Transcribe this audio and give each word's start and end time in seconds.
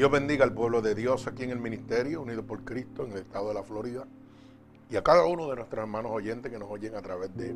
Dios 0.00 0.10
bendiga 0.10 0.44
al 0.44 0.54
pueblo 0.54 0.80
de 0.80 0.94
Dios 0.94 1.26
aquí 1.26 1.42
en 1.42 1.50
el 1.50 1.58
ministerio, 1.58 2.22
unido 2.22 2.42
por 2.42 2.64
Cristo 2.64 3.04
en 3.04 3.12
el 3.12 3.18
estado 3.18 3.48
de 3.48 3.54
la 3.54 3.62
Florida. 3.62 4.06
Y 4.88 4.96
a 4.96 5.02
cada 5.02 5.26
uno 5.26 5.50
de 5.50 5.56
nuestros 5.56 5.78
hermanos 5.78 6.10
oyentes 6.10 6.50
que 6.50 6.58
nos 6.58 6.70
oyen 6.70 6.94
a 6.94 7.02
través 7.02 7.36
de 7.36 7.54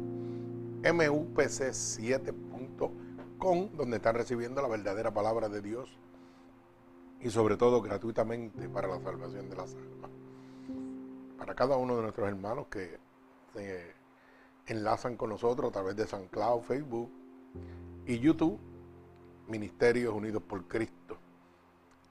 mupc7.com, 0.82 3.70
donde 3.78 3.96
están 3.96 4.14
recibiendo 4.14 4.60
la 4.60 4.68
verdadera 4.68 5.14
palabra 5.14 5.48
de 5.48 5.62
Dios 5.62 5.88
y 7.22 7.30
sobre 7.30 7.56
todo 7.56 7.80
gratuitamente 7.80 8.68
para 8.68 8.88
la 8.88 9.00
salvación 9.00 9.48
de 9.48 9.56
las 9.56 9.74
almas. 9.74 10.10
Para 11.38 11.54
cada 11.54 11.78
uno 11.78 11.96
de 11.96 12.02
nuestros 12.02 12.28
hermanos 12.28 12.66
que 12.66 12.98
se 13.54 13.94
enlazan 14.66 15.16
con 15.16 15.30
nosotros 15.30 15.70
a 15.70 15.72
través 15.72 15.96
de 15.96 16.06
San 16.06 16.28
Cloud, 16.28 16.60
Facebook 16.60 17.10
y 18.04 18.18
YouTube, 18.18 18.60
Ministerios 19.48 20.12
Unidos 20.12 20.42
por 20.42 20.68
Cristo. 20.68 21.13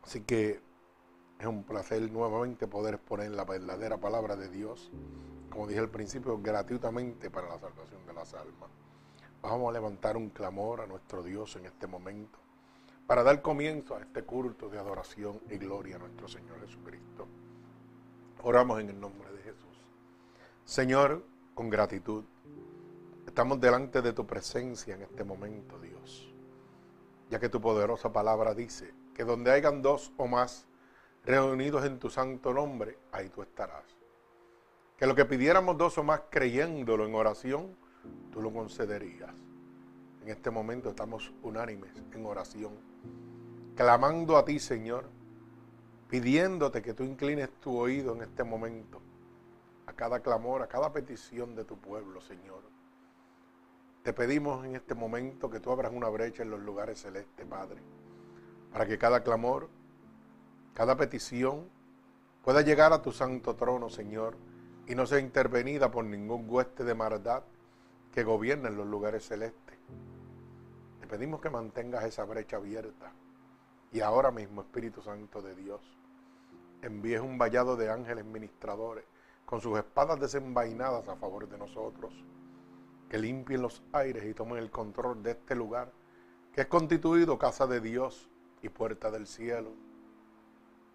Así 0.03 0.21
que 0.21 0.61
es 1.39 1.47
un 1.47 1.63
placer 1.63 2.11
nuevamente 2.11 2.67
poder 2.67 2.95
exponer 2.95 3.31
la 3.31 3.45
verdadera 3.45 3.97
palabra 3.97 4.35
de 4.35 4.49
Dios, 4.49 4.91
como 5.49 5.67
dije 5.67 5.79
al 5.79 5.89
principio, 5.89 6.39
gratuitamente 6.41 7.29
para 7.29 7.47
la 7.47 7.59
salvación 7.59 8.05
de 8.05 8.13
las 8.13 8.33
almas. 8.33 8.69
Vamos 9.41 9.69
a 9.69 9.73
levantar 9.73 10.15
un 10.17 10.29
clamor 10.29 10.81
a 10.81 10.87
nuestro 10.87 11.21
Dios 11.23 11.55
en 11.55 11.65
este 11.65 11.87
momento 11.87 12.39
para 13.07 13.23
dar 13.23 13.41
comienzo 13.41 13.95
a 13.95 14.01
este 14.01 14.23
culto 14.23 14.69
de 14.69 14.79
adoración 14.79 15.41
y 15.49 15.57
gloria 15.57 15.97
a 15.97 15.99
nuestro 15.99 16.27
Señor 16.27 16.59
Jesucristo. 16.61 17.27
Oramos 18.43 18.79
en 18.79 18.89
el 18.89 18.99
nombre 18.99 19.31
de 19.31 19.41
Jesús. 19.41 19.77
Señor, 20.63 21.25
con 21.53 21.69
gratitud, 21.69 22.23
estamos 23.27 23.59
delante 23.59 24.01
de 24.01 24.13
tu 24.13 24.25
presencia 24.25 24.95
en 24.95 25.01
este 25.01 25.23
momento, 25.23 25.79
Dios, 25.79 26.33
ya 27.29 27.39
que 27.39 27.49
tu 27.49 27.59
poderosa 27.59 28.13
palabra 28.13 28.53
dice 28.53 28.93
que 29.13 29.23
donde 29.23 29.51
hayan 29.51 29.81
dos 29.81 30.11
o 30.17 30.27
más 30.27 30.67
reunidos 31.25 31.85
en 31.85 31.99
tu 31.99 32.09
santo 32.09 32.53
nombre, 32.53 32.97
ahí 33.11 33.29
tú 33.29 33.41
estarás. 33.41 33.85
Que 34.97 35.07
lo 35.07 35.15
que 35.15 35.25
pidiéramos 35.25 35.77
dos 35.77 35.97
o 35.97 36.03
más 36.03 36.23
creyéndolo 36.29 37.05
en 37.05 37.15
oración, 37.15 37.75
tú 38.31 38.41
lo 38.41 38.51
concederías. 38.51 39.31
En 40.21 40.29
este 40.29 40.49
momento 40.49 40.89
estamos 40.89 41.33
unánimes 41.43 41.91
en 42.13 42.25
oración, 42.25 42.73
clamando 43.75 44.37
a 44.37 44.45
ti, 44.45 44.59
Señor, 44.59 45.05
pidiéndote 46.09 46.81
que 46.81 46.93
tú 46.93 47.03
inclines 47.03 47.49
tu 47.59 47.77
oído 47.77 48.15
en 48.15 48.21
este 48.21 48.43
momento 48.43 49.01
a 49.85 49.93
cada 49.93 50.21
clamor, 50.21 50.61
a 50.61 50.67
cada 50.67 50.93
petición 50.93 51.55
de 51.55 51.65
tu 51.65 51.77
pueblo, 51.77 52.21
Señor. 52.21 52.61
Te 54.01 54.13
pedimos 54.13 54.65
en 54.65 54.75
este 54.75 54.95
momento 54.95 55.49
que 55.49 55.59
tú 55.59 55.71
abras 55.71 55.91
una 55.93 56.09
brecha 56.09 56.43
en 56.43 56.51
los 56.51 56.59
lugares 56.61 57.01
celestes, 57.01 57.45
Padre 57.45 57.81
para 58.73 58.87
que 58.87 58.97
cada 58.97 59.23
clamor, 59.23 59.69
cada 60.73 60.97
petición 60.97 61.69
pueda 62.43 62.61
llegar 62.61 62.91
a 62.91 63.03
tu 63.03 63.11
santo 63.11 63.55
trono, 63.55 63.89
Señor, 63.89 64.35
y 64.87 64.95
no 64.95 65.05
sea 65.05 65.19
intervenida 65.19 65.91
por 65.91 66.03
ningún 66.03 66.49
hueste 66.49 66.83
de 66.83 66.95
maldad 66.95 67.43
que 68.11 68.23
gobierna 68.23 68.69
en 68.69 68.75
los 68.75 68.87
lugares 68.87 69.27
celestes. 69.27 69.77
Te 70.99 71.05
pedimos 71.05 71.39
que 71.39 71.51
mantengas 71.51 72.03
esa 72.03 72.25
brecha 72.25 72.57
abierta 72.57 73.11
y 73.91 74.01
ahora 74.01 74.31
mismo, 74.31 74.61
Espíritu 74.61 75.03
Santo 75.03 75.43
de 75.43 75.53
Dios, 75.55 75.81
envíes 76.81 77.21
un 77.21 77.37
vallado 77.37 77.77
de 77.77 77.91
ángeles 77.91 78.25
ministradores 78.25 79.05
con 79.45 79.61
sus 79.61 79.77
espadas 79.77 80.19
desenvainadas 80.19 81.07
a 81.07 81.15
favor 81.15 81.47
de 81.47 81.59
nosotros, 81.59 82.11
que 83.07 83.19
limpien 83.19 83.61
los 83.61 83.83
aires 83.93 84.25
y 84.25 84.33
tomen 84.33 84.57
el 84.57 84.71
control 84.71 85.21
de 85.21 85.31
este 85.31 85.53
lugar, 85.53 85.91
que 86.51 86.61
es 86.61 86.67
constituido 86.67 87.37
casa 87.37 87.67
de 87.67 87.79
Dios 87.79 88.31
y 88.63 88.69
puerta 88.69 89.11
del 89.11 89.27
cielo. 89.27 89.71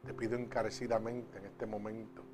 Te 0.04 0.14
pido 0.14 0.36
encarecidamente 0.36 1.38
en 1.38 1.44
este 1.44 1.66
momento 1.66 2.24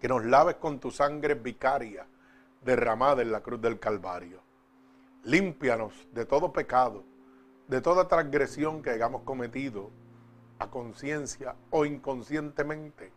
que 0.00 0.08
nos 0.08 0.24
laves 0.24 0.56
con 0.56 0.78
tu 0.78 0.90
sangre 0.90 1.34
vicaria 1.34 2.06
derramada 2.64 3.22
en 3.22 3.32
la 3.32 3.42
cruz 3.42 3.60
del 3.60 3.78
Calvario. 3.78 4.40
Límpianos 5.24 6.08
de 6.12 6.24
todo 6.24 6.52
pecado, 6.52 7.04
de 7.66 7.80
toda 7.80 8.06
transgresión 8.06 8.82
que 8.82 8.90
hayamos 8.90 9.22
cometido 9.22 9.90
a 10.60 10.70
conciencia 10.70 11.56
o 11.70 11.84
inconscientemente, 11.84 13.12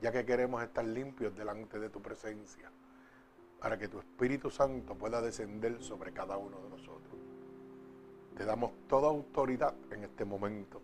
ya 0.00 0.10
que 0.10 0.24
queremos 0.24 0.62
estar 0.62 0.84
limpios 0.84 1.34
delante 1.36 1.78
de 1.78 1.88
tu 1.88 2.02
presencia, 2.02 2.70
para 3.60 3.78
que 3.78 3.88
tu 3.88 3.98
Espíritu 3.98 4.50
Santo 4.50 4.96
pueda 4.96 5.20
descender 5.20 5.82
sobre 5.82 6.12
cada 6.12 6.36
uno 6.36 6.60
de 6.60 6.70
nosotros. 6.70 7.25
Te 8.36 8.44
damos 8.44 8.72
toda 8.86 9.08
autoridad 9.08 9.74
en 9.90 10.04
este 10.04 10.26
momento 10.26 10.82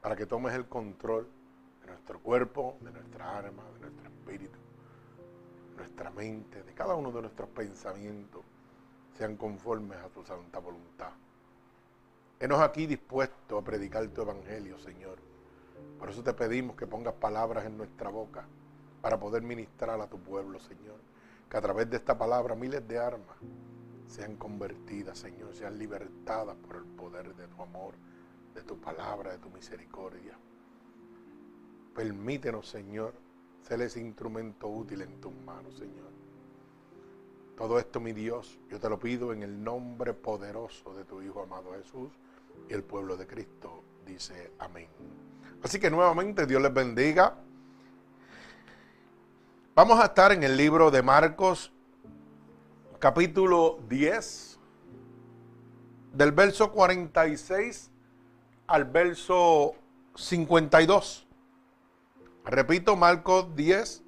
para 0.00 0.16
que 0.16 0.24
tomes 0.24 0.54
el 0.54 0.66
control 0.66 1.28
de 1.82 1.88
nuestro 1.88 2.18
cuerpo, 2.20 2.78
de 2.80 2.90
nuestra 2.90 3.36
alma, 3.36 3.62
de 3.74 3.80
nuestro 3.80 4.08
espíritu, 4.08 4.58
nuestra 5.76 6.10
mente, 6.10 6.62
de 6.62 6.72
cada 6.72 6.94
uno 6.94 7.12
de 7.12 7.20
nuestros 7.20 7.50
pensamientos, 7.50 8.42
sean 9.18 9.36
conformes 9.36 9.98
a 9.98 10.08
tu 10.08 10.24
santa 10.24 10.58
voluntad. 10.58 11.10
Enos 12.38 12.60
aquí 12.60 12.86
dispuestos 12.86 13.60
a 13.60 13.64
predicar 13.64 14.08
tu 14.08 14.22
evangelio, 14.22 14.78
Señor. 14.78 15.18
Por 15.98 16.08
eso 16.08 16.22
te 16.22 16.32
pedimos 16.32 16.76
que 16.76 16.86
pongas 16.86 17.12
palabras 17.12 17.66
en 17.66 17.76
nuestra 17.76 18.08
boca 18.08 18.46
para 19.02 19.20
poder 19.20 19.42
ministrar 19.42 20.00
a 20.00 20.06
tu 20.06 20.18
pueblo, 20.18 20.58
Señor. 20.60 20.96
Que 21.50 21.58
a 21.58 21.60
través 21.60 21.90
de 21.90 21.98
esta 21.98 22.16
palabra 22.16 22.54
miles 22.54 22.88
de 22.88 22.98
armas 22.98 23.36
sean 24.10 24.36
convertidas, 24.36 25.18
Señor, 25.18 25.54
sean 25.54 25.78
libertadas 25.78 26.56
por 26.56 26.76
el 26.76 26.82
poder 26.82 27.34
de 27.36 27.46
tu 27.46 27.62
amor, 27.62 27.94
de 28.54 28.62
tu 28.62 28.76
palabra, 28.78 29.32
de 29.32 29.38
tu 29.38 29.48
misericordia. 29.50 30.36
Permítenos, 31.94 32.68
Señor, 32.68 33.14
ser 33.62 33.80
ese 33.82 34.00
instrumento 34.00 34.68
útil 34.68 35.02
en 35.02 35.20
tus 35.20 35.32
manos, 35.46 35.74
Señor. 35.76 36.10
Todo 37.56 37.78
esto, 37.78 38.00
mi 38.00 38.12
Dios, 38.12 38.58
yo 38.68 38.80
te 38.80 38.88
lo 38.88 38.98
pido 38.98 39.32
en 39.32 39.44
el 39.44 39.62
nombre 39.62 40.12
poderoso 40.12 40.94
de 40.94 41.04
tu 41.04 41.22
Hijo 41.22 41.42
amado 41.42 41.72
Jesús 41.74 42.10
y 42.68 42.72
el 42.72 42.82
pueblo 42.82 43.16
de 43.16 43.26
Cristo 43.26 43.84
dice 44.04 44.52
amén. 44.58 44.88
Así 45.62 45.78
que 45.78 45.90
nuevamente 45.90 46.46
Dios 46.46 46.60
les 46.60 46.72
bendiga. 46.72 47.36
Vamos 49.74 50.00
a 50.00 50.06
estar 50.06 50.32
en 50.32 50.42
el 50.42 50.56
libro 50.56 50.90
de 50.90 51.02
Marcos 51.02 51.72
capítulo 53.00 53.78
10, 53.88 54.58
del 56.12 56.32
verso 56.32 56.70
46 56.70 57.90
al 58.66 58.84
verso 58.84 59.74
52. 60.14 61.26
Repito, 62.44 62.96
Marcos 62.96 63.56
10, 63.56 64.02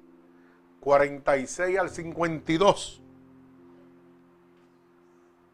46 0.79 1.79
al 1.79 1.89
52. 1.89 3.01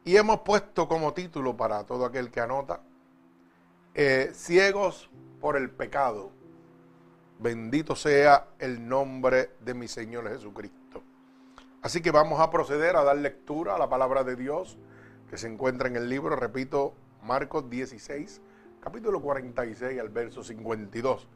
Y 0.03 0.18
hemos 0.18 0.42
puesto 0.42 0.89
como 0.89 1.13
título 1.13 1.56
para 1.56 1.85
todo 1.85 2.06
aquel 2.06 2.31
que 2.31 2.42
anota, 2.42 2.81
eh, 3.94 4.31
ciegos 4.33 5.09
por 5.39 5.56
el 5.56 5.69
pecado. 5.69 6.31
Bendito 7.39 7.95
sea 7.95 8.50
el 8.59 8.85
nombre 8.85 9.51
de 9.62 9.74
mi 9.74 9.88
Señor 9.88 10.27
Jesucristo. 10.27 10.78
Así 11.81 12.01
que 12.01 12.11
vamos 12.11 12.39
a 12.41 12.49
proceder 12.49 12.95
a 12.97 13.03
dar 13.03 13.17
lectura 13.17 13.75
a 13.75 13.79
la 13.79 13.89
palabra 13.89 14.23
de 14.23 14.35
Dios 14.35 14.77
que 15.29 15.37
se 15.37 15.47
encuentra 15.47 15.87
en 15.87 15.95
el 15.95 16.09
libro, 16.09 16.35
repito, 16.35 16.93
Marcos 17.23 17.69
16, 17.69 18.41
capítulo 18.81 19.21
46 19.21 19.99
al 19.99 20.09
verso 20.09 20.43
52. 20.43 21.27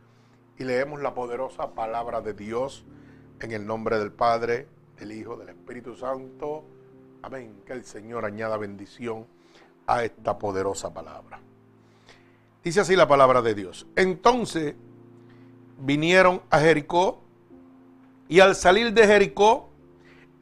Y 0.58 0.66
leemos 0.66 1.02
la 1.02 1.14
poderosa 1.14 1.74
palabra 1.74 2.22
de 2.22 2.34
Dios 2.34 2.86
en 3.40 3.52
el 3.52 3.66
nombre 3.66 4.00
del 4.00 4.12
Padre, 4.12 4.68
del 5.00 5.14
Hijo, 5.14 5.38
del 5.38 5.50
Espíritu 5.50 5.96
Santo. 5.96 6.66
Amén. 7.22 7.62
Que 7.66 7.74
el 7.74 7.86
Señor 7.86 8.26
añada 8.26 8.58
bendición 8.58 9.26
a 9.88 10.04
esta 10.04 10.38
poderosa 10.38 10.94
palabra. 10.94 11.40
Dice 12.64 12.82
así 12.82 12.96
la 12.96 13.08
palabra 13.08 13.42
de 13.42 13.56
Dios. 13.56 13.88
Entonces 13.96 14.76
vinieron 15.80 16.42
a 16.50 16.60
Jericó 16.60 17.22
y 18.28 18.40
al 18.40 18.56
salir 18.56 18.94
de 18.94 19.06
Jericó, 19.06 19.70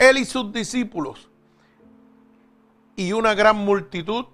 él 0.01 0.17
y 0.17 0.25
sus 0.25 0.51
discípulos 0.51 1.29
y 2.95 3.13
una 3.13 3.35
gran 3.35 3.55
multitud, 3.55 4.25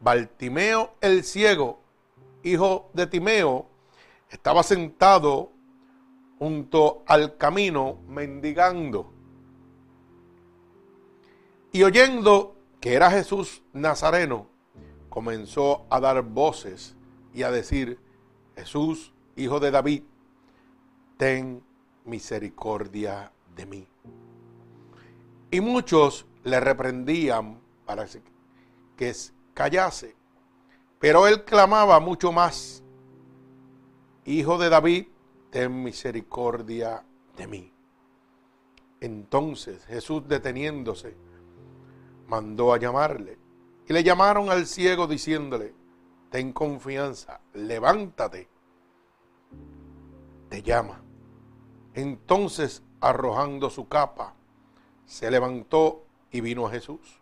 Bartimeo 0.00 0.94
el 1.02 1.22
ciego, 1.22 1.80
hijo 2.42 2.88
de 2.94 3.06
Timeo, 3.06 3.66
estaba 4.30 4.62
sentado 4.62 5.52
junto 6.38 7.02
al 7.06 7.36
camino 7.36 7.98
mendigando. 8.08 9.12
Y 11.72 11.82
oyendo 11.82 12.56
que 12.80 12.94
era 12.94 13.10
Jesús 13.10 13.62
Nazareno, 13.74 14.46
comenzó 15.10 15.84
a 15.90 16.00
dar 16.00 16.22
voces 16.22 16.96
y 17.34 17.42
a 17.42 17.50
decir, 17.50 17.98
Jesús, 18.56 19.12
hijo 19.36 19.60
de 19.60 19.70
David, 19.70 20.04
ten 21.18 21.62
misericordia 22.06 23.30
de 23.54 23.66
mí. 23.66 23.89
Y 25.50 25.60
muchos 25.60 26.26
le 26.44 26.60
reprendían 26.60 27.60
para 27.84 28.06
que 28.96 29.14
callase. 29.54 30.14
Pero 30.98 31.26
él 31.26 31.44
clamaba 31.44 31.98
mucho 32.00 32.30
más, 32.32 32.82
Hijo 34.26 34.58
de 34.58 34.68
David, 34.68 35.06
ten 35.50 35.82
misericordia 35.82 37.04
de 37.36 37.46
mí. 37.46 37.72
Entonces 39.00 39.84
Jesús 39.86 40.28
deteniéndose, 40.28 41.16
mandó 42.28 42.72
a 42.72 42.78
llamarle. 42.78 43.38
Y 43.88 43.92
le 43.92 44.04
llamaron 44.04 44.50
al 44.50 44.66
ciego 44.66 45.06
diciéndole, 45.06 45.74
ten 46.30 46.52
confianza, 46.52 47.40
levántate, 47.54 48.48
te 50.48 50.62
llama. 50.62 51.02
Entonces, 51.94 52.84
arrojando 53.00 53.68
su 53.68 53.88
capa, 53.88 54.36
se 55.10 55.28
levantó 55.28 56.06
y 56.30 56.40
vino 56.40 56.68
a 56.68 56.70
Jesús. 56.70 57.20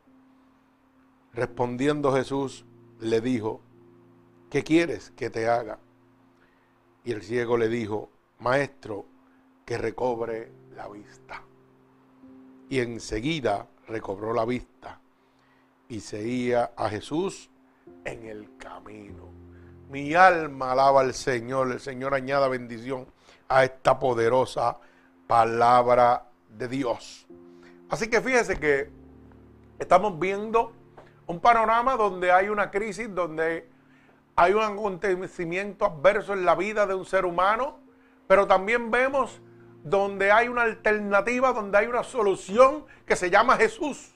Respondiendo 1.33 2.13
Jesús, 2.13 2.67
le 3.01 3.23
dijo, 3.23 3.63
¿qué 4.51 4.63
quieres 4.63 5.11
que 5.13 5.31
te 5.31 5.49
haga? 5.49 5.79
Y 7.03 7.13
el 7.13 7.23
ciego 7.23 7.57
le 7.57 7.69
dijo, 7.69 8.11
Maestro, 8.41 9.07
que 9.65 9.79
recobre 9.79 10.53
la 10.77 10.87
vista. 10.89 11.43
Y 12.69 12.81
enseguida 12.81 13.67
recobró 13.87 14.35
la 14.35 14.45
vista 14.45 15.01
y 15.89 16.01
seguía 16.01 16.73
a 16.77 16.91
Jesús 16.91 17.49
en 18.05 18.27
el 18.27 18.55
camino. 18.59 19.31
Mi 19.89 20.13
alma 20.13 20.73
alaba 20.73 21.01
al 21.01 21.15
Señor. 21.15 21.73
El 21.73 21.81
Señor 21.81 22.13
añada 22.13 22.49
bendición 22.49 23.07
a 23.49 23.65
esta 23.65 23.99
poderosa 23.99 24.79
palabra 25.27 26.29
de 26.51 26.69
Dios. 26.69 27.28
Así 27.91 28.09
que 28.11 28.21
fíjese 28.21 28.59
que 28.59 28.91
estamos 29.79 30.19
viendo 30.19 30.73
un 31.27 31.41
panorama 31.41 31.97
donde 31.97 32.33
hay 32.33 32.49
una 32.49 32.71
crisis, 32.71 33.15
donde 33.15 33.69
hay 34.37 34.53
un 34.53 34.63
acontecimiento 34.63 35.85
adverso 35.85 36.33
en 36.33 36.45
la 36.45 36.55
vida 36.55 36.87
de 36.87 36.95
un 36.95 37.05
ser 37.05 37.25
humano, 37.25 37.81
pero 38.27 38.47
también 38.47 38.91
vemos 38.91 39.41
donde 39.83 40.31
hay 40.31 40.49
una 40.49 40.63
alternativa, 40.63 41.53
donde 41.53 41.79
hay 41.79 41.87
una 41.87 42.05
solución 42.05 42.85
que 43.07 43.17
se 43.17 43.31
llama 43.31 43.57
Jesús. 43.57 44.15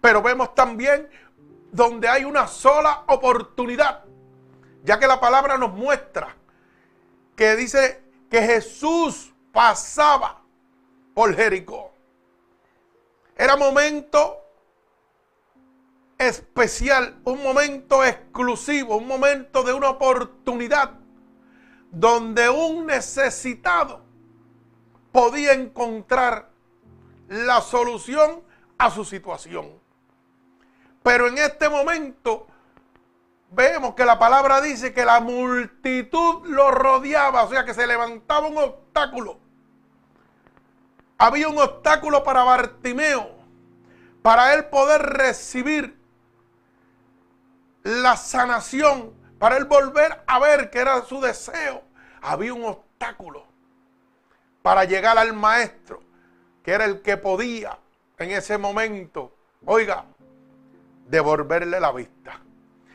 Pero 0.00 0.22
vemos 0.22 0.54
también 0.54 1.08
donde 1.72 2.08
hay 2.08 2.24
una 2.24 2.46
sola 2.46 3.04
oportunidad, 3.08 4.04
ya 4.84 4.98
que 4.98 5.06
la 5.06 5.20
palabra 5.20 5.58
nos 5.58 5.72
muestra 5.72 6.36
que 7.34 7.54
dice 7.56 8.02
que 8.30 8.42
Jesús 8.42 9.32
pasaba 9.52 10.42
por 11.14 11.34
Jericó. 11.34 11.95
Era 13.36 13.56
momento 13.56 14.42
especial, 16.18 17.20
un 17.24 17.42
momento 17.42 18.02
exclusivo, 18.02 18.96
un 18.96 19.06
momento 19.06 19.62
de 19.62 19.74
una 19.74 19.90
oportunidad 19.90 20.92
donde 21.90 22.48
un 22.48 22.86
necesitado 22.86 24.00
podía 25.12 25.52
encontrar 25.52 26.50
la 27.28 27.60
solución 27.60 28.42
a 28.78 28.90
su 28.90 29.04
situación. 29.04 29.80
Pero 31.02 31.28
en 31.28 31.38
este 31.38 31.68
momento 31.68 32.46
vemos 33.50 33.94
que 33.94 34.04
la 34.04 34.18
palabra 34.18 34.60
dice 34.60 34.92
que 34.92 35.04
la 35.04 35.20
multitud 35.20 36.46
lo 36.46 36.70
rodeaba, 36.70 37.44
o 37.44 37.50
sea 37.50 37.64
que 37.64 37.74
se 37.74 37.86
levantaba 37.86 38.48
un 38.48 38.58
obstáculo. 38.58 39.45
Había 41.18 41.48
un 41.48 41.58
obstáculo 41.58 42.22
para 42.22 42.44
Bartimeo, 42.44 43.30
para 44.22 44.54
él 44.54 44.66
poder 44.66 45.02
recibir 45.02 45.96
la 47.82 48.16
sanación, 48.16 49.14
para 49.38 49.56
él 49.56 49.64
volver 49.64 50.22
a 50.26 50.38
ver 50.38 50.70
que 50.70 50.80
era 50.80 51.02
su 51.02 51.20
deseo. 51.20 51.82
Había 52.20 52.52
un 52.52 52.64
obstáculo 52.64 53.46
para 54.62 54.84
llegar 54.84 55.16
al 55.16 55.32
maestro, 55.32 56.00
que 56.62 56.72
era 56.72 56.84
el 56.84 57.00
que 57.00 57.16
podía 57.16 57.78
en 58.18 58.30
ese 58.32 58.58
momento, 58.58 59.32
oiga, 59.64 60.04
devolverle 61.08 61.80
la 61.80 61.92
vista. 61.92 62.40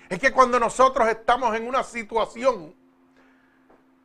Es 0.10 0.20
que 0.20 0.32
cuando 0.32 0.60
nosotros 0.60 1.08
estamos 1.08 1.56
en 1.56 1.68
una 1.68 1.84
situación, 1.84 2.76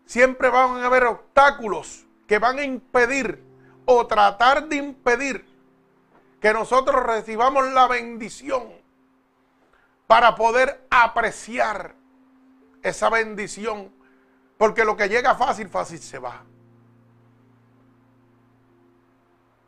siempre 0.04 0.48
van 0.48 0.76
a 0.76 0.86
haber 0.86 1.04
obstáculos 1.04 2.06
que 2.26 2.38
van 2.38 2.58
a 2.58 2.64
impedir 2.64 3.45
o 3.86 4.06
tratar 4.06 4.68
de 4.68 4.76
impedir 4.76 5.46
que 6.40 6.52
nosotros 6.52 7.02
recibamos 7.02 7.66
la 7.72 7.88
bendición 7.88 8.64
para 10.06 10.34
poder 10.34 10.86
apreciar 10.90 11.94
esa 12.82 13.08
bendición. 13.08 13.92
Porque 14.58 14.84
lo 14.84 14.96
que 14.96 15.08
llega 15.08 15.34
fácil, 15.34 15.68
fácil 15.68 15.98
se 15.98 16.18
va. 16.18 16.42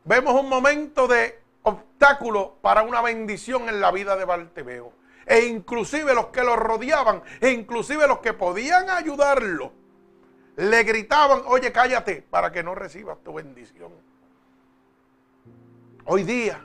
Vemos 0.03 0.33
un 0.33 0.49
momento 0.49 1.07
de 1.07 1.39
obstáculo 1.63 2.55
para 2.61 2.81
una 2.81 3.01
bendición 3.01 3.69
en 3.69 3.81
la 3.81 3.91
vida 3.91 4.15
de 4.15 4.25
Bartimeo. 4.25 4.93
E 5.25 5.45
inclusive 5.45 6.15
los 6.15 6.27
que 6.27 6.43
lo 6.43 6.55
rodeaban, 6.55 7.21
e 7.39 7.51
inclusive 7.51 8.07
los 8.07 8.19
que 8.19 8.33
podían 8.33 8.89
ayudarlo, 8.89 9.71
le 10.55 10.83
gritaban, 10.83 11.43
oye, 11.45 11.71
cállate 11.71 12.23
para 12.23 12.51
que 12.51 12.63
no 12.63 12.73
recibas 12.73 13.19
tu 13.23 13.33
bendición. 13.33 13.91
Hoy 16.11 16.23
día, 16.23 16.59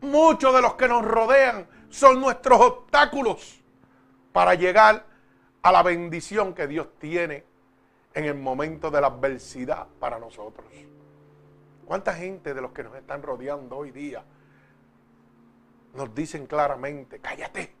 muchos 0.00 0.54
de 0.54 0.62
los 0.62 0.72
que 0.72 0.88
nos 0.88 1.04
rodean 1.04 1.68
son 1.90 2.22
nuestros 2.22 2.58
obstáculos 2.58 3.62
para 4.32 4.54
llegar 4.54 5.04
a 5.60 5.70
la 5.70 5.82
bendición 5.82 6.54
que 6.54 6.66
Dios 6.66 6.88
tiene 6.98 7.44
en 8.14 8.24
el 8.24 8.36
momento 8.36 8.90
de 8.90 8.98
la 8.98 9.08
adversidad 9.08 9.88
para 9.98 10.18
nosotros. 10.18 10.66
¿Cuánta 11.84 12.14
gente 12.14 12.54
de 12.54 12.62
los 12.62 12.72
que 12.72 12.82
nos 12.82 12.94
están 12.94 13.22
rodeando 13.22 13.76
hoy 13.76 13.90
día 13.90 14.24
nos 15.94 16.14
dicen 16.14 16.46
claramente, 16.46 17.18
cállate? 17.18 17.74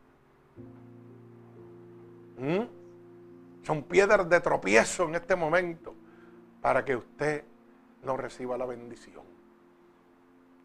¿Mm? 2.36 3.64
Son 3.64 3.82
piedras 3.84 4.28
de 4.28 4.40
tropiezo 4.40 5.04
en 5.04 5.14
este 5.14 5.36
momento 5.36 5.94
para 6.60 6.84
que 6.84 6.96
usted 6.96 7.44
no 8.02 8.18
reciba 8.18 8.58
la 8.58 8.66
bendición. 8.66 9.39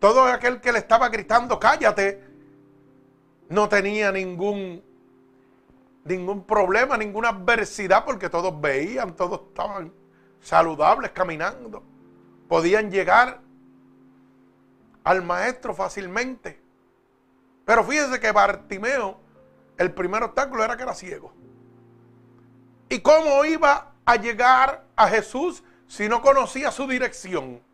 Todo 0.05 0.21
aquel 0.25 0.61
que 0.61 0.71
le 0.71 0.77
estaba 0.77 1.09
gritando, 1.09 1.59
cállate, 1.59 2.23
no 3.49 3.67
tenía 3.67 4.11
ningún, 4.11 4.83
ningún 6.03 6.45
problema, 6.45 6.95
ninguna 6.95 7.29
adversidad, 7.29 8.05
porque 8.05 8.29
todos 8.29 8.61
veían, 8.61 9.15
todos 9.15 9.41
estaban 9.47 9.91
saludables 10.41 11.09
caminando 11.09 11.81
podían 12.47 12.91
llegar 12.91 13.41
al 15.03 15.23
maestro 15.23 15.73
fácilmente. 15.73 16.61
Pero 17.65 17.83
fíjense 17.83 18.19
que 18.19 18.31
Bartimeo, 18.31 19.19
el 19.75 19.91
primer 19.91 20.21
obstáculo 20.21 20.63
era 20.63 20.77
que 20.77 20.83
era 20.83 20.93
ciego. 20.93 21.33
¿Y 22.89 22.99
cómo 22.99 23.43
iba 23.43 23.95
a 24.05 24.15
llegar 24.17 24.85
a 24.95 25.07
Jesús 25.07 25.63
si 25.87 26.07
no 26.07 26.21
conocía 26.21 26.69
su 26.69 26.85
dirección? 26.85 27.64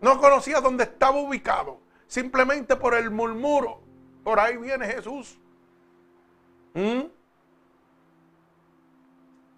No 0.00 0.20
conocía 0.20 0.60
dónde 0.60 0.84
estaba 0.84 1.16
ubicado. 1.16 1.80
Simplemente 2.06 2.76
por 2.76 2.94
el 2.94 3.10
murmuro. 3.10 3.80
Por 4.22 4.38
ahí 4.40 4.56
viene 4.56 4.86
Jesús. 4.86 5.38
¿Mm? 6.74 7.02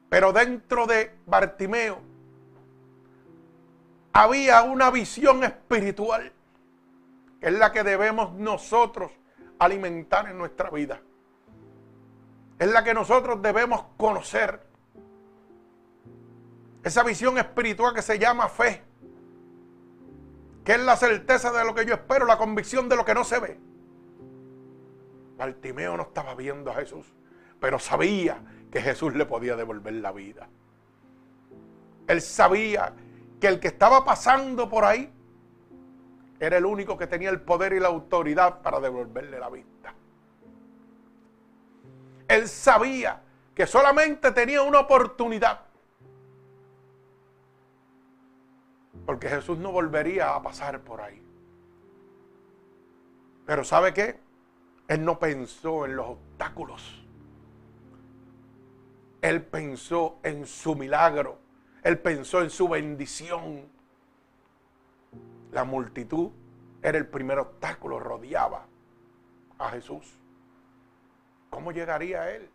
Pero 0.08 0.32
dentro 0.32 0.86
de 0.86 1.14
Bartimeo 1.26 2.00
había 4.12 4.62
una 4.62 4.90
visión 4.90 5.44
espiritual, 5.44 6.32
que 7.40 7.46
es 7.46 7.52
la 7.52 7.72
que 7.72 7.84
debemos 7.84 8.32
nosotros 8.34 9.12
alimentar 9.58 10.28
en 10.28 10.38
nuestra 10.38 10.70
vida. 10.70 11.00
Es 12.58 12.68
la 12.68 12.82
que 12.82 12.94
nosotros 12.94 13.40
debemos 13.42 13.84
conocer. 13.96 14.66
Esa 16.82 17.02
visión 17.02 17.38
espiritual 17.38 17.94
que 17.94 18.02
se 18.02 18.18
llama 18.18 18.48
fe, 18.48 18.82
que 20.68 20.74
es 20.74 20.80
la 20.80 20.98
certeza 20.98 21.50
de 21.50 21.64
lo 21.64 21.74
que 21.74 21.86
yo 21.86 21.94
espero, 21.94 22.26
la 22.26 22.36
convicción 22.36 22.90
de 22.90 22.96
lo 22.96 23.02
que 23.02 23.14
no 23.14 23.24
se 23.24 23.38
ve. 23.38 23.58
Bartimeo 25.38 25.96
no 25.96 26.02
estaba 26.02 26.34
viendo 26.34 26.70
a 26.70 26.74
Jesús, 26.74 27.06
pero 27.58 27.78
sabía 27.78 28.44
que 28.70 28.82
Jesús 28.82 29.14
le 29.14 29.24
podía 29.24 29.56
devolver 29.56 29.94
la 29.94 30.12
vida. 30.12 30.46
Él 32.06 32.20
sabía 32.20 32.92
que 33.40 33.46
el 33.46 33.60
que 33.60 33.68
estaba 33.68 34.04
pasando 34.04 34.68
por 34.68 34.84
ahí 34.84 35.10
era 36.38 36.58
el 36.58 36.66
único 36.66 36.98
que 36.98 37.06
tenía 37.06 37.30
el 37.30 37.40
poder 37.40 37.72
y 37.72 37.80
la 37.80 37.88
autoridad 37.88 38.60
para 38.60 38.78
devolverle 38.78 39.38
la 39.38 39.48
vista. 39.48 39.94
Él 42.28 42.46
sabía 42.46 43.22
que 43.54 43.66
solamente 43.66 44.32
tenía 44.32 44.60
una 44.60 44.80
oportunidad. 44.80 45.62
Porque 49.08 49.30
Jesús 49.30 49.56
no 49.56 49.72
volvería 49.72 50.34
a 50.34 50.42
pasar 50.42 50.82
por 50.82 51.00
ahí. 51.00 51.18
Pero 53.46 53.64
¿sabe 53.64 53.94
qué? 53.94 54.20
Él 54.86 55.02
no 55.02 55.18
pensó 55.18 55.86
en 55.86 55.96
los 55.96 56.08
obstáculos. 56.08 57.06
Él 59.22 59.42
pensó 59.42 60.18
en 60.22 60.44
su 60.44 60.74
milagro. 60.74 61.38
Él 61.82 61.98
pensó 61.98 62.42
en 62.42 62.50
su 62.50 62.68
bendición. 62.68 63.70
La 65.52 65.64
multitud 65.64 66.30
era 66.82 66.98
el 66.98 67.06
primer 67.06 67.38
obstáculo, 67.38 67.98
rodeaba 67.98 68.66
a 69.58 69.70
Jesús. 69.70 70.18
¿Cómo 71.48 71.72
llegaría 71.72 72.20
a 72.24 72.30
él? 72.32 72.50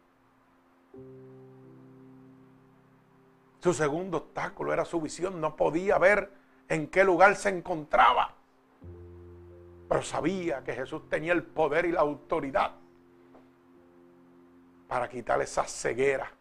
Su 3.60 3.74
segundo 3.74 4.18
obstáculo 4.18 4.72
era 4.72 4.86
su 4.86 5.02
visión. 5.02 5.42
No 5.42 5.56
podía 5.56 5.98
ver 5.98 6.43
en 6.74 6.88
qué 6.88 7.04
lugar 7.04 7.36
se 7.36 7.50
encontraba. 7.50 8.34
Pero 9.88 10.02
sabía 10.02 10.64
que 10.64 10.74
Jesús 10.74 11.08
tenía 11.08 11.34
el 11.34 11.44
poder 11.44 11.86
y 11.86 11.92
la 11.92 12.02
autoridad 12.02 12.72
para 14.88 15.08
quitar 15.08 15.42
esa 15.42 15.66
ceguera 15.66 16.32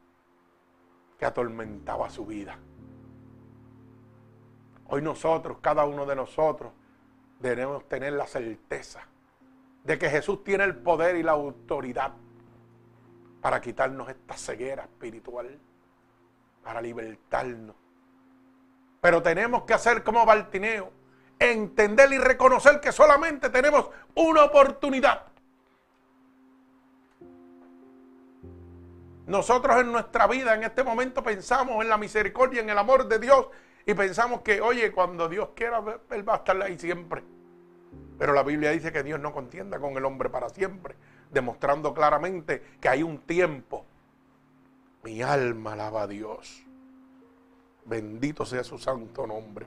que 1.19 1.27
atormentaba 1.27 2.09
su 2.09 2.25
vida. 2.25 2.57
Hoy 4.89 5.03
nosotros, 5.03 5.59
cada 5.61 5.85
uno 5.85 6.07
de 6.07 6.17
nosotros, 6.17 6.73
debemos 7.39 7.87
tener 7.89 8.15
la 8.15 8.27
certeza 8.27 9.07
de 9.85 9.99
que 9.99 10.09
Jesús 10.09 10.43
tiene 10.45 10.65
el 10.65 10.77
poder 10.77 11.17
y 11.17 11.23
la 11.23 11.33
autoridad 11.33 12.13
para 13.43 13.61
quitarnos 13.61 14.09
esta 14.09 14.35
ceguera 14.37 14.85
espiritual, 14.85 15.59
para 16.63 16.81
libertarnos. 16.81 17.82
Pero 19.03 19.21
tenemos 19.21 19.65
que 19.65 19.75
hacer 19.75 20.05
como 20.05 20.25
Bartineo, 20.25 20.93
entender 21.37 22.13
y 22.13 22.19
reconocer 22.19 22.81
que 22.81 22.93
solamente 22.93 23.51
tenemos 23.51 23.91
una 24.15 24.45
oportunidad. 24.45 25.27
Nosotros 29.27 29.81
en 29.81 29.91
nuestra 29.91 30.29
vida 30.29 30.55
en 30.55 30.63
este 30.63 30.85
momento 30.85 31.21
pensamos 31.21 31.83
en 31.83 31.89
la 31.89 31.99
misericordia, 31.99 32.61
en 32.61 32.71
el 32.71 32.79
amor 32.79 33.09
de 33.09 33.19
Dios 33.19 33.49
y 33.85 33.93
pensamos 33.95 34.43
que, 34.43 34.61
oye, 34.61 34.93
cuando 34.93 35.29
Dios 35.29 35.49
quiera, 35.57 35.83
Él 36.11 36.29
va 36.29 36.35
a 36.35 36.37
estar 36.37 36.63
ahí 36.63 36.79
siempre. 36.79 37.25
Pero 38.21 38.33
la 38.33 38.45
Biblia 38.45 38.71
dice 38.71 38.93
que 38.93 39.03
Dios 39.03 39.19
no 39.19 39.33
contienda 39.33 39.81
con 39.81 39.97
el 39.97 40.05
hombre 40.05 40.31
para 40.31 40.49
siempre, 40.49 40.95
demostrando 41.33 41.93
claramente 41.93 42.63
que 42.81 42.89
hay 42.89 43.03
un 43.03 43.19
tiempo. 43.19 43.85
Mi 45.03 45.23
alma 45.23 45.73
alaba 45.73 46.03
a 46.03 46.07
Dios. 46.07 46.63
Bendito 47.85 48.47
sea 48.47 48.63
su 48.63 48.79
santo 48.79 49.27
nombre. 49.27 49.67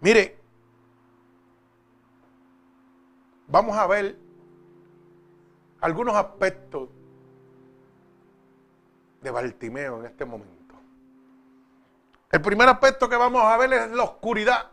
Mire, 0.00 0.38
vamos 3.48 3.76
a 3.76 3.86
ver 3.86 4.18
algunos 5.80 6.14
aspectos 6.14 6.88
de 9.20 9.30
Bartimeo 9.30 10.00
en 10.00 10.06
este 10.06 10.24
momento. 10.24 10.56
El 12.30 12.40
primer 12.40 12.68
aspecto 12.68 13.08
que 13.08 13.16
vamos 13.16 13.42
a 13.42 13.56
ver 13.56 13.72
es 13.72 13.90
la 13.90 14.04
oscuridad. 14.04 14.70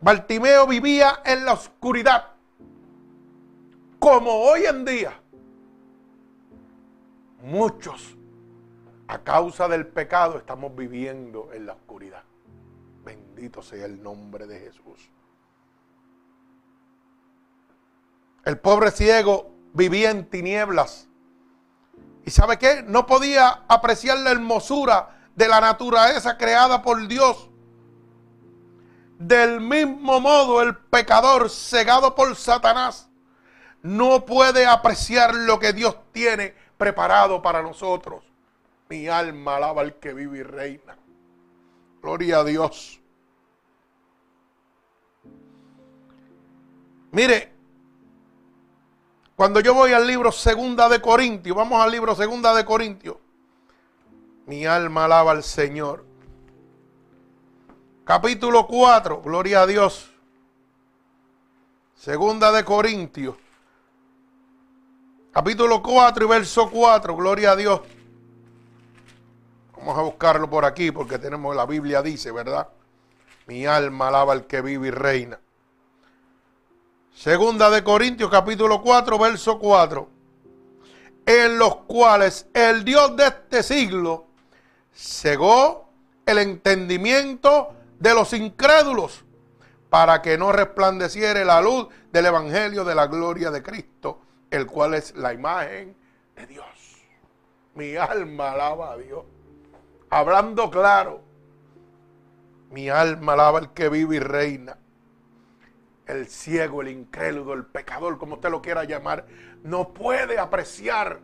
Bartimeo 0.00 0.66
vivía 0.66 1.22
en 1.24 1.44
la 1.44 1.52
oscuridad, 1.54 2.34
como 3.98 4.30
hoy 4.30 4.64
en 4.64 4.84
día. 4.84 5.20
Muchos, 7.42 8.17
a 9.08 9.18
causa 9.20 9.68
del 9.68 9.86
pecado, 9.86 10.36
estamos 10.36 10.76
viviendo 10.76 11.50
en 11.52 11.66
la 11.66 11.72
oscuridad. 11.72 12.22
Bendito 13.04 13.62
sea 13.62 13.86
el 13.86 14.02
nombre 14.02 14.46
de 14.46 14.60
Jesús. 14.60 15.10
El 18.44 18.58
pobre 18.58 18.90
ciego 18.90 19.50
vivía 19.72 20.10
en 20.10 20.28
tinieblas. 20.28 21.08
¿Y 22.26 22.30
sabe 22.30 22.58
qué? 22.58 22.82
No 22.86 23.06
podía 23.06 23.64
apreciar 23.66 24.18
la 24.18 24.30
hermosura 24.30 25.30
de 25.34 25.48
la 25.48 25.62
naturaleza 25.62 26.36
creada 26.36 26.82
por 26.82 27.08
Dios. 27.08 27.48
Del 29.18 29.60
mismo 29.60 30.20
modo, 30.20 30.60
el 30.60 30.76
pecador 30.76 31.48
cegado 31.48 32.14
por 32.14 32.36
Satanás 32.36 33.08
no 33.82 34.26
puede 34.26 34.66
apreciar 34.66 35.34
lo 35.34 35.58
que 35.58 35.72
Dios 35.72 35.96
tiene 36.12 36.54
preparado 36.76 37.40
para 37.40 37.62
nosotros. 37.62 38.27
Mi 38.88 39.08
alma 39.08 39.56
alaba 39.56 39.82
al 39.82 39.94
que 39.94 40.14
vive 40.14 40.38
y 40.38 40.42
reina. 40.42 40.96
Gloria 42.02 42.38
a 42.38 42.44
Dios. 42.44 43.00
Mire, 47.10 47.52
cuando 49.36 49.60
yo 49.60 49.74
voy 49.74 49.92
al 49.92 50.06
libro 50.06 50.32
Segunda 50.32 50.88
de 50.88 51.00
Corintios, 51.00 51.56
vamos 51.56 51.80
al 51.80 51.90
libro 51.90 52.14
Segunda 52.14 52.54
de 52.54 52.64
Corintios. 52.64 53.16
Mi 54.46 54.66
alma 54.66 55.04
alaba 55.04 55.32
al 55.32 55.42
Señor. 55.42 56.04
Capítulo 58.04 58.66
4, 58.66 59.20
gloria 59.20 59.62
a 59.62 59.66
Dios. 59.66 60.10
Segunda 61.94 62.52
de 62.52 62.64
Corintios. 62.64 63.36
Capítulo 65.32 65.82
4 65.82 66.24
y 66.24 66.28
verso 66.28 66.70
4, 66.70 67.14
gloria 67.14 67.52
a 67.52 67.56
Dios. 67.56 67.80
Vamos 69.88 70.00
a 70.00 70.04
buscarlo 70.04 70.50
por 70.50 70.66
aquí 70.66 70.90
porque 70.90 71.18
tenemos 71.18 71.56
la 71.56 71.64
Biblia 71.64 72.02
dice, 72.02 72.30
¿verdad? 72.30 72.68
Mi 73.46 73.64
alma 73.64 74.08
alaba 74.08 74.34
al 74.34 74.46
que 74.46 74.60
vive 74.60 74.88
y 74.88 74.90
reina. 74.90 75.40
Segunda 77.14 77.70
de 77.70 77.82
Corintios 77.82 78.30
capítulo 78.30 78.82
4, 78.82 79.18
verso 79.18 79.58
4. 79.58 80.08
En 81.24 81.56
los 81.56 81.76
cuales 81.86 82.48
el 82.52 82.84
Dios 82.84 83.16
de 83.16 83.28
este 83.28 83.62
siglo 83.62 84.26
cegó 84.92 85.88
el 86.26 86.36
entendimiento 86.36 87.74
de 87.98 88.12
los 88.12 88.34
incrédulos 88.34 89.24
para 89.88 90.20
que 90.20 90.36
no 90.36 90.52
resplandeciera 90.52 91.42
la 91.46 91.62
luz 91.62 91.88
del 92.12 92.26
Evangelio 92.26 92.84
de 92.84 92.94
la 92.94 93.06
gloria 93.06 93.50
de 93.50 93.62
Cristo, 93.62 94.20
el 94.50 94.66
cual 94.66 94.92
es 94.92 95.16
la 95.16 95.32
imagen 95.32 95.96
de 96.36 96.46
Dios. 96.46 96.66
Mi 97.74 97.96
alma 97.96 98.50
alaba 98.50 98.92
a 98.92 98.98
Dios. 98.98 99.24
Hablando 100.10 100.70
claro, 100.70 101.22
mi 102.70 102.88
alma 102.88 103.34
alaba 103.34 103.58
al 103.58 103.72
que 103.72 103.88
vive 103.88 104.16
y 104.16 104.20
reina. 104.20 104.78
El 106.06 106.26
ciego, 106.26 106.80
el 106.80 106.88
incrédulo, 106.88 107.52
el 107.52 107.66
pecador, 107.66 108.18
como 108.18 108.36
usted 108.36 108.50
lo 108.50 108.62
quiera 108.62 108.84
llamar, 108.84 109.26
no 109.62 109.92
puede 109.92 110.38
apreciar 110.38 111.20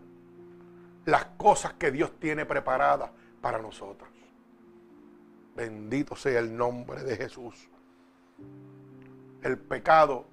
las 1.06 1.24
cosas 1.36 1.72
que 1.74 1.90
Dios 1.90 2.12
tiene 2.18 2.44
preparadas 2.44 3.10
para 3.40 3.58
nosotros. 3.58 4.10
Bendito 5.56 6.16
sea 6.16 6.40
el 6.40 6.54
nombre 6.54 7.02
de 7.02 7.16
Jesús. 7.16 7.68
El 9.42 9.58
pecado 9.58 10.26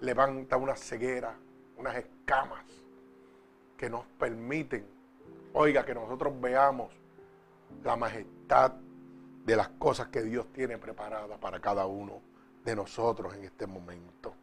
levanta 0.00 0.56
una 0.56 0.76
ceguera, 0.76 1.34
unas 1.76 1.96
escamas 1.96 2.64
que 3.76 3.90
nos 3.90 4.04
permiten, 4.18 4.86
oiga, 5.52 5.84
que 5.84 5.94
nosotros 5.94 6.38
veamos 6.40 6.99
la 7.84 7.96
majestad 7.96 8.72
de 9.44 9.56
las 9.56 9.68
cosas 9.70 10.08
que 10.08 10.22
Dios 10.22 10.46
tiene 10.52 10.78
preparadas 10.78 11.38
para 11.38 11.60
cada 11.60 11.86
uno 11.86 12.20
de 12.64 12.76
nosotros 12.76 13.34
en 13.34 13.44
este 13.44 13.66
momento. 13.66 14.34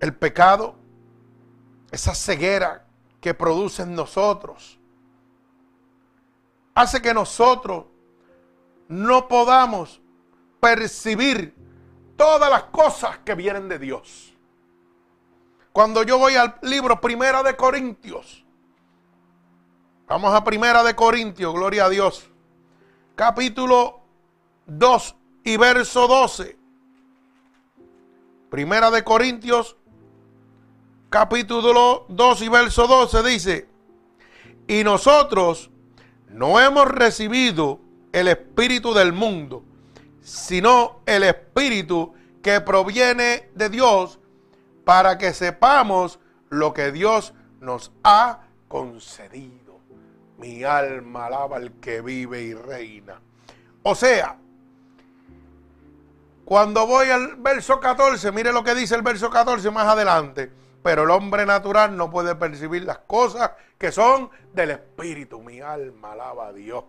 El 0.00 0.14
pecado, 0.14 0.74
esa 1.90 2.14
ceguera 2.14 2.86
que 3.20 3.34
produce 3.34 3.82
en 3.82 3.94
nosotros, 3.94 4.78
hace 6.74 7.00
que 7.00 7.14
nosotros 7.14 7.84
no 8.88 9.28
podamos 9.28 10.00
percibir 10.60 11.54
todas 12.16 12.50
las 12.50 12.64
cosas 12.64 13.18
que 13.18 13.34
vienen 13.34 13.68
de 13.68 13.78
Dios. 13.78 14.34
Cuando 15.72 16.02
yo 16.02 16.18
voy 16.18 16.34
al 16.34 16.58
libro 16.62 17.00
Primera 17.00 17.42
de 17.42 17.56
Corintios, 17.56 18.41
vamos 20.12 20.34
a 20.34 20.44
Primera 20.44 20.82
de 20.84 20.94
Corintios, 20.94 21.54
gloria 21.54 21.86
a 21.86 21.88
Dios, 21.88 22.28
capítulo 23.14 24.02
2 24.66 25.16
y 25.42 25.56
verso 25.56 26.06
12. 26.06 26.58
Primera 28.50 28.90
de 28.90 29.02
Corintios, 29.04 29.74
capítulo 31.08 32.04
2 32.10 32.42
y 32.42 32.48
verso 32.50 32.86
12 32.86 33.22
dice, 33.22 33.68
y 34.68 34.84
nosotros 34.84 35.70
no 36.28 36.60
hemos 36.60 36.88
recibido 36.88 37.80
el 38.12 38.28
espíritu 38.28 38.92
del 38.92 39.14
mundo, 39.14 39.64
sino 40.20 41.00
el 41.06 41.22
espíritu 41.22 42.12
que 42.42 42.60
proviene 42.60 43.48
de 43.54 43.70
Dios 43.70 44.18
para 44.84 45.16
que 45.16 45.32
sepamos 45.32 46.18
lo 46.50 46.74
que 46.74 46.92
Dios 46.92 47.32
nos 47.60 47.92
ha 48.04 48.42
concedido. 48.68 49.61
Mi 50.42 50.64
alma 50.64 51.26
alaba 51.26 51.56
al 51.56 51.74
que 51.74 52.00
vive 52.00 52.42
y 52.42 52.52
reina. 52.52 53.20
O 53.84 53.94
sea, 53.94 54.36
cuando 56.44 56.84
voy 56.84 57.10
al 57.10 57.36
verso 57.36 57.78
14, 57.78 58.32
mire 58.32 58.52
lo 58.52 58.64
que 58.64 58.74
dice 58.74 58.96
el 58.96 59.02
verso 59.02 59.30
14 59.30 59.70
más 59.70 59.86
adelante. 59.86 60.50
Pero 60.82 61.04
el 61.04 61.10
hombre 61.10 61.46
natural 61.46 61.96
no 61.96 62.10
puede 62.10 62.34
percibir 62.34 62.82
las 62.82 62.98
cosas 62.98 63.52
que 63.78 63.92
son 63.92 64.30
del 64.52 64.72
Espíritu. 64.72 65.40
Mi 65.40 65.60
alma 65.60 66.10
alaba 66.10 66.48
a 66.48 66.52
Dios. 66.52 66.82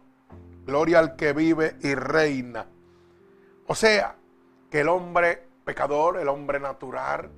Gloria 0.66 0.98
al 0.98 1.16
que 1.16 1.34
vive 1.34 1.76
y 1.82 1.94
reina. 1.94 2.66
O 3.68 3.76
sea, 3.76 4.16
que 4.72 4.80
el 4.80 4.90
hombre 4.90 5.44
pecador, 5.64 6.18
el 6.18 6.28
hombre 6.28 6.60
natural, 6.60 7.30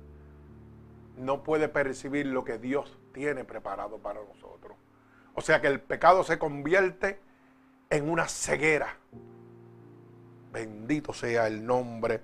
no 1.18 1.42
puede 1.42 1.68
percibir 1.68 2.24
lo 2.24 2.42
que 2.42 2.56
Dios 2.56 2.96
tiene 3.12 3.44
preparado 3.44 3.98
para 3.98 4.20
nosotros. 4.22 4.78
O 5.36 5.42
sea 5.42 5.60
que 5.60 5.68
el 5.68 5.80
pecado 5.80 6.24
se 6.24 6.38
convierte 6.38 7.20
en 7.90 8.10
una 8.10 8.26
ceguera. 8.26 8.96
Bendito 10.50 11.12
sea 11.12 11.46
el 11.46 11.64
nombre 11.64 12.22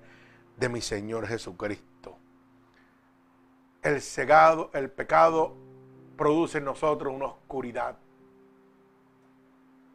de 0.57 0.67
mi 0.67 0.81
Señor 0.81 1.27
Jesucristo. 1.27 2.17
El 3.83 4.01
cegado, 4.01 4.71
el 4.73 4.89
pecado 4.89 5.55
produce 6.17 6.57
en 6.57 6.65
nosotros 6.65 7.13
una 7.13 7.27
oscuridad. 7.27 7.97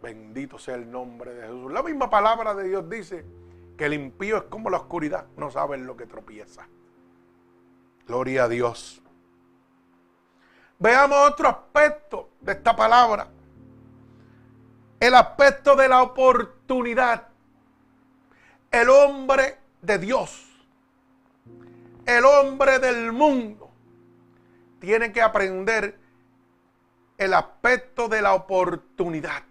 Bendito 0.01 0.57
sea 0.59 0.77
el 0.77 0.89
nombre 0.89 1.35
de 1.35 1.43
Jesús. 1.43 1.73
La 1.73 1.83
misma 1.83 2.09
palabra 2.09 2.55
de 2.55 2.69
Dios 2.69 2.89
dice 2.89 3.25
que 3.77 3.87
el 3.87 3.95
impío 3.95 4.37
es 4.37 4.43
como 4.45 4.71
la 4.71 4.77
oscuridad, 4.77 5.27
no 5.37 5.51
saben 5.51 5.87
lo 5.87 5.97
que 5.97 6.07
tropieza. 6.07 6.69
Gloria 8.07 8.45
a 8.45 8.49
Dios. 8.49 9.03
Veamos 10.78 11.30
otro 11.30 11.49
aspecto 11.49 12.30
de 12.40 12.52
esta 12.52 12.75
palabra. 12.76 13.28
El 15.00 15.14
aspecto 15.14 15.75
de 15.75 15.88
la 15.88 16.02
oportunidad. 16.02 17.28
El 18.70 18.88
hombre 18.88 19.58
de 19.82 19.99
Dios. 19.99 20.47
El 22.06 22.25
hombre 22.25 22.78
del 22.78 23.12
mundo. 23.12 23.70
Tiene 24.80 25.12
que 25.12 25.20
aprender 25.20 25.99
el 27.16 27.35
aspecto 27.35 28.08
de 28.08 28.23
la 28.23 28.35
oportunidad. 28.35 29.42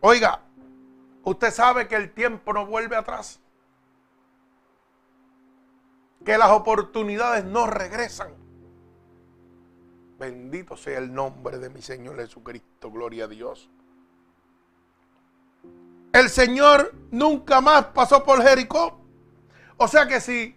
Oiga, 0.00 0.42
usted 1.24 1.50
sabe 1.50 1.88
que 1.88 1.96
el 1.96 2.12
tiempo 2.12 2.52
no 2.52 2.66
vuelve 2.66 2.96
atrás. 2.96 3.40
Que 6.22 6.36
las 6.36 6.50
oportunidades 6.50 7.44
no 7.44 7.66
regresan. 7.66 8.39
Bendito 10.20 10.76
sea 10.76 10.98
el 10.98 11.14
nombre 11.14 11.58
de 11.58 11.70
mi 11.70 11.80
Señor 11.80 12.16
Jesucristo. 12.16 12.90
Gloria 12.90 13.24
a 13.24 13.26
Dios. 13.26 13.70
El 16.12 16.28
Señor 16.28 16.92
nunca 17.10 17.62
más 17.62 17.86
pasó 17.86 18.22
por 18.22 18.42
Jericó. 18.42 19.00
O 19.78 19.88
sea 19.88 20.06
que 20.06 20.20
si 20.20 20.54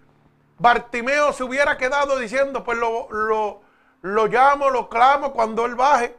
Bartimeo 0.59 1.31
se 1.31 1.45
hubiera 1.45 1.77
quedado 1.77 2.19
diciendo, 2.19 2.65
pues 2.65 2.77
lo, 2.77 3.09
lo, 3.09 3.61
lo 4.01 4.27
llamo, 4.27 4.69
lo 4.69 4.89
clamo 4.89 5.31
cuando 5.31 5.65
Él 5.65 5.75
baje, 5.75 6.13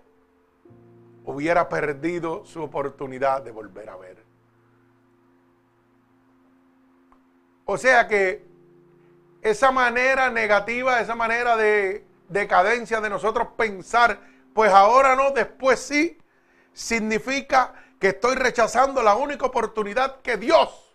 hubiera 1.27 1.69
perdido 1.69 2.47
su 2.47 2.63
oportunidad 2.63 3.43
de 3.43 3.51
volver 3.51 3.91
a 3.91 3.97
ver. 3.97 4.25
O 7.67 7.77
sea 7.77 8.09
que 8.09 8.43
esa 9.43 9.71
manera 9.71 10.31
negativa, 10.31 10.99
esa 11.03 11.15
manera 11.15 11.59
de 11.59 12.07
decadencia 12.29 13.01
de 13.01 13.11
nosotros 13.11 13.49
pensar, 13.57 14.21
pues 14.55 14.73
ahora 14.73 15.17
no, 15.17 15.31
después 15.31 15.81
sí, 15.81 16.19
significa 16.73 17.75
que 17.99 18.09
estoy 18.09 18.35
rechazando 18.37 19.03
la 19.03 19.17
única 19.17 19.47
oportunidad 19.47 20.21
que 20.21 20.37
Dios 20.37 20.95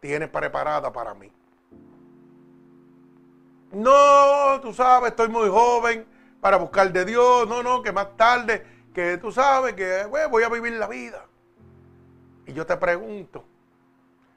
tiene 0.00 0.28
preparada 0.28 0.92
para 0.92 1.14
mí. 1.14 1.32
No, 3.72 4.60
tú 4.62 4.72
sabes, 4.72 5.10
estoy 5.10 5.28
muy 5.28 5.48
joven 5.48 6.06
para 6.40 6.56
buscar 6.56 6.90
de 6.90 7.04
Dios. 7.04 7.46
No, 7.48 7.62
no, 7.62 7.82
que 7.82 7.92
más 7.92 8.16
tarde, 8.16 8.64
que 8.94 9.18
tú 9.18 9.30
sabes 9.30 9.74
que 9.74 10.06
voy 10.06 10.42
a 10.42 10.48
vivir 10.48 10.72
la 10.72 10.86
vida. 10.86 11.26
Y 12.46 12.54
yo 12.54 12.64
te 12.64 12.76
pregunto, 12.78 13.44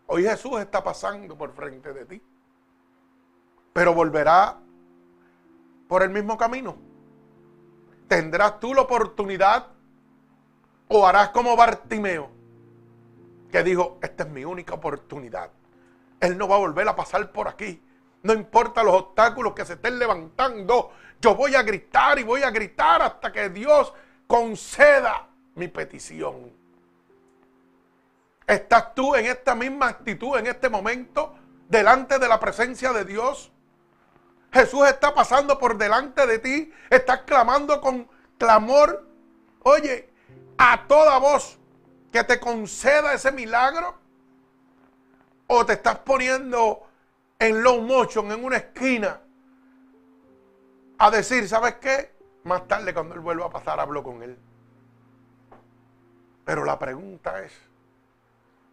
hoy 0.07 0.23
Jesús 0.23 0.59
está 0.59 0.83
pasando 0.83 1.37
por 1.37 1.53
frente 1.53 1.93
de 1.93 2.05
ti, 2.05 2.21
pero 3.71 3.93
volverá 3.93 4.57
por 5.91 6.03
el 6.03 6.09
mismo 6.09 6.37
camino? 6.37 6.77
¿Tendrás 8.07 8.61
tú 8.61 8.73
la 8.73 8.83
oportunidad 8.83 9.67
o 10.87 11.05
harás 11.05 11.31
como 11.31 11.57
Bartimeo, 11.57 12.31
que 13.51 13.61
dijo, 13.61 13.99
esta 14.01 14.23
es 14.23 14.29
mi 14.29 14.45
única 14.45 14.73
oportunidad? 14.73 15.51
Él 16.21 16.37
no 16.37 16.47
va 16.47 16.55
a 16.55 16.59
volver 16.59 16.87
a 16.87 16.95
pasar 16.95 17.33
por 17.33 17.49
aquí. 17.49 17.83
No 18.23 18.31
importa 18.31 18.83
los 18.83 18.95
obstáculos 18.95 19.51
que 19.53 19.65
se 19.65 19.73
estén 19.73 19.99
levantando, 19.99 20.93
yo 21.19 21.35
voy 21.35 21.55
a 21.55 21.61
gritar 21.61 22.17
y 22.19 22.23
voy 22.23 22.43
a 22.43 22.51
gritar 22.51 23.01
hasta 23.01 23.29
que 23.33 23.49
Dios 23.49 23.93
conceda 24.27 25.27
mi 25.55 25.67
petición. 25.67 26.53
¿Estás 28.47 28.95
tú 28.95 29.13
en 29.13 29.25
esta 29.25 29.55
misma 29.55 29.89
actitud 29.89 30.37
en 30.37 30.47
este 30.47 30.69
momento 30.69 31.35
delante 31.67 32.17
de 32.17 32.29
la 32.29 32.39
presencia 32.39 32.93
de 32.93 33.03
Dios? 33.03 33.50
Jesús 34.51 34.85
está 34.87 35.13
pasando 35.13 35.57
por 35.57 35.77
delante 35.77 36.27
de 36.27 36.39
ti, 36.39 36.73
estás 36.89 37.21
clamando 37.21 37.79
con 37.79 38.07
clamor, 38.37 39.07
oye, 39.63 40.09
a 40.57 40.87
toda 40.87 41.17
voz 41.19 41.57
que 42.11 42.23
te 42.23 42.39
conceda 42.39 43.13
ese 43.13 43.31
milagro. 43.31 43.99
O 45.47 45.65
te 45.65 45.73
estás 45.73 45.99
poniendo 45.99 46.87
en 47.39 47.61
low 47.61 47.81
motion, 47.81 48.31
en 48.31 48.45
una 48.45 48.57
esquina, 48.57 49.19
a 50.97 51.11
decir, 51.11 51.47
¿sabes 51.49 51.75
qué? 51.75 52.13
Más 52.43 52.67
tarde 52.67 52.93
cuando 52.93 53.15
Él 53.15 53.21
vuelva 53.21 53.47
a 53.47 53.49
pasar, 53.49 53.79
hablo 53.79 54.03
con 54.03 54.23
Él. 54.23 54.37
Pero 56.45 56.63
la 56.63 56.79
pregunta 56.79 57.43
es, 57.43 57.51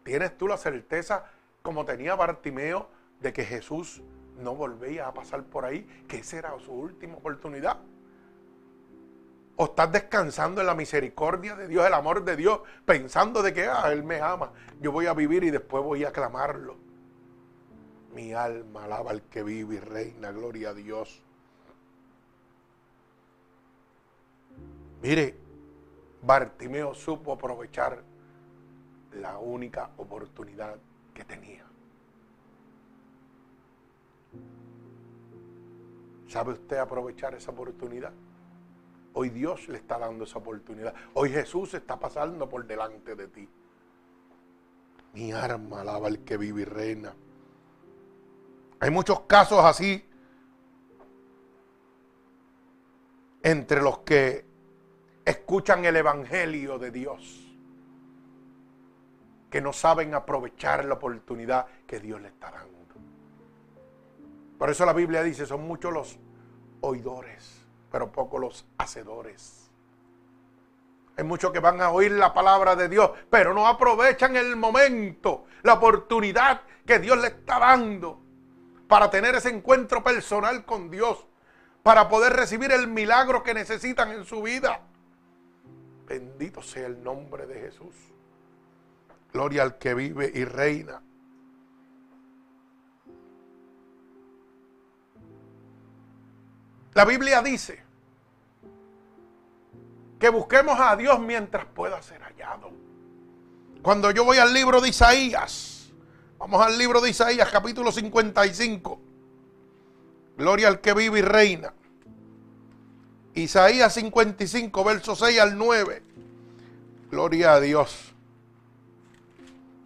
¿tienes 0.03 0.37
tú 0.37 0.47
la 0.47 0.57
certeza, 0.57 1.25
como 1.61 1.83
tenía 1.85 2.15
Bartimeo, 2.15 2.89
de 3.19 3.33
que 3.33 3.43
Jesús 3.43 4.01
no 4.39 4.55
volvía 4.55 5.07
a 5.07 5.13
pasar 5.13 5.43
por 5.43 5.65
ahí, 5.65 5.87
que 6.07 6.17
esa 6.17 6.37
era 6.37 6.59
su 6.59 6.71
última 6.71 7.15
oportunidad. 7.15 7.77
O 9.55 9.65
estás 9.65 9.91
descansando 9.91 10.61
en 10.61 10.67
la 10.67 10.75
misericordia 10.75 11.55
de 11.55 11.67
Dios, 11.67 11.85
el 11.85 11.93
amor 11.93 12.23
de 12.23 12.35
Dios, 12.35 12.61
pensando 12.85 13.43
de 13.43 13.53
que 13.53 13.65
ah, 13.65 13.91
Él 13.91 14.03
me 14.03 14.21
ama, 14.21 14.51
yo 14.79 14.91
voy 14.91 15.07
a 15.07 15.13
vivir 15.13 15.43
y 15.43 15.51
después 15.51 15.83
voy 15.83 16.05
a 16.05 16.11
clamarlo. 16.11 16.77
Mi 18.13 18.33
alma 18.33 18.85
alaba 18.85 19.11
al 19.11 19.23
que 19.23 19.43
vive 19.43 19.75
y 19.75 19.79
reina, 19.79 20.31
gloria 20.31 20.69
a 20.69 20.73
Dios. 20.73 21.21
Mire, 25.01 25.35
Bartimeo 26.21 26.93
supo 26.93 27.33
aprovechar 27.33 28.03
la 29.13 29.37
única 29.37 29.91
oportunidad 29.97 30.77
que 31.13 31.23
tenía. 31.23 31.65
¿Sabe 36.29 36.53
usted 36.53 36.77
aprovechar 36.77 37.33
esa 37.33 37.49
oportunidad? 37.49 38.13
Hoy 39.13 39.31
Dios 39.31 39.67
le 39.67 39.79
está 39.79 39.97
dando 39.97 40.25
esa 40.25 40.37
oportunidad. 40.37 40.93
Hoy 41.15 41.31
Jesús 41.31 41.73
está 41.73 41.99
pasando 41.99 42.47
por 42.47 42.67
delante 42.67 43.15
de 43.15 43.27
ti. 43.27 43.49
Mi 45.13 45.31
arma 45.31 45.81
alaba 45.81 46.07
el 46.07 46.23
que 46.23 46.37
vive 46.37 46.61
y 46.61 46.65
reina. 46.65 47.15
Hay 48.79 48.91
muchos 48.91 49.21
casos 49.21 49.65
así 49.65 50.07
entre 53.41 53.81
los 53.81 53.99
que 53.99 54.45
escuchan 55.25 55.83
el 55.85 55.95
Evangelio 55.95 56.77
de 56.77 56.91
Dios, 56.91 57.57
que 59.49 59.61
no 59.61 59.73
saben 59.73 60.13
aprovechar 60.13 60.85
la 60.85 60.93
oportunidad 60.93 61.65
que 61.87 61.99
Dios 61.99 62.21
le 62.21 62.27
está 62.27 62.51
dando. 62.51 62.78
Por 64.59 64.69
eso 64.69 64.85
la 64.85 64.91
Biblia 64.91 65.23
dice, 65.23 65.45
son 65.45 65.65
muchos 65.65 65.93
los 65.93 66.19
oidores, 66.81 67.65
pero 67.89 68.11
pocos 68.11 68.41
los 68.41 68.65
hacedores. 68.77 69.71
Hay 71.15 71.23
muchos 71.23 71.51
que 71.51 71.61
van 71.61 71.81
a 71.81 71.91
oír 71.91 72.11
la 72.11 72.33
palabra 72.33 72.75
de 72.75 72.89
Dios, 72.89 73.09
pero 73.29 73.53
no 73.53 73.65
aprovechan 73.65 74.35
el 74.35 74.57
momento, 74.57 75.45
la 75.63 75.75
oportunidad 75.75 76.61
que 76.85 76.99
Dios 76.99 77.17
le 77.19 77.27
está 77.29 77.57
dando 77.57 78.19
para 78.89 79.09
tener 79.09 79.33
ese 79.35 79.49
encuentro 79.49 80.03
personal 80.03 80.65
con 80.65 80.91
Dios, 80.91 81.25
para 81.81 82.09
poder 82.09 82.33
recibir 82.33 82.73
el 82.73 82.87
milagro 82.87 83.43
que 83.43 83.53
necesitan 83.53 84.11
en 84.11 84.25
su 84.25 84.41
vida. 84.41 84.81
Bendito 86.05 86.61
sea 86.61 86.87
el 86.87 87.01
nombre 87.01 87.47
de 87.47 87.61
Jesús. 87.61 87.95
Gloria 89.31 89.63
al 89.63 89.77
que 89.77 89.93
vive 89.93 90.29
y 90.33 90.43
reina. 90.43 91.01
La 96.99 97.05
Biblia 97.05 97.41
dice 97.41 97.81
que 100.19 100.27
busquemos 100.27 100.77
a 100.81 100.97
Dios 100.97 101.17
mientras 101.21 101.65
pueda 101.65 102.01
ser 102.01 102.21
hallado. 102.21 102.71
Cuando 103.81 104.11
yo 104.11 104.25
voy 104.25 104.37
al 104.37 104.53
libro 104.53 104.81
de 104.81 104.89
Isaías, 104.89 105.93
vamos 106.37 106.61
al 106.61 106.77
libro 106.77 106.99
de 106.99 107.11
Isaías 107.11 107.47
capítulo 107.49 107.93
55, 107.93 108.99
Gloria 110.37 110.67
al 110.67 110.81
que 110.81 110.93
vive 110.93 111.19
y 111.19 111.21
reina. 111.21 111.73
Isaías 113.33 113.93
55, 113.93 114.83
verso 114.83 115.15
6 115.15 115.39
al 115.39 115.57
9. 115.57 116.03
Gloria 117.11 117.53
a 117.53 117.61
Dios. 117.61 118.13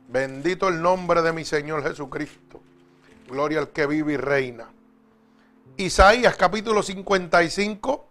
Bendito 0.07 0.67
el 0.67 0.81
nombre 0.81 1.21
de 1.21 1.31
mi 1.31 1.45
Señor 1.45 1.83
Jesucristo. 1.83 2.59
Gloria 3.27 3.59
al 3.59 3.69
que 3.69 3.85
vive 3.85 4.13
y 4.13 4.17
reina. 4.17 4.72
Isaías 5.77 6.35
capítulo 6.35 6.83
55, 6.83 8.05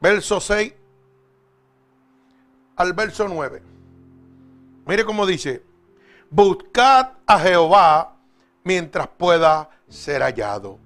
verso 0.00 0.40
6 0.40 0.74
al 2.76 2.92
verso 2.92 3.28
9. 3.28 3.62
Mire 4.84 5.04
cómo 5.04 5.24
dice, 5.24 5.62
buscad 6.28 7.12
a 7.26 7.38
Jehová 7.38 8.16
mientras 8.64 9.08
pueda 9.08 9.70
ser 9.88 10.22
hallado. 10.22 10.78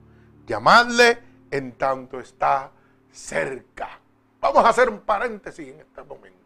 Llamadle 0.46 1.18
en 1.50 1.72
tanto 1.72 2.20
está 2.20 2.70
cerca. 3.10 3.98
Vamos 4.40 4.64
a 4.64 4.68
hacer 4.68 4.88
un 4.88 5.00
paréntesis 5.00 5.66
en 5.68 5.80
este 5.80 6.02
momento. 6.04 6.36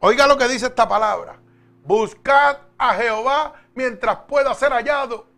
Oiga 0.00 0.26
lo 0.26 0.36
que 0.36 0.48
dice 0.48 0.66
esta 0.66 0.88
palabra. 0.88 1.38
Buscad 1.84 2.58
a 2.76 2.94
Jehová 2.94 3.54
mientras 3.74 4.16
pueda 4.26 4.52
ser 4.54 4.72
hallado. 4.72 5.33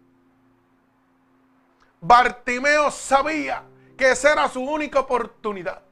Bartimeo 2.00 2.90
sabía 2.90 3.62
que 3.96 4.11
esa 4.11 4.32
era 4.32 4.48
su 4.48 4.61
única 4.61 5.00
oportunidad. 5.00 5.82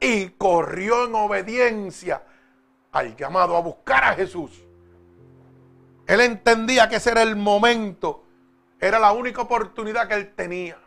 Y 0.00 0.30
corrió 0.30 1.04
en 1.06 1.14
obediencia 1.14 2.24
al 2.92 3.14
llamado 3.16 3.56
a 3.56 3.60
buscar 3.60 4.04
a 4.04 4.14
Jesús. 4.14 4.64
Él 6.06 6.20
entendía 6.22 6.88
que 6.88 6.96
ese 6.96 7.10
era 7.10 7.22
el 7.22 7.36
momento, 7.36 8.24
era 8.80 8.98
la 8.98 9.12
única 9.12 9.42
oportunidad 9.42 10.08
que 10.08 10.14
él 10.14 10.34
tenía. 10.34 10.78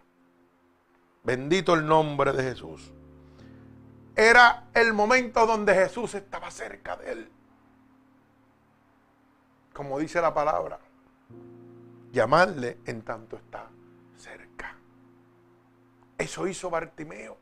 Bendito 1.24 1.76
el 1.76 1.86
nombre 1.86 2.34
de 2.34 2.44
Jesús. 2.44 2.92
Era 4.16 4.66
el 4.74 4.94
momento 4.94 5.46
donde 5.46 5.74
Jesús 5.74 6.14
estaba 6.16 6.52
cerca 6.52 6.98
de 6.98 7.12
él. 7.12 7.32
Como 9.74 9.98
dice 9.98 10.22
la 10.22 10.34
palabra, 10.34 10.80
llamarle 12.12 12.80
en 12.86 13.02
tanto 13.02 13.38
está. 13.38 13.70
Eso 16.24 16.48
hizo 16.48 16.70
Bartimeo. 16.70 17.36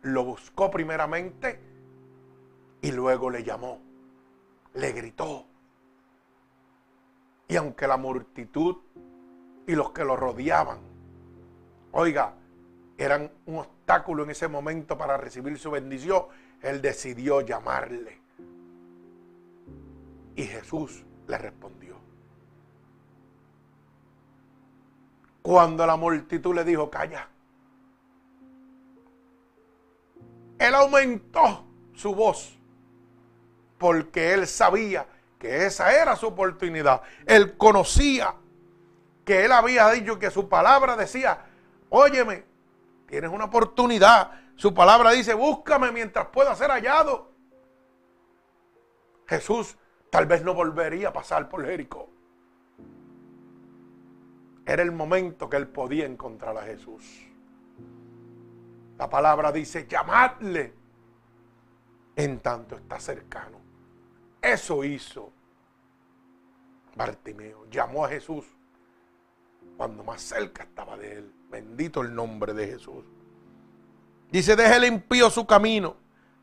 Lo 0.00 0.24
buscó 0.24 0.70
primeramente 0.70 1.60
y 2.80 2.90
luego 2.92 3.28
le 3.28 3.44
llamó, 3.44 3.78
le 4.72 4.92
gritó. 4.92 5.44
Y 7.46 7.56
aunque 7.56 7.86
la 7.86 7.98
multitud 7.98 8.76
y 9.66 9.74
los 9.74 9.90
que 9.90 10.02
lo 10.02 10.16
rodeaban, 10.16 10.78
oiga, 11.92 12.32
eran 12.96 13.30
un 13.44 13.58
obstáculo 13.58 14.24
en 14.24 14.30
ese 14.30 14.48
momento 14.48 14.96
para 14.96 15.18
recibir 15.18 15.58
su 15.58 15.70
bendición, 15.70 16.24
él 16.62 16.80
decidió 16.80 17.42
llamarle. 17.42 18.18
Y 20.36 20.44
Jesús 20.44 21.04
le 21.28 21.36
respondió. 21.36 21.95
Cuando 25.46 25.86
la 25.86 25.94
multitud 25.94 26.56
le 26.56 26.64
dijo, 26.64 26.90
calla, 26.90 27.28
él 30.58 30.74
aumentó 30.74 31.64
su 31.94 32.12
voz 32.12 32.58
porque 33.78 34.32
él 34.32 34.48
sabía 34.48 35.06
que 35.38 35.66
esa 35.66 35.94
era 35.94 36.16
su 36.16 36.26
oportunidad. 36.26 37.00
Él 37.26 37.56
conocía 37.56 38.34
que 39.24 39.44
él 39.44 39.52
había 39.52 39.88
dicho 39.90 40.18
que 40.18 40.32
su 40.32 40.48
palabra 40.48 40.96
decía, 40.96 41.44
óyeme, 41.90 42.44
tienes 43.06 43.30
una 43.30 43.44
oportunidad. 43.44 44.32
Su 44.56 44.74
palabra 44.74 45.12
dice, 45.12 45.32
búscame 45.32 45.92
mientras 45.92 46.26
pueda 46.26 46.56
ser 46.56 46.72
hallado. 46.72 47.30
Jesús 49.28 49.76
tal 50.10 50.26
vez 50.26 50.42
no 50.42 50.54
volvería 50.54 51.10
a 51.10 51.12
pasar 51.12 51.48
por 51.48 51.64
Jericó. 51.64 52.15
Era 54.66 54.82
el 54.82 54.90
momento 54.90 55.48
que 55.48 55.56
él 55.56 55.68
podía 55.68 56.06
encontrar 56.06 56.58
a 56.58 56.62
Jesús. 56.62 57.04
La 58.98 59.08
palabra 59.08 59.52
dice, 59.52 59.86
llamadle 59.88 60.74
en 62.16 62.40
tanto 62.40 62.74
está 62.76 62.98
cercano. 62.98 63.60
Eso 64.42 64.82
hizo 64.82 65.32
Bartimeo. 66.96 67.66
Llamó 67.70 68.04
a 68.04 68.08
Jesús 68.08 68.44
cuando 69.76 70.02
más 70.02 70.22
cerca 70.22 70.64
estaba 70.64 70.96
de 70.96 71.18
él. 71.18 71.32
Bendito 71.50 72.00
el 72.00 72.14
nombre 72.14 72.52
de 72.52 72.66
Jesús. 72.66 73.04
Dice, 74.32 74.56
deje 74.56 74.76
el 74.76 74.84
impío 74.86 75.30
su 75.30 75.46
camino 75.46 75.96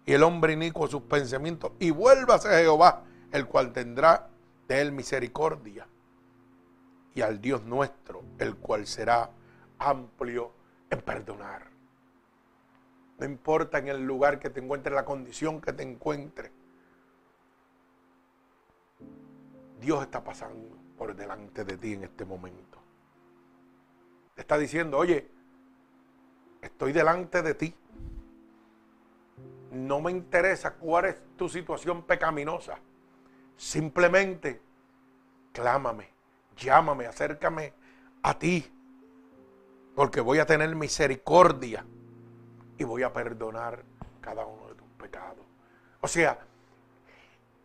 y 0.05 0.13
el 0.13 0.23
hombre 0.23 0.53
inicuo 0.53 0.87
sus 0.87 1.01
pensamientos 1.03 1.71
y 1.79 1.91
vuélvase 1.91 2.47
a 2.47 2.59
Jehová, 2.59 3.03
el 3.31 3.47
cual 3.47 3.73
tendrá 3.73 4.29
de 4.67 4.81
él 4.81 4.91
misericordia. 4.91 5.87
Y 7.15 7.21
al 7.21 7.39
Dios 7.39 7.63
nuestro, 7.63 8.23
el 8.39 8.55
cual 8.55 8.87
será 8.87 9.29
amplio 9.79 10.51
en 10.89 11.01
perdonar. 11.01 11.67
No 13.19 13.25
importa 13.25 13.77
en 13.77 13.87
el 13.87 14.03
lugar 14.03 14.39
que 14.39 14.49
te 14.49 14.59
encuentres, 14.59 14.95
la 14.95 15.05
condición 15.05 15.61
que 15.61 15.73
te 15.73 15.83
encuentres 15.83 16.51
Dios 19.83 20.01
está 20.01 20.23
pasando 20.23 20.77
por 20.97 21.13
delante 21.13 21.65
de 21.65 21.75
ti 21.75 21.93
en 21.93 22.05
este 22.05 22.23
momento. 22.23 22.79
Está 24.33 24.57
diciendo, 24.57 24.97
oye, 24.97 25.29
estoy 26.61 26.93
delante 26.93 27.41
de 27.41 27.53
ti. 27.53 27.75
No 29.71 29.99
me 29.99 30.11
interesa 30.11 30.75
cuál 30.75 31.05
es 31.05 31.17
tu 31.35 31.49
situación 31.49 32.03
pecaminosa. 32.03 32.79
Simplemente 33.57 34.61
clámame, 35.51 36.12
llámame, 36.57 37.05
acércame 37.05 37.73
a 38.21 38.37
ti. 38.37 38.65
Porque 39.95 40.21
voy 40.21 40.39
a 40.39 40.45
tener 40.45 40.75
misericordia 40.75 41.85
y 42.77 42.83
voy 42.83 43.03
a 43.03 43.13
perdonar 43.13 43.83
cada 44.21 44.45
uno 44.45 44.67
de 44.69 44.75
tus 44.75 44.87
pecados. 44.97 45.45
O 46.01 46.07
sea, 46.07 46.39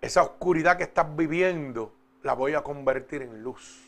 esa 0.00 0.22
oscuridad 0.22 0.76
que 0.76 0.84
estás 0.84 1.16
viviendo, 1.16 1.94
la 2.22 2.34
voy 2.34 2.54
a 2.54 2.62
convertir 2.62 3.22
en 3.22 3.42
luz. 3.42 3.84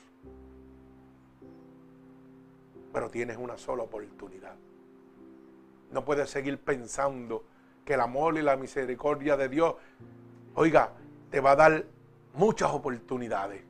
Pero 2.92 3.10
tienes 3.10 3.36
una 3.36 3.58
sola 3.58 3.84
oportunidad. 3.84 4.56
No 5.92 6.04
puedes 6.04 6.30
seguir 6.30 6.58
pensando 6.58 7.44
que 7.84 7.94
el 7.94 8.00
amor 8.00 8.38
y 8.38 8.42
la 8.42 8.56
misericordia 8.56 9.36
de 9.36 9.48
Dios, 9.48 9.74
oiga, 10.54 10.92
te 11.30 11.40
va 11.40 11.52
a 11.52 11.56
dar 11.56 11.84
muchas 12.34 12.70
oportunidades. 12.70 13.62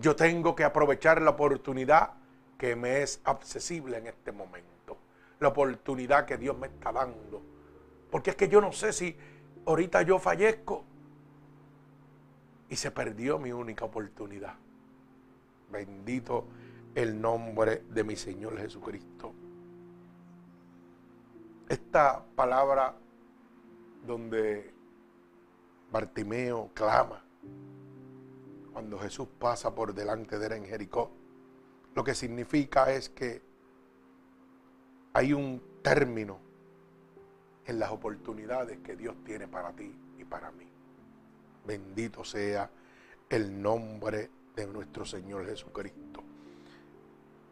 Yo 0.00 0.16
tengo 0.16 0.54
que 0.54 0.64
aprovechar 0.64 1.20
la 1.20 1.30
oportunidad 1.30 2.12
que 2.56 2.74
me 2.74 3.02
es 3.02 3.20
accesible 3.24 3.98
en 3.98 4.06
este 4.06 4.32
momento. 4.32 4.96
La 5.40 5.48
oportunidad 5.48 6.24
que 6.24 6.38
Dios 6.38 6.56
me 6.56 6.68
está 6.68 6.92
dando. 6.92 7.42
Porque 8.10 8.30
es 8.30 8.36
que 8.36 8.48
yo 8.48 8.60
no 8.60 8.72
sé 8.72 8.92
si 8.92 9.16
ahorita 9.66 10.02
yo 10.02 10.18
fallezco 10.18 10.84
y 12.68 12.76
se 12.76 12.90
perdió 12.90 13.38
mi 13.38 13.52
única 13.52 13.84
oportunidad. 13.84 14.54
Bendito 15.70 16.46
el 16.94 17.20
nombre 17.20 17.84
de 17.88 18.04
mi 18.04 18.16
Señor 18.16 18.58
Jesucristo. 18.58 19.32
Esta 21.68 22.24
palabra 22.34 22.94
donde 24.06 24.72
Bartimeo 25.92 26.70
clama 26.74 27.22
cuando 28.80 28.98
Jesús 28.98 29.28
pasa 29.38 29.74
por 29.74 29.92
delante 29.92 30.38
de 30.38 30.46
él 30.46 30.52
en 30.54 30.64
Jericó, 30.64 31.10
lo 31.94 32.02
que 32.02 32.14
significa 32.14 32.90
es 32.90 33.10
que 33.10 33.42
hay 35.12 35.34
un 35.34 35.62
término 35.82 36.38
en 37.66 37.78
las 37.78 37.90
oportunidades 37.90 38.78
que 38.78 38.96
Dios 38.96 39.16
tiene 39.22 39.46
para 39.46 39.72
ti 39.72 39.94
y 40.18 40.24
para 40.24 40.50
mí. 40.52 40.66
Bendito 41.66 42.24
sea 42.24 42.70
el 43.28 43.60
nombre 43.60 44.30
de 44.56 44.66
nuestro 44.66 45.04
Señor 45.04 45.44
Jesucristo. 45.44 46.22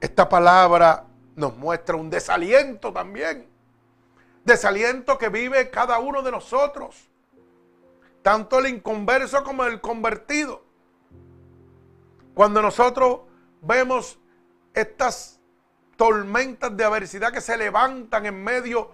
Esta 0.01 0.31
palabra 0.31 1.05
nos 1.37 1.55
muestra 1.59 1.97
un 1.97 2.09
desaliento 2.09 2.91
también. 2.91 3.47
Desaliento 4.47 5.19
que 5.19 5.29
vive 5.29 5.69
cada 5.69 5.99
uno 5.99 6.23
de 6.23 6.31
nosotros. 6.31 7.07
Tanto 8.23 8.61
el 8.61 8.69
inconverso 8.69 9.45
como 9.45 9.67
el 9.67 9.83
convertido. 9.83 10.68
Cuando 12.39 12.63
nosotros 12.63 13.23
vemos 13.63 14.17
estas 14.73 15.41
tormentas 15.97 16.77
de 16.77 16.85
adversidad 16.85 17.33
que 17.33 17.41
se 17.41 17.57
levantan 17.57 18.27
en 18.27 18.45
medio 18.45 18.93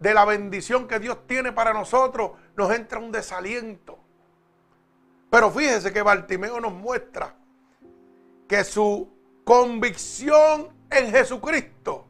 de 0.00 0.14
la 0.14 0.24
bendición 0.24 0.88
que 0.88 0.98
Dios 0.98 1.26
tiene 1.26 1.52
para 1.52 1.74
nosotros, 1.74 2.30
nos 2.56 2.72
entra 2.72 2.98
un 2.98 3.12
desaliento. 3.12 3.98
Pero 5.28 5.50
fíjese 5.50 5.92
que 5.92 6.00
Bartimeo 6.00 6.60
nos 6.60 6.72
muestra 6.72 7.34
que 8.48 8.64
su 8.64 9.12
convicción 9.44 10.70
en 10.88 11.10
Jesucristo, 11.10 12.06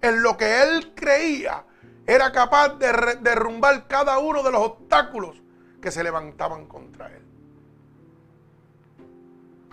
en 0.00 0.22
lo 0.22 0.36
que 0.36 0.62
él 0.62 0.92
creía, 0.94 1.64
era 2.06 2.30
capaz 2.30 2.78
de 2.78 3.18
derrumbar 3.22 3.88
cada 3.88 4.20
uno 4.20 4.44
de 4.44 4.52
los 4.52 4.60
obstáculos 4.60 5.42
que 5.80 5.90
se 5.90 6.04
levantaban 6.04 6.68
contra 6.68 7.12
él. 7.12 7.31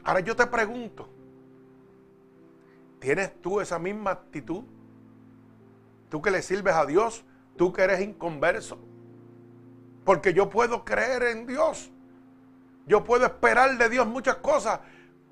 Ahora 0.10 0.22
yo 0.22 0.36
te 0.36 0.48
pregunto, 0.48 1.08
¿tienes 2.98 3.40
tú 3.44 3.62
esa 3.62 3.78
misma 3.78 4.10
actitud? 4.10 4.64
Tú 6.10 6.20
que 6.20 6.32
le 6.32 6.42
sirves 6.42 6.74
a 6.74 6.88
Dios, 6.88 7.24
tú 7.56 7.72
que 7.72 7.84
eres 7.84 8.02
inconverso. 8.02 8.80
Porque 10.04 10.34
yo 10.34 10.50
puedo 10.50 10.84
creer 10.84 11.22
en 11.22 11.46
Dios. 11.46 11.92
Yo 12.88 13.04
puedo 13.04 13.24
esperar 13.24 13.78
de 13.78 13.88
Dios 13.88 14.08
muchas 14.08 14.38
cosas. 14.38 14.80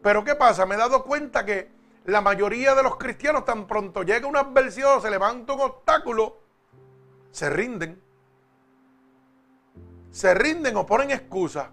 Pero 0.04 0.24
¿qué 0.24 0.36
pasa? 0.36 0.68
Me 0.68 0.76
he 0.76 0.78
dado 0.78 1.04
cuenta 1.06 1.44
que 1.44 1.72
la 2.06 2.22
mayoría 2.22 2.76
de 2.76 2.84
los 2.84 2.98
cristianos 2.98 3.46
tan 3.46 3.66
pronto 3.66 4.04
llega 4.04 4.28
una 4.28 4.42
adversión, 4.42 5.02
se 5.02 5.10
levanta 5.10 5.54
un 5.54 5.62
obstáculo, 5.62 6.38
se 7.32 7.50
rinden. 7.50 8.00
Se 10.12 10.36
rinden 10.36 10.78
o 10.78 10.86
ponen 10.86 11.10
excusas. 11.10 11.68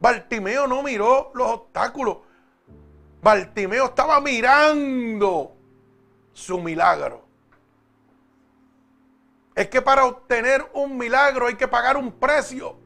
Bartimeo 0.00 0.66
no 0.66 0.82
miró 0.82 1.30
los 1.34 1.48
obstáculos. 1.48 2.18
Bartimeo 3.22 3.84
estaba 3.84 4.20
mirando 4.20 5.54
su 6.32 6.58
milagro. 6.58 7.26
Es 9.54 9.68
que 9.68 9.82
para 9.82 10.06
obtener 10.06 10.66
un 10.72 10.96
milagro 10.96 11.46
hay 11.46 11.54
que 11.54 11.68
pagar 11.68 11.98
un 11.98 12.12
precio. 12.12 12.76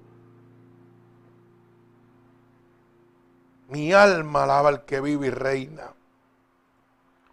Mi 3.69 3.93
alma 3.93 4.43
alaba 4.43 4.71
al 4.71 4.85
que 4.85 5.01
vive 5.01 5.29
y 5.29 5.31
reina. 5.31 5.93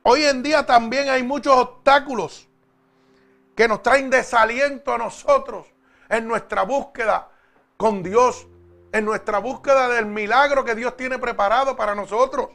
Hoy 0.03 0.23
en 0.23 0.43
día 0.43 0.65
también 0.65 1.09
hay 1.09 1.23
muchos 1.23 1.55
obstáculos 1.55 2.47
que 3.55 3.67
nos 3.67 3.81
traen 3.81 4.09
desaliento 4.09 4.93
a 4.93 4.97
nosotros 4.97 5.67
en 6.09 6.27
nuestra 6.27 6.63
búsqueda 6.63 7.29
con 7.77 8.03
Dios, 8.03 8.47
en 8.91 9.05
nuestra 9.05 9.39
búsqueda 9.39 9.87
del 9.89 10.05
milagro 10.05 10.65
que 10.65 10.75
Dios 10.75 10.97
tiene 10.97 11.17
preparado 11.17 11.75
para 11.75 11.95
nosotros. 11.95 12.49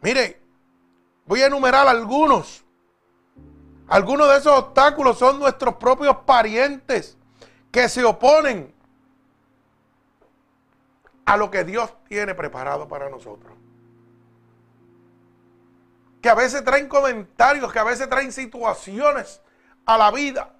Mire, 0.00 0.40
voy 1.26 1.42
a 1.42 1.46
enumerar 1.46 1.86
algunos. 1.86 2.64
Algunos 3.88 4.28
de 4.28 4.38
esos 4.38 4.58
obstáculos 4.58 5.18
son 5.18 5.38
nuestros 5.38 5.74
propios 5.74 6.16
parientes 6.24 7.16
que 7.70 7.88
se 7.88 8.04
oponen 8.04 8.72
a 11.24 11.36
lo 11.36 11.50
que 11.50 11.64
Dios 11.64 11.92
tiene 12.08 12.34
preparado 12.34 12.88
para 12.88 13.08
nosotros. 13.08 13.52
Que 16.20 16.28
a 16.28 16.34
veces 16.34 16.64
traen 16.64 16.88
comentarios, 16.88 17.72
que 17.72 17.78
a 17.78 17.84
veces 17.84 18.08
traen 18.08 18.32
situaciones 18.32 19.40
a 19.84 19.98
la 19.98 20.10
vida 20.10 20.54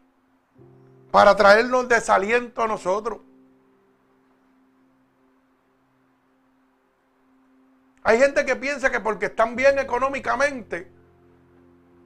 para 1.10 1.36
traernos 1.36 1.88
desaliento 1.88 2.62
a 2.62 2.66
nosotros. 2.66 3.20
Hay 8.02 8.18
gente 8.18 8.44
que 8.44 8.56
piensa 8.56 8.90
que 8.90 9.00
porque 9.00 9.26
están 9.26 9.54
bien 9.56 9.78
económicamente, 9.78 10.90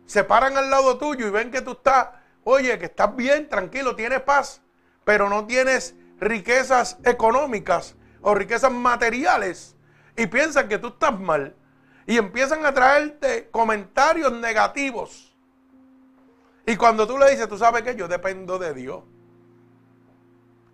se 0.04 0.24
paran 0.24 0.56
al 0.56 0.70
lado 0.70 0.98
tuyo 0.98 1.26
y 1.26 1.30
ven 1.30 1.50
que 1.50 1.62
tú 1.62 1.72
estás, 1.72 2.08
oye, 2.44 2.78
que 2.78 2.86
estás 2.86 3.14
bien, 3.16 3.48
tranquilo, 3.48 3.96
tienes 3.96 4.20
paz, 4.20 4.62
pero 5.04 5.28
no 5.28 5.46
tienes 5.46 5.94
riquezas 6.20 6.98
económicas 7.04 7.96
o 8.20 8.34
riquezas 8.34 8.72
materiales 8.72 9.76
y 10.16 10.26
piensan 10.26 10.68
que 10.68 10.78
tú 10.78 10.88
estás 10.88 11.18
mal 11.18 11.54
y 12.06 12.18
empiezan 12.18 12.64
a 12.64 12.72
traerte 12.72 13.48
comentarios 13.50 14.32
negativos 14.32 15.26
y 16.66 16.76
cuando 16.76 17.06
tú 17.06 17.16
le 17.16 17.30
dices, 17.30 17.48
tú 17.48 17.56
sabes 17.56 17.82
que 17.82 17.94
yo 17.94 18.08
dependo 18.08 18.58
de 18.58 18.74
Dios. 18.74 19.04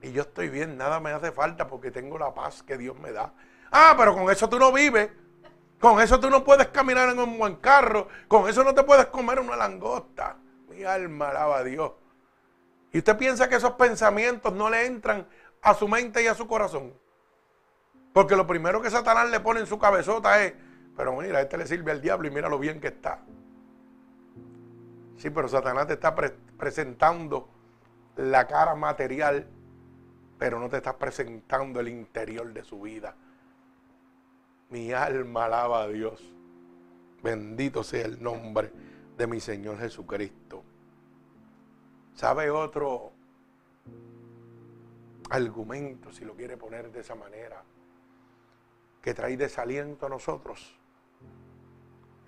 Y 0.00 0.11
yo 0.12 0.22
estoy 0.22 0.48
bien, 0.48 0.78
nada 0.78 0.98
me 1.00 1.11
hace 1.11 1.30
falta 1.30 1.68
porque 1.68 1.90
tengo 1.90 2.18
la 2.18 2.32
paz 2.32 2.62
que 2.62 2.78
Dios 2.78 2.98
me 2.98 3.12
da. 3.12 3.35
Ah, 3.72 3.94
pero 3.96 4.14
con 4.14 4.30
eso 4.30 4.48
tú 4.48 4.58
no 4.58 4.70
vives. 4.70 5.11
Con 5.80 6.00
eso 6.00 6.20
tú 6.20 6.30
no 6.30 6.44
puedes 6.44 6.68
caminar 6.68 7.08
en 7.08 7.18
un 7.18 7.38
buen 7.38 7.56
carro. 7.56 8.06
Con 8.28 8.48
eso 8.48 8.62
no 8.62 8.74
te 8.74 8.85
puedes 8.85 9.06
comer 9.06 9.40
una 9.40 9.56
langosta. 9.56 10.37
Mi 10.68 10.85
alma 10.85 11.30
alaba 11.30 11.58
a 11.58 11.64
Dios. 11.64 11.92
Y 12.92 12.98
usted 12.98 13.16
piensa 13.16 13.48
que 13.48 13.56
esos 13.56 13.72
pensamientos 13.72 14.52
no 14.52 14.68
le 14.68 14.87
entran 14.87 15.26
a 15.62 15.74
su 15.74 15.88
mente 15.88 16.22
y 16.22 16.26
a 16.26 16.35
su 16.35 16.46
corazón. 16.46 16.92
Porque 18.12 18.37
lo 18.37 18.46
primero 18.46 18.82
que 18.82 18.90
Satanás 18.90 19.30
le 19.30 19.40
pone 19.40 19.61
en 19.61 19.66
su 19.66 19.78
cabezota 19.78 20.44
es, 20.44 20.52
pero 20.96 21.16
mira, 21.16 21.40
este 21.40 21.56
le 21.56 21.66
sirve 21.66 21.92
al 21.92 22.02
diablo 22.02 22.28
y 22.28 22.30
mira 22.30 22.50
lo 22.50 22.58
bien 22.58 22.80
que 22.80 22.88
está. 22.88 23.20
Sí, 25.16 25.30
pero 25.30 25.48
Satanás 25.48 25.87
te 25.87 25.94
está 25.94 26.14
presentando 26.14 27.48
la 28.16 28.46
cara 28.46 28.74
material, 28.74 29.46
pero 30.38 30.61
no 30.61 30.68
te 30.68 30.76
está 30.76 30.98
presentando 30.98 31.80
el 31.80 31.88
interior 31.88 32.52
de 32.52 32.64
su 32.64 32.80
vida. 32.82 33.16
Mi 34.72 34.90
alma 34.90 35.44
alaba 35.44 35.82
a 35.82 35.88
Dios. 35.88 36.18
Bendito 37.22 37.85
sea 37.85 38.06
el 38.06 38.22
nombre 38.22 38.72
de 39.18 39.26
mi 39.26 39.38
Señor 39.38 39.78
Jesucristo. 39.78 40.64
¿Sabe 42.14 42.50
otro 42.50 43.12
argumento, 45.28 46.11
si 46.11 46.24
lo 46.24 46.35
quiere 46.35 46.56
poner 46.56 46.90
de 46.90 47.00
esa 47.00 47.14
manera, 47.14 47.62
que 49.02 49.12
trae 49.12 49.37
desaliento 49.37 50.06
a 50.06 50.08
nosotros? 50.08 50.74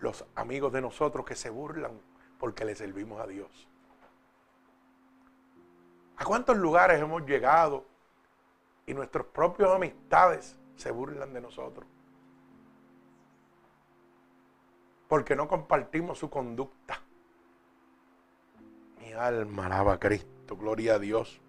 Los 0.00 0.26
amigos 0.34 0.70
de 0.70 0.82
nosotros 0.82 1.24
que 1.24 1.36
se 1.36 1.48
burlan 1.48 1.98
porque 2.38 2.66
le 2.66 2.74
servimos 2.74 3.22
a 3.22 3.26
Dios. 3.26 3.66
¿A 6.18 6.26
cuántos 6.26 6.58
lugares 6.58 7.00
hemos 7.00 7.24
llegado 7.24 7.86
y 8.84 8.92
nuestros 8.92 9.24
propios 9.28 9.74
amistades 9.74 10.58
se 10.76 10.90
burlan 10.90 11.32
de 11.32 11.40
nosotros? 11.40 11.93
Porque 15.14 15.36
no 15.36 15.46
compartimos 15.46 16.18
su 16.18 16.28
conducta. 16.28 17.00
Mi 18.98 19.12
alma 19.12 19.66
alaba 19.66 19.92
a 19.92 20.00
Cristo, 20.00 20.56
gloria 20.56 20.96
a 20.96 20.98
Dios. 20.98 21.40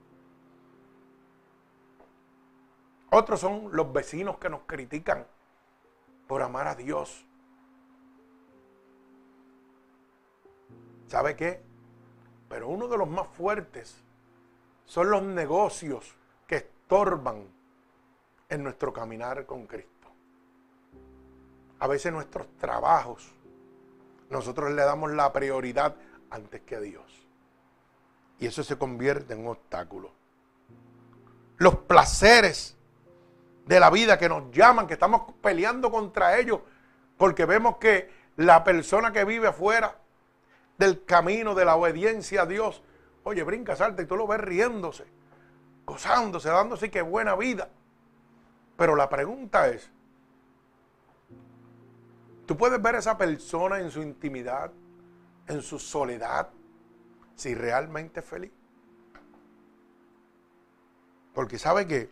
Otros 3.09 3.39
son 3.39 3.69
los 3.71 3.91
vecinos 3.91 4.37
que 4.37 4.51
nos 4.51 4.61
critican 4.67 5.25
por 6.27 6.43
amar 6.43 6.67
a 6.67 6.75
Dios. 6.75 7.25
¿Sabe 11.07 11.35
qué? 11.35 11.63
Pero 12.47 12.69
uno 12.69 12.87
de 12.87 12.99
los 12.99 13.09
más 13.09 13.27
fuertes 13.29 13.97
son 14.85 15.09
los 15.09 15.23
negocios 15.23 16.15
que 16.45 16.57
estorban 16.57 17.47
en 18.47 18.61
nuestro 18.61 18.93
caminar 18.93 19.47
con 19.47 19.65
Cristo. 19.65 20.07
A 21.79 21.87
veces 21.87 22.13
nuestros 22.13 22.47
trabajos, 22.57 23.34
nosotros 24.29 24.71
le 24.71 24.81
damos 24.83 25.11
la 25.11 25.31
prioridad 25.31 25.95
antes 26.29 26.61
que 26.61 26.75
a 26.75 26.79
Dios. 26.79 27.03
Y 28.39 28.47
eso 28.47 28.63
se 28.63 28.77
convierte 28.77 29.33
en 29.33 29.41
un 29.41 29.47
obstáculo. 29.47 30.11
Los 31.57 31.75
placeres 31.77 32.75
de 33.65 33.79
la 33.79 33.89
vida 33.89 34.17
que 34.17 34.29
nos 34.29 34.51
llaman, 34.51 34.87
que 34.87 34.93
estamos 34.93 35.33
peleando 35.41 35.89
contra 35.89 36.37
ellos, 36.37 36.59
porque 37.17 37.45
vemos 37.45 37.77
que 37.77 38.09
la 38.37 38.63
persona 38.63 39.11
que 39.11 39.23
vive 39.23 39.47
afuera 39.47 39.95
del 40.77 41.05
camino 41.05 41.55
de 41.55 41.65
la 41.65 41.75
obediencia 41.75 42.41
a 42.41 42.45
Dios. 42.45 42.83
Oye, 43.23 43.43
brinca, 43.43 43.75
salta 43.75 44.01
y 44.01 44.05
tú 44.05 44.15
lo 44.15 44.27
ves 44.27 44.41
riéndose, 44.41 45.05
gozándose, 45.85 46.49
dándose 46.49 46.91
que 46.91 47.01
buena 47.01 47.35
vida. 47.35 47.69
Pero 48.77 48.95
la 48.95 49.09
pregunta 49.09 49.69
es, 49.69 49.89
¿tú 52.45 52.57
puedes 52.57 52.81
ver 52.81 52.95
a 52.95 52.99
esa 52.99 53.17
persona 53.17 53.79
en 53.79 53.91
su 53.91 54.01
intimidad, 54.01 54.71
en 55.47 55.61
su 55.61 55.79
soledad, 55.79 56.49
si 57.35 57.55
realmente 57.55 58.19
es 58.19 58.25
feliz? 58.25 58.51
Porque 61.33 61.57
sabe 61.57 61.85
que 61.87 62.09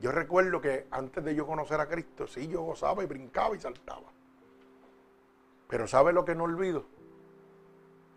yo 0.00 0.12
recuerdo 0.12 0.60
que 0.60 0.86
antes 0.90 1.24
de 1.24 1.34
yo 1.34 1.46
conocer 1.46 1.80
a 1.80 1.88
Cristo, 1.88 2.26
sí, 2.26 2.48
yo 2.48 2.62
gozaba 2.62 3.02
y 3.02 3.06
brincaba 3.06 3.56
y 3.56 3.60
saltaba. 3.60 4.12
Pero 5.68 5.86
¿sabe 5.86 6.12
lo 6.12 6.24
que 6.24 6.34
no 6.34 6.44
olvido? 6.44 6.86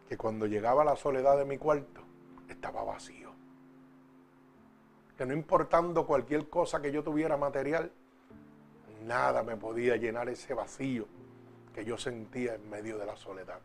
que 0.07 0.17
cuando 0.17 0.45
llegaba 0.45 0.83
la 0.83 0.95
soledad 0.95 1.37
de 1.37 1.45
mi 1.45 1.57
cuarto, 1.57 2.01
estaba 2.49 2.83
vacío. 2.83 3.31
Que 5.17 5.25
no 5.25 5.33
importando 5.33 6.05
cualquier 6.05 6.49
cosa 6.49 6.81
que 6.81 6.91
yo 6.91 7.03
tuviera 7.03 7.37
material, 7.37 7.91
nada 9.05 9.43
me 9.43 9.57
podía 9.57 9.95
llenar 9.97 10.29
ese 10.29 10.53
vacío 10.53 11.07
que 11.73 11.85
yo 11.85 11.97
sentía 11.97 12.55
en 12.55 12.69
medio 12.69 12.97
de 12.97 13.05
la 13.05 13.15
soledad. 13.15 13.59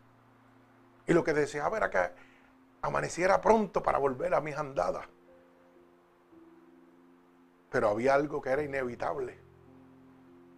Y 1.07 1.13
lo 1.13 1.23
que 1.23 1.33
deseaba 1.33 1.77
era 1.77 1.89
que 1.89 2.11
amaneciera 2.81 3.41
pronto 3.41 3.81
para 3.83 3.97
volver 3.97 4.33
a 4.33 4.41
mis 4.41 4.55
andadas. 4.55 5.07
Pero 7.69 7.89
había 7.89 8.15
algo 8.15 8.41
que 8.41 8.49
era 8.49 8.63
inevitable. 8.63 9.39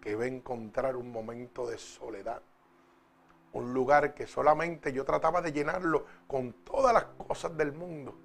que 0.02 0.12
iba 0.12 0.24
a 0.24 0.28
encontrar 0.28 0.96
un 0.96 1.12
momento 1.12 1.68
de 1.68 1.78
soledad. 1.78 2.42
Un 3.54 3.74
lugar 3.74 4.14
que 4.16 4.26
solamente 4.26 4.92
yo 4.92 5.06
trataba 5.06 5.42
de 5.42 5.52
llenarlo 5.52 6.06
con 6.28 6.54
todas 6.64 6.94
las 6.94 7.04
cosas 7.28 7.56
del 7.56 7.72
mundo, 7.74 8.18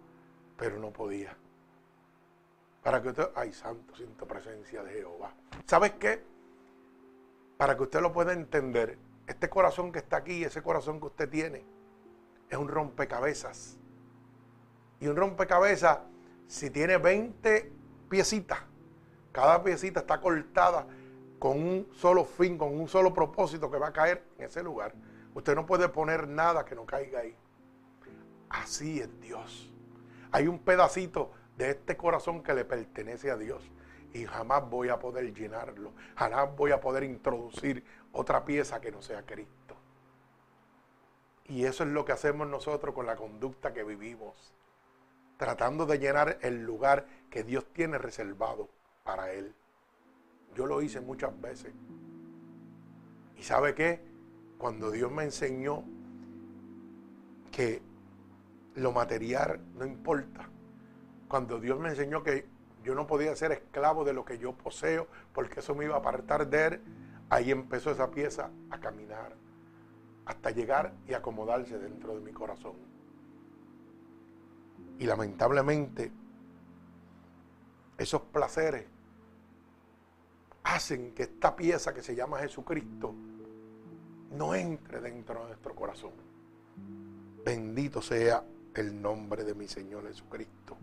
pero 0.57 0.79
no 0.79 0.91
podía. 0.93 1.37
Para 2.83 3.03
que 3.03 3.09
usted, 3.09 3.29
ay 3.35 3.53
santo, 3.53 3.95
siento 3.95 4.27
presencia 4.27 4.83
de 4.83 4.93
Jehová. 4.93 5.35
¿Sabes 5.67 5.93
qué? 6.01 6.25
Para 7.57 7.77
que 7.77 7.85
usted 7.85 8.01
lo 8.01 8.13
pueda 8.13 8.33
entender, 8.33 8.99
este 9.27 9.49
corazón 9.49 9.93
que 9.93 9.99
está 9.99 10.19
aquí, 10.19 10.45
ese 10.45 10.63
corazón 10.63 11.01
que 11.01 11.07
usted 11.07 11.29
tiene, 11.29 11.65
es 12.49 12.59
un 12.59 12.69
rompecabezas. 12.69 13.79
Y 15.01 15.09
un 15.09 15.17
rompecabezas, 15.17 16.01
si 16.47 16.71
tiene 16.71 16.99
20 16.99 17.73
piecitas, 18.09 18.61
cada 19.33 19.63
piecita 19.63 20.01
está 20.01 20.21
cortada 20.21 20.87
con 21.39 21.59
un 21.59 21.89
solo 21.93 22.25
fin, 22.25 22.57
con 22.57 22.79
un 22.79 22.89
solo 22.89 23.13
propósito 23.13 23.71
que 23.71 23.79
va 23.79 23.89
a 23.89 23.93
caer 23.93 24.25
en 24.39 24.47
ese 24.47 24.63
lugar. 24.63 24.95
Usted 25.35 25.55
no 25.55 25.67
puede 25.67 25.89
poner 25.89 26.29
nada 26.29 26.65
que 26.65 26.75
no 26.75 26.87
caiga 26.87 27.21
ahí. 27.21 27.37
Así 28.49 29.01
es 29.01 29.21
Dios. 29.21 29.73
Hay 30.33 30.47
un 30.47 30.59
pedacito 30.59 31.33
de 31.57 31.71
este 31.71 31.97
corazón 31.97 32.43
que 32.43 32.55
le 32.55 32.65
pertenece 32.65 33.31
a 33.31 33.37
Dios 33.37 33.71
y 34.17 34.25
jamás 34.25 34.69
voy 34.69 34.89
a 34.89 34.99
poder 34.99 35.33
llenarlo. 35.35 35.93
Jamás 36.17 36.57
voy 36.57 36.73
a 36.73 36.81
poder 36.81 37.05
introducir 37.05 37.85
otra 38.13 38.45
pieza 38.45 38.81
que 38.81 38.91
no 38.91 39.03
sea 39.03 39.25
Cristo. 39.25 39.77
Y 41.49 41.65
eso 41.65 41.85
es 41.85 41.91
lo 41.91 42.05
que 42.05 42.13
hacemos 42.13 42.49
nosotros 42.49 42.95
con 42.95 43.07
la 43.07 43.17
conducta 43.17 43.73
que 43.73 43.85
vivimos, 43.85 44.55
tratando 45.37 45.87
de 45.87 45.99
llenar 45.99 46.39
el 46.43 46.65
lugar 46.65 47.07
que 47.31 47.45
Dios 47.45 47.67
tiene 47.73 47.99
reservado 47.99 48.69
para 49.05 49.33
Él. 49.33 49.55
Yo 50.55 50.67
lo 50.67 50.81
hice 50.81 51.01
muchas 51.01 51.39
veces. 51.41 51.73
¿Y 53.37 53.43
sabe 53.43 53.75
qué? 53.75 54.01
Cuando 54.59 54.91
Dios 54.91 55.13
me 55.13 55.25
enseñó 55.25 55.85
que 57.53 57.83
lo 58.75 58.93
material 58.93 59.61
no 59.75 59.85
importa, 59.85 60.49
cuando 61.29 61.61
Dios 61.61 61.79
me 61.79 61.91
enseñó 61.91 62.23
que 62.23 62.56
yo 62.87 62.95
no 62.95 63.05
podía 63.05 63.35
ser 63.35 63.51
esclavo 63.51 64.05
de 64.05 64.13
lo 64.13 64.25
que 64.25 64.39
yo 64.39 64.53
poseo, 64.53 65.09
porque 65.35 65.59
eso 65.59 65.75
me 65.75 65.87
iba 65.87 65.97
a 65.97 65.99
apartar 65.99 66.49
de 66.49 66.67
Él, 66.67 66.81
ahí 67.29 67.51
empezó 67.51 67.91
esa 67.91 68.13
pieza 68.13 68.49
a 68.71 68.79
caminar, 68.79 69.35
hasta 70.25 70.53
llegar 70.53 70.95
y 71.09 71.15
acomodarse 71.15 71.81
dentro 71.81 72.15
de 72.15 72.21
mi 72.21 72.33
corazón. 72.33 72.77
Y 75.01 75.05
lamentablemente, 75.05 76.13
esos 77.99 78.23
placeres 78.23 78.87
hacen 80.63 81.13
que 81.13 81.25
esta 81.25 81.57
pieza 81.57 81.93
que 81.93 82.05
se 82.05 82.15
llama 82.15 82.39
Jesucristo 82.39 83.13
no 84.31 84.55
entre 84.55 85.01
dentro 85.01 85.41
de 85.41 85.47
nuestro 85.49 85.75
corazón. 85.75 86.13
Bendito 87.45 88.01
sea 88.01 88.45
el 88.75 89.03
nombre 89.03 89.43
de 89.43 89.55
mi 89.55 89.67
Señor 89.67 90.07
Jesucristo. 90.07 90.77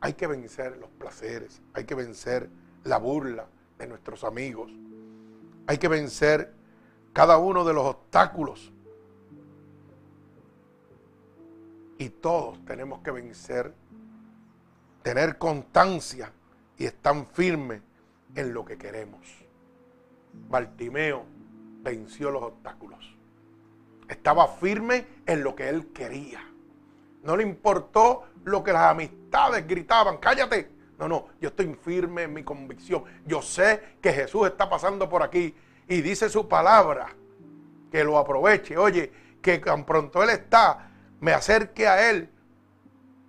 Hay 0.00 0.14
que 0.14 0.26
vencer 0.26 0.76
los 0.76 0.90
placeres, 0.90 1.60
hay 1.74 1.84
que 1.84 1.94
vencer 1.94 2.48
la 2.84 2.98
burla 2.98 3.46
de 3.78 3.86
nuestros 3.86 4.24
amigos, 4.24 4.70
hay 5.66 5.78
que 5.78 5.88
vencer 5.88 6.54
cada 7.12 7.38
uno 7.38 7.64
de 7.64 7.74
los 7.74 7.84
obstáculos. 7.84 8.72
Y 11.98 12.10
todos 12.10 12.64
tenemos 12.64 13.00
que 13.00 13.10
vencer 13.10 13.74
tener 15.02 15.36
constancia 15.38 16.32
y 16.76 16.84
estar 16.84 17.26
firmes 17.32 17.82
en 18.34 18.54
lo 18.54 18.64
que 18.64 18.78
queremos. 18.78 19.20
Bartimeo 20.48 21.24
venció 21.82 22.30
los 22.30 22.42
obstáculos. 22.42 23.16
Estaba 24.08 24.46
firme 24.48 25.06
en 25.26 25.42
lo 25.42 25.54
que 25.54 25.68
él 25.68 25.88
quería. 25.92 26.47
No 27.22 27.36
le 27.36 27.42
importó 27.42 28.24
lo 28.44 28.62
que 28.62 28.72
las 28.72 28.90
amistades 28.90 29.66
gritaban, 29.66 30.18
cállate. 30.18 30.70
No, 30.98 31.08
no, 31.08 31.28
yo 31.40 31.48
estoy 31.48 31.74
firme 31.74 32.24
en 32.24 32.32
mi 32.32 32.42
convicción. 32.42 33.04
Yo 33.24 33.40
sé 33.42 33.96
que 34.00 34.12
Jesús 34.12 34.46
está 34.46 34.68
pasando 34.68 35.08
por 35.08 35.22
aquí 35.22 35.54
y 35.86 36.00
dice 36.00 36.28
su 36.28 36.48
palabra, 36.48 37.08
que 37.90 38.02
lo 38.02 38.18
aproveche. 38.18 38.76
Oye, 38.76 39.12
que 39.40 39.58
tan 39.58 39.84
pronto 39.84 40.22
Él 40.22 40.30
está, 40.30 40.90
me 41.20 41.32
acerque 41.32 41.86
a 41.86 42.10
Él 42.10 42.30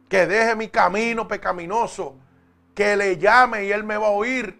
que 0.09 0.25
deje 0.25 0.55
mi 0.55 0.67
camino 0.67 1.27
pecaminoso, 1.27 2.15
que 2.73 2.97
le 2.97 3.17
llame 3.17 3.65
y 3.65 3.71
él 3.71 3.83
me 3.83 3.95
va 3.95 4.07
a 4.07 4.11
oír. 4.11 4.59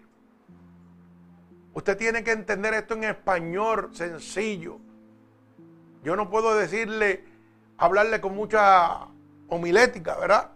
Usted 1.74 1.96
tiene 1.96 2.22
que 2.22 2.30
entender 2.30 2.72
esto 2.72 2.94
en 2.94 3.04
español 3.04 3.90
sencillo. 3.92 4.78
Yo 6.04 6.14
no 6.14 6.30
puedo 6.30 6.54
decirle, 6.54 7.24
hablarle 7.76 8.20
con 8.20 8.34
mucha 8.34 9.08
homilética, 9.50 10.16
¿verdad? 10.16 10.50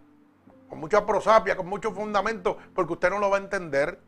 Con 0.68 0.80
mucha 0.80 1.04
prosapia, 1.04 1.57
con 1.57 1.66
mucho 1.66 1.92
fundamento, 1.92 2.57
porque 2.74 2.94
usted 2.94 3.11
no 3.11 3.18
lo 3.18 3.30
va 3.30 3.37
a 3.37 3.40
entender. 3.40 4.00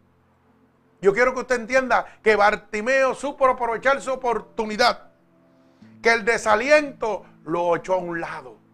Yo 1.03 1.13
quiero 1.13 1.35
que 1.35 1.41
usted 1.41 1.61
entienda 1.61 2.07
que 2.23 2.37
Bartimeo 2.37 3.15
supo 3.15 3.47
aprovechar 3.47 4.01
su 4.01 4.13
oportunidad, 4.13 5.11
que 6.03 6.13
el 6.13 6.25
desaliento 6.25 7.25
lo 7.45 7.77
echó 7.77 7.95
a 7.95 7.99
un 7.99 8.21
lado 8.21 8.67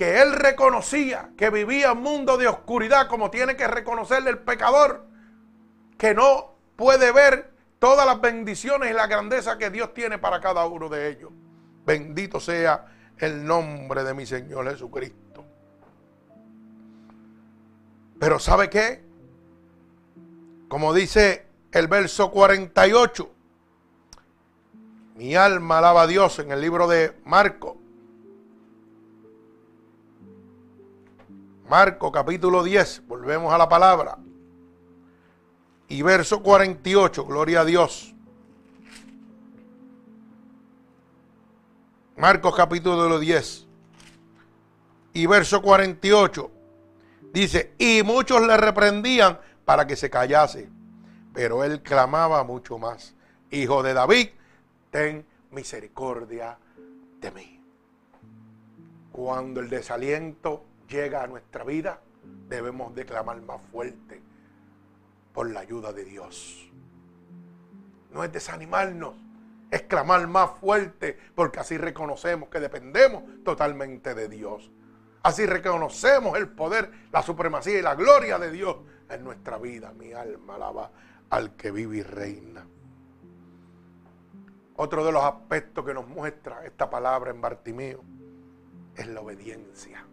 que 0.00 0.22
él 0.22 0.32
reconocía 0.32 1.28
que 1.36 1.50
vivía 1.50 1.92
un 1.92 2.00
mundo 2.00 2.38
de 2.38 2.48
oscuridad 2.48 3.06
como 3.06 3.30
tiene 3.30 3.54
que 3.54 3.68
reconocerle 3.68 4.30
el 4.30 4.38
pecador, 4.38 5.04
que 5.98 6.14
no 6.14 6.54
puede 6.74 7.12
ver 7.12 7.52
todas 7.78 8.06
las 8.06 8.18
bendiciones 8.18 8.90
y 8.90 8.94
la 8.94 9.06
grandeza 9.08 9.58
que 9.58 9.68
Dios 9.68 9.92
tiene 9.92 10.16
para 10.16 10.40
cada 10.40 10.64
uno 10.64 10.88
de 10.88 11.10
ellos. 11.10 11.30
Bendito 11.84 12.40
sea 12.40 12.86
el 13.20 13.44
nombre 13.44 14.04
de 14.04 14.14
mi 14.14 14.26
Señor 14.26 14.68
Jesucristo. 14.70 15.44
Pero 18.18 18.38
¿sabe 18.38 18.68
qué? 18.68 19.02
Como 20.68 20.92
dice 20.92 21.46
el 21.72 21.88
verso 21.88 22.30
48, 22.30 23.30
mi 25.16 25.34
alma 25.34 25.78
alaba 25.78 26.02
a 26.02 26.06
Dios 26.06 26.38
en 26.38 26.50
el 26.52 26.60
libro 26.60 26.88
de 26.88 27.16
Marcos 27.24 27.80
Marco 31.70 32.10
capítulo 32.10 32.64
10, 32.64 33.06
volvemos 33.06 33.54
a 33.54 33.56
la 33.56 33.68
palabra. 33.68 34.18
Y 35.86 36.02
verso 36.02 36.42
48, 36.42 37.24
gloria 37.24 37.60
a 37.60 37.64
Dios. 37.64 38.12
Marcos 42.20 42.54
capítulo 42.54 43.18
10 43.18 43.66
y 45.14 45.24
verso 45.24 45.62
48 45.62 46.50
dice, 47.32 47.72
y 47.78 48.02
muchos 48.02 48.46
le 48.46 48.58
reprendían 48.58 49.40
para 49.64 49.86
que 49.86 49.96
se 49.96 50.10
callase, 50.10 50.68
pero 51.32 51.64
él 51.64 51.80
clamaba 51.82 52.44
mucho 52.44 52.76
más, 52.76 53.14
Hijo 53.50 53.82
de 53.82 53.94
David, 53.94 54.28
ten 54.90 55.24
misericordia 55.50 56.58
de 57.22 57.30
mí. 57.30 57.64
Cuando 59.12 59.60
el 59.60 59.70
desaliento 59.70 60.66
llega 60.90 61.22
a 61.22 61.26
nuestra 61.26 61.64
vida, 61.64 62.02
debemos 62.50 62.94
declamar 62.94 63.40
más 63.40 63.62
fuerte 63.72 64.20
por 65.32 65.50
la 65.50 65.60
ayuda 65.60 65.94
de 65.94 66.04
Dios. 66.04 66.70
No 68.12 68.22
es 68.24 68.30
desanimarnos, 68.30 69.14
es 69.70 69.82
clamar 69.82 70.26
más 70.26 70.58
fuerte, 70.58 71.18
porque 71.34 71.60
así 71.60 71.78
reconocemos 71.78 72.48
que 72.48 72.60
dependemos 72.60 73.24
totalmente 73.44 74.14
de 74.14 74.28
Dios. 74.28 74.70
Así 75.22 75.46
reconocemos 75.46 76.36
el 76.38 76.48
poder, 76.48 76.90
la 77.12 77.22
supremacía 77.22 77.78
y 77.78 77.82
la 77.82 77.94
gloria 77.94 78.38
de 78.38 78.50
Dios 78.50 78.76
en 79.08 79.22
nuestra 79.22 79.58
vida. 79.58 79.92
Mi 79.92 80.12
alma 80.12 80.56
alaba 80.56 80.90
al 81.28 81.56
que 81.56 81.70
vive 81.70 81.98
y 81.98 82.02
reina. 82.02 82.66
Otro 84.76 85.04
de 85.04 85.12
los 85.12 85.22
aspectos 85.22 85.84
que 85.84 85.92
nos 85.92 86.08
muestra 86.08 86.64
esta 86.64 86.88
palabra 86.88 87.30
en 87.30 87.40
Bartimeo 87.40 88.02
es 88.96 89.06
la 89.06 89.20
obediencia. 89.20 90.04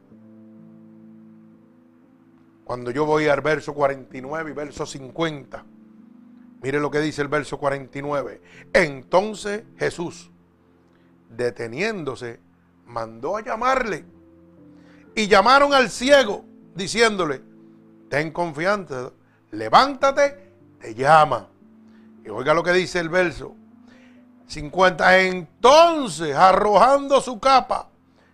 Cuando 2.65 2.91
yo 2.91 3.05
voy 3.05 3.29
al 3.29 3.39
verso 3.39 3.73
49 3.73 4.51
y 4.51 4.53
verso 4.53 4.85
50, 4.85 5.63
mire 6.61 6.79
lo 6.79 6.91
que 6.91 6.99
dice 6.99 7.21
el 7.21 7.27
verso 7.27 7.57
49. 7.57 8.41
Entonces 8.73 9.63
Jesús, 9.77 10.31
deteniéndose, 11.29 12.39
mandó 12.85 13.37
a 13.37 13.41
llamarle. 13.41 14.05
Y 15.15 15.27
llamaron 15.27 15.73
al 15.73 15.89
ciego, 15.89 16.45
diciéndole, 16.75 17.41
ten 18.09 18.31
confianza, 18.31 19.11
levántate, 19.51 20.53
te 20.79 20.93
llama. 20.93 21.47
Y 22.23 22.29
oiga 22.29 22.53
lo 22.53 22.63
que 22.63 22.73
dice 22.73 22.99
el 22.99 23.09
verso 23.09 23.55
50. 24.47 25.19
Entonces, 25.19 26.35
arrojando 26.35 27.21
su 27.21 27.39
capa, 27.39 27.89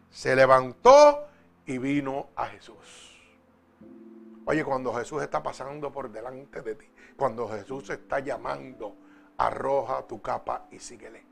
se 0.09 0.36
levantó 0.36 1.28
y 1.65 1.78
vino 1.78 2.28
a 2.36 2.47
Jesús. 2.47 2.76
Oye, 4.45 4.63
cuando 4.63 4.93
Jesús 4.93 5.21
está 5.21 5.41
pasando 5.41 5.91
por 5.91 6.11
delante 6.11 6.61
de 6.61 6.76
ti, 6.76 6.86
cuando 7.16 7.47
Jesús 7.47 7.89
está 7.89 8.20
llamando, 8.20 8.95
arroja 9.38 10.05
tu 10.07 10.22
capa 10.22 10.68
y 10.72 10.80
síguele. 10.80 11.26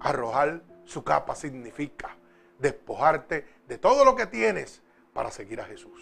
Arrojar 0.00 0.62
su 0.84 1.02
capa 1.04 1.34
significa 1.34 2.16
despojarte 2.58 3.46
de 3.66 3.78
todo 3.78 4.04
lo 4.04 4.16
que 4.16 4.26
tienes 4.26 4.82
para 5.12 5.30
seguir 5.30 5.60
a 5.60 5.64
Jesús. 5.64 6.00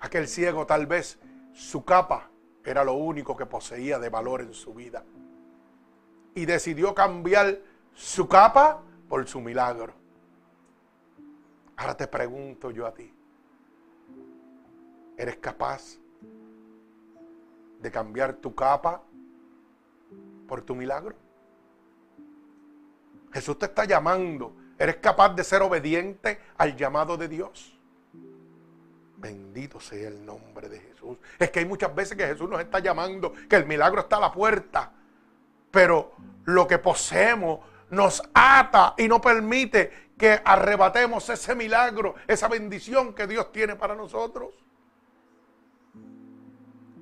Aquel 0.00 0.28
ciego 0.28 0.66
tal 0.66 0.86
vez 0.86 1.18
su 1.52 1.84
capa 1.84 2.30
era 2.64 2.84
lo 2.84 2.94
único 2.94 3.36
que 3.36 3.46
poseía 3.46 3.98
de 3.98 4.08
valor 4.10 4.42
en 4.42 4.52
su 4.52 4.74
vida. 4.74 5.04
Y 6.34 6.46
decidió 6.46 6.94
cambiar 6.94 7.58
su 7.94 8.28
capa 8.28 8.82
por 9.08 9.26
su 9.26 9.40
milagro. 9.40 9.94
Ahora 11.76 11.96
te 11.96 12.06
pregunto 12.06 12.70
yo 12.70 12.86
a 12.86 12.92
ti, 12.92 13.12
¿eres 15.16 15.36
capaz 15.38 15.98
de 17.80 17.90
cambiar 17.90 18.34
tu 18.34 18.54
capa 18.54 19.02
por 20.46 20.62
tu 20.62 20.74
milagro? 20.74 21.14
Jesús 23.32 23.58
te 23.58 23.66
está 23.66 23.84
llamando. 23.84 24.54
¿Eres 24.78 24.96
capaz 24.96 25.30
de 25.30 25.42
ser 25.42 25.62
obediente 25.62 26.40
al 26.56 26.76
llamado 26.76 27.16
de 27.16 27.28
Dios? 27.28 27.76
Bendito 29.16 29.80
sea 29.80 30.08
el 30.08 30.24
nombre 30.24 30.68
de 30.68 30.78
Jesús. 30.78 31.18
Es 31.38 31.50
que 31.50 31.58
hay 31.58 31.64
muchas 31.64 31.92
veces 31.94 32.16
que 32.16 32.26
Jesús 32.26 32.48
nos 32.48 32.60
está 32.60 32.78
llamando, 32.78 33.32
que 33.48 33.56
el 33.56 33.66
milagro 33.66 34.02
está 34.02 34.16
a 34.18 34.20
la 34.20 34.32
puerta. 34.32 34.92
Pero 35.72 36.12
lo 36.44 36.66
que 36.68 36.78
poseemos 36.78 37.60
nos 37.90 38.22
ata 38.32 38.94
y 38.96 39.08
no 39.08 39.20
permite 39.20 40.08
que 40.16 40.40
arrebatemos 40.44 41.28
ese 41.28 41.54
milagro, 41.54 42.14
esa 42.26 42.48
bendición 42.48 43.14
que 43.14 43.26
Dios 43.26 43.50
tiene 43.50 43.76
para 43.76 43.94
nosotros. 43.94 44.54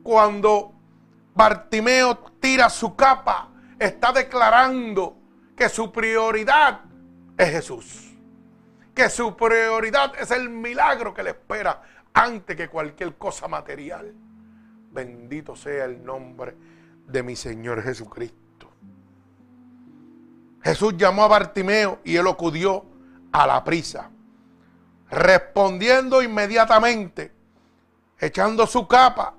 Cuando 0.06 0.72
Bartimeo 1.34 2.16
tira 2.38 2.70
su 2.70 2.94
capa, 2.94 3.48
está 3.76 4.12
declarando 4.12 5.16
que 5.56 5.68
su 5.68 5.90
prioridad 5.90 6.82
es 7.36 7.50
Jesús. 7.50 8.14
Que 8.94 9.10
su 9.10 9.36
prioridad 9.36 10.12
es 10.16 10.30
el 10.30 10.48
milagro 10.48 11.12
que 11.12 11.24
le 11.24 11.30
espera 11.30 11.82
antes 12.14 12.56
que 12.56 12.68
cualquier 12.68 13.16
cosa 13.16 13.48
material. 13.48 14.14
Bendito 14.92 15.56
sea 15.56 15.86
el 15.86 16.04
nombre 16.04 16.56
de 17.08 17.24
mi 17.24 17.34
Señor 17.34 17.82
Jesucristo. 17.82 18.70
Jesús 20.62 20.94
llamó 20.96 21.24
a 21.24 21.28
Bartimeo 21.28 21.98
y 22.04 22.14
él 22.14 22.28
acudió 22.28 22.86
a 23.32 23.44
la 23.44 23.64
prisa, 23.64 24.08
respondiendo 25.10 26.22
inmediatamente, 26.22 27.32
echando 28.20 28.68
su 28.68 28.86
capa. 28.86 29.34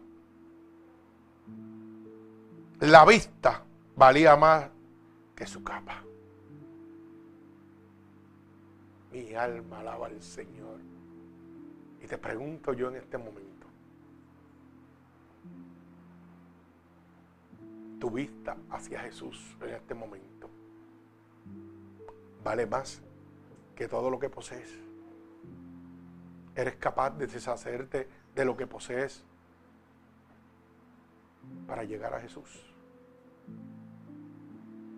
La 2.79 3.05
vista 3.05 3.63
valía 3.95 4.35
más 4.35 4.69
que 5.35 5.47
su 5.47 5.63
capa. 5.63 6.03
Mi 9.11 9.33
alma 9.33 9.79
alaba 9.79 10.07
al 10.07 10.21
Señor. 10.21 10.79
Y 12.03 12.07
te 12.07 12.17
pregunto 12.17 12.73
yo 12.73 12.89
en 12.89 12.97
este 12.97 13.17
momento, 13.17 13.67
tu 17.99 18.11
vista 18.11 18.55
hacia 18.69 18.99
Jesús 18.99 19.57
en 19.61 19.69
este 19.69 19.95
momento 19.95 20.49
vale 22.43 22.65
más 22.65 23.01
que 23.75 23.87
todo 23.87 24.09
lo 24.09 24.19
que 24.19 24.29
posees. 24.29 24.71
Eres 26.55 26.75
capaz 26.75 27.09
de 27.11 27.27
deshacerte 27.27 28.07
de 28.33 28.45
lo 28.45 28.55
que 28.55 28.65
posees 28.65 29.25
para 31.65 31.83
llegar 31.83 32.13
a 32.13 32.19
Jesús. 32.19 32.65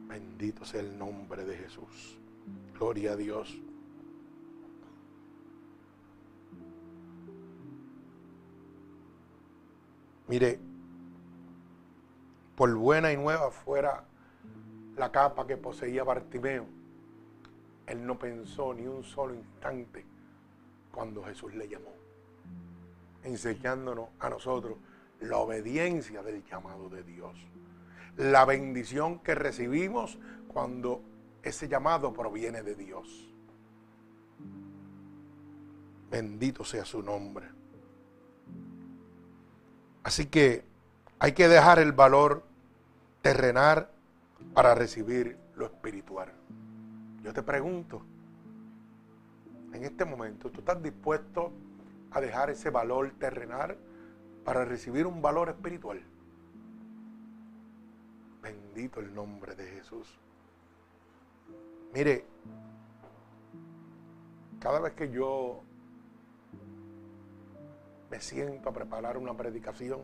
Bendito 0.07 0.65
sea 0.65 0.81
el 0.81 0.97
nombre 0.97 1.45
de 1.45 1.57
Jesús. 1.57 2.17
Gloria 2.73 3.11
a 3.11 3.15
Dios. 3.15 3.57
Mire, 10.27 10.59
por 12.55 12.73
buena 12.75 13.11
y 13.11 13.17
nueva 13.17 13.51
fuera 13.51 14.03
la 14.95 15.11
capa 15.11 15.47
que 15.47 15.57
poseía 15.57 16.03
Bartimeo, 16.03 16.65
él 17.87 18.05
no 18.05 18.19
pensó 18.19 18.73
ni 18.73 18.85
un 18.85 19.03
solo 19.03 19.33
instante 19.33 20.05
cuando 20.91 21.23
Jesús 21.23 21.55
le 21.55 21.67
llamó, 21.67 21.93
enseñándonos 23.23 24.09
a 24.19 24.29
nosotros 24.29 24.77
la 25.21 25.37
obediencia 25.37 26.23
del 26.23 26.43
llamado 26.45 26.89
de 26.89 27.03
Dios, 27.03 27.35
la 28.17 28.45
bendición 28.45 29.19
que 29.19 29.35
recibimos 29.35 30.17
cuando 30.47 31.01
ese 31.43 31.67
llamado 31.67 32.13
proviene 32.13 32.63
de 32.63 32.75
Dios. 32.75 33.33
Bendito 36.09 36.63
sea 36.63 36.85
su 36.85 37.01
nombre. 37.03 37.47
Así 40.03 40.25
que 40.25 40.63
hay 41.19 41.33
que 41.33 41.47
dejar 41.47 41.79
el 41.79 41.91
valor 41.91 42.43
terrenal 43.21 43.89
para 44.53 44.73
recibir 44.73 45.37
lo 45.55 45.65
espiritual. 45.65 46.31
Yo 47.21 47.33
te 47.33 47.43
pregunto, 47.43 48.01
en 49.73 49.83
este 49.83 50.05
momento, 50.05 50.49
¿tú 50.49 50.61
estás 50.61 50.81
dispuesto 50.81 51.51
a 52.11 52.21
dejar 52.21 52.49
ese 52.49 52.69
valor 52.69 53.11
terrenal 53.19 53.77
para 54.49 54.65
recibir 54.65 55.05
un 55.05 55.21
valor 55.21 55.49
espiritual? 55.49 56.01
Bendito 58.41 58.99
el 58.99 59.13
nombre 59.13 59.53
de 59.53 59.63
Jesús. 59.63 60.19
Mire, 61.93 62.25
cada 64.59 64.79
vez 64.79 64.93
que 64.93 65.11
yo 65.11 65.61
me 68.09 68.19
siento 68.19 68.69
a 68.69 68.73
preparar 68.73 69.19
una 69.19 69.37
predicación, 69.37 70.01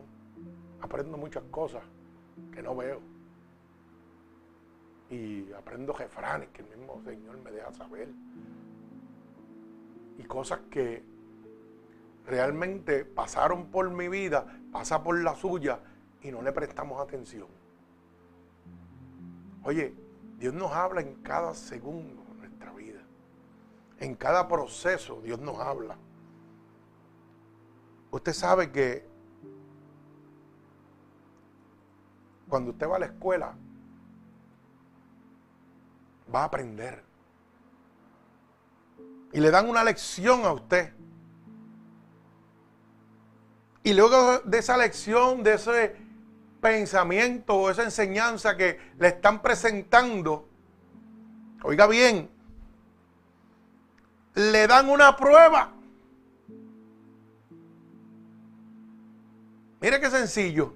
aprendo 0.80 1.18
muchas 1.18 1.42
cosas 1.50 1.82
que 2.52 2.62
no 2.62 2.76
veo 2.76 3.00
y 5.10 5.52
aprendo 5.54 5.92
jefranes 5.92 6.50
que 6.50 6.62
el 6.62 6.68
mismo 6.68 7.02
Señor 7.02 7.36
me 7.38 7.50
deja 7.50 7.72
saber. 7.72 8.10
Y 10.18 10.22
cosas 10.22 10.60
que 10.70 11.15
realmente 12.26 13.04
pasaron 13.04 13.66
por 13.66 13.88
mi 13.90 14.08
vida, 14.08 14.46
pasa 14.72 15.02
por 15.02 15.22
la 15.22 15.34
suya 15.36 15.80
y 16.22 16.30
no 16.30 16.42
le 16.42 16.52
prestamos 16.52 17.00
atención. 17.00 17.48
Oye, 19.62 19.94
Dios 20.38 20.52
nos 20.52 20.72
habla 20.72 21.00
en 21.00 21.14
cada 21.22 21.54
segundo 21.54 22.22
de 22.34 22.38
nuestra 22.40 22.72
vida. 22.72 23.00
En 23.98 24.14
cada 24.14 24.48
proceso 24.48 25.20
Dios 25.22 25.38
nos 25.40 25.58
habla. 25.58 25.96
Usted 28.10 28.32
sabe 28.32 28.70
que 28.70 29.06
cuando 32.48 32.70
usted 32.70 32.88
va 32.88 32.96
a 32.96 33.00
la 33.00 33.06
escuela, 33.06 33.54
va 36.32 36.42
a 36.42 36.44
aprender. 36.44 37.04
Y 39.32 39.40
le 39.40 39.50
dan 39.50 39.68
una 39.68 39.84
lección 39.84 40.44
a 40.44 40.52
usted. 40.52 40.95
Y 43.86 43.94
luego 43.94 44.40
de 44.40 44.58
esa 44.58 44.76
lección, 44.76 45.44
de 45.44 45.54
ese 45.54 45.94
pensamiento 46.60 47.54
o 47.54 47.70
esa 47.70 47.84
enseñanza 47.84 48.56
que 48.56 48.80
le 48.98 49.06
están 49.06 49.40
presentando, 49.40 50.48
oiga 51.62 51.86
bien, 51.86 52.28
le 54.34 54.66
dan 54.66 54.90
una 54.90 55.16
prueba. 55.16 55.72
Mire 59.80 60.00
qué 60.00 60.10
sencillo. 60.10 60.74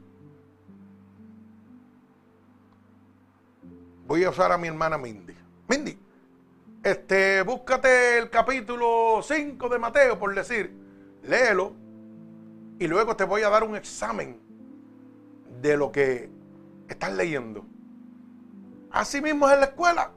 Voy 4.07 4.23
a 4.23 4.31
usar 4.31 4.53
a 4.53 4.57
mi 4.57 4.69
hermana 4.69 4.97
Mindy. 4.99 5.35
Mindy, 5.67 5.99
este, 6.85 7.43
búscate 7.43 8.19
el 8.19 8.31
capítulo 8.31 9.21
5 9.21 9.69
de 9.69 9.79
Mateo, 9.81 10.17
por 10.17 10.33
decir, 10.33 10.73
léelo 11.25 11.90
y 12.81 12.89
luego 12.89 13.15
te 13.15 13.25
voy 13.25 13.43
a 13.43 13.51
dar 13.51 13.63
un 13.63 13.77
examen 13.77 14.41
de 15.61 15.77
lo 15.77 15.93
que 15.93 16.31
estás 16.89 17.13
leyendo. 17.13 17.67
Así 18.91 19.21
mismo 19.21 19.47
es 19.47 19.55
en 19.55 19.61
la 19.61 19.67
escuela. 19.67 20.11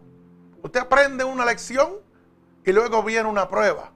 Usted 0.61 0.80
aprende 0.80 1.26
una 1.26 1.43
lección 1.43 1.95
y 2.66 2.72
luego 2.72 3.03
viene 3.03 3.28
una 3.28 3.49
prueba. 3.49 3.91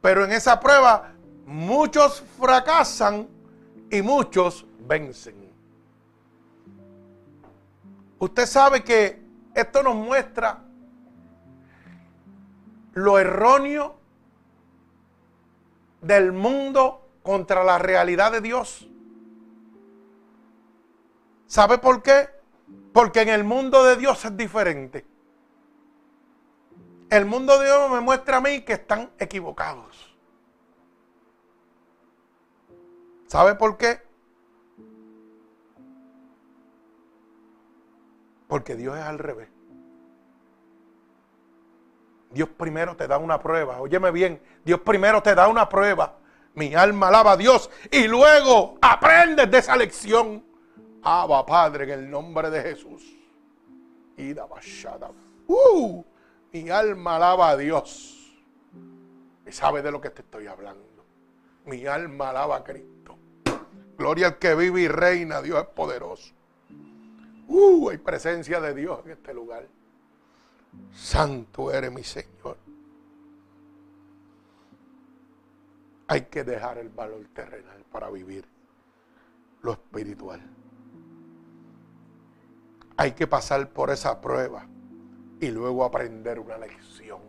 Pero 0.00 0.24
en 0.24 0.30
esa 0.30 0.60
prueba 0.60 1.12
muchos 1.44 2.22
fracasan 2.38 3.26
y 3.90 4.00
muchos 4.00 4.64
vencen. 4.86 5.50
Usted 8.20 8.46
sabe 8.46 8.84
que 8.84 9.20
esto 9.56 9.82
nos 9.82 9.96
muestra 9.96 10.62
lo 12.92 13.18
erróneo 13.18 13.96
del 16.00 16.30
mundo 16.30 17.01
contra 17.22 17.64
la 17.64 17.78
realidad 17.78 18.32
de 18.32 18.40
Dios. 18.40 18.88
¿Sabe 21.46 21.78
por 21.78 22.02
qué? 22.02 22.28
Porque 22.92 23.22
en 23.22 23.28
el 23.28 23.44
mundo 23.44 23.84
de 23.84 23.96
Dios 23.96 24.24
es 24.24 24.36
diferente. 24.36 25.06
El 27.10 27.26
mundo 27.26 27.58
de 27.58 27.66
Dios 27.66 27.90
me 27.90 28.00
muestra 28.00 28.38
a 28.38 28.40
mí 28.40 28.62
que 28.62 28.72
están 28.72 29.10
equivocados. 29.18 30.16
¿Sabe 33.26 33.54
por 33.54 33.76
qué? 33.76 34.00
Porque 38.48 38.76
Dios 38.76 38.96
es 38.96 39.02
al 39.04 39.18
revés. 39.18 39.48
Dios 42.30 42.48
primero 42.48 42.96
te 42.96 43.06
da 43.06 43.18
una 43.18 43.40
prueba. 43.40 43.80
Óyeme 43.80 44.10
bien, 44.10 44.42
Dios 44.64 44.80
primero 44.80 45.22
te 45.22 45.34
da 45.34 45.48
una 45.48 45.68
prueba. 45.68 46.16
Mi 46.54 46.74
alma 46.74 47.08
alaba 47.08 47.32
a 47.32 47.36
Dios 47.36 47.70
y 47.90 48.06
luego 48.06 48.78
aprendes 48.80 49.50
de 49.50 49.58
esa 49.58 49.76
lección. 49.76 50.44
Abba, 51.02 51.44
Padre, 51.46 51.84
en 51.84 51.90
el 51.90 52.10
nombre 52.10 52.50
de 52.50 52.62
Jesús. 52.62 53.02
Y 54.16 54.34
uh, 55.46 56.04
mi 56.52 56.70
alma 56.70 57.16
alaba 57.16 57.50
a 57.50 57.56
Dios. 57.56 58.18
Y 59.46 59.52
sabe 59.52 59.82
de 59.82 59.90
lo 59.90 60.00
que 60.00 60.10
te 60.10 60.22
estoy 60.22 60.46
hablando. 60.46 61.04
Mi 61.64 61.86
alma 61.86 62.30
alaba 62.30 62.56
a 62.56 62.64
Cristo. 62.64 63.16
Gloria 63.96 64.28
al 64.28 64.38
que 64.38 64.54
vive 64.54 64.82
y 64.82 64.88
reina. 64.88 65.42
Dios 65.42 65.60
es 65.62 65.68
poderoso. 65.68 66.32
Uh, 67.48 67.90
hay 67.90 67.98
presencia 67.98 68.60
de 68.60 68.74
Dios 68.74 69.00
en 69.04 69.12
este 69.12 69.34
lugar. 69.34 69.66
Santo 70.94 71.72
eres 71.72 71.92
mi 71.92 72.04
Señor. 72.04 72.56
Hay 76.12 76.26
que 76.26 76.44
dejar 76.44 76.76
el 76.76 76.90
valor 76.90 77.26
terrenal 77.32 77.86
para 77.90 78.10
vivir 78.10 78.44
lo 79.62 79.72
espiritual. 79.72 80.42
Hay 82.98 83.12
que 83.12 83.26
pasar 83.26 83.70
por 83.70 83.88
esa 83.88 84.20
prueba 84.20 84.66
y 85.40 85.50
luego 85.50 85.86
aprender 85.86 86.38
una 86.38 86.58
lección. 86.58 87.22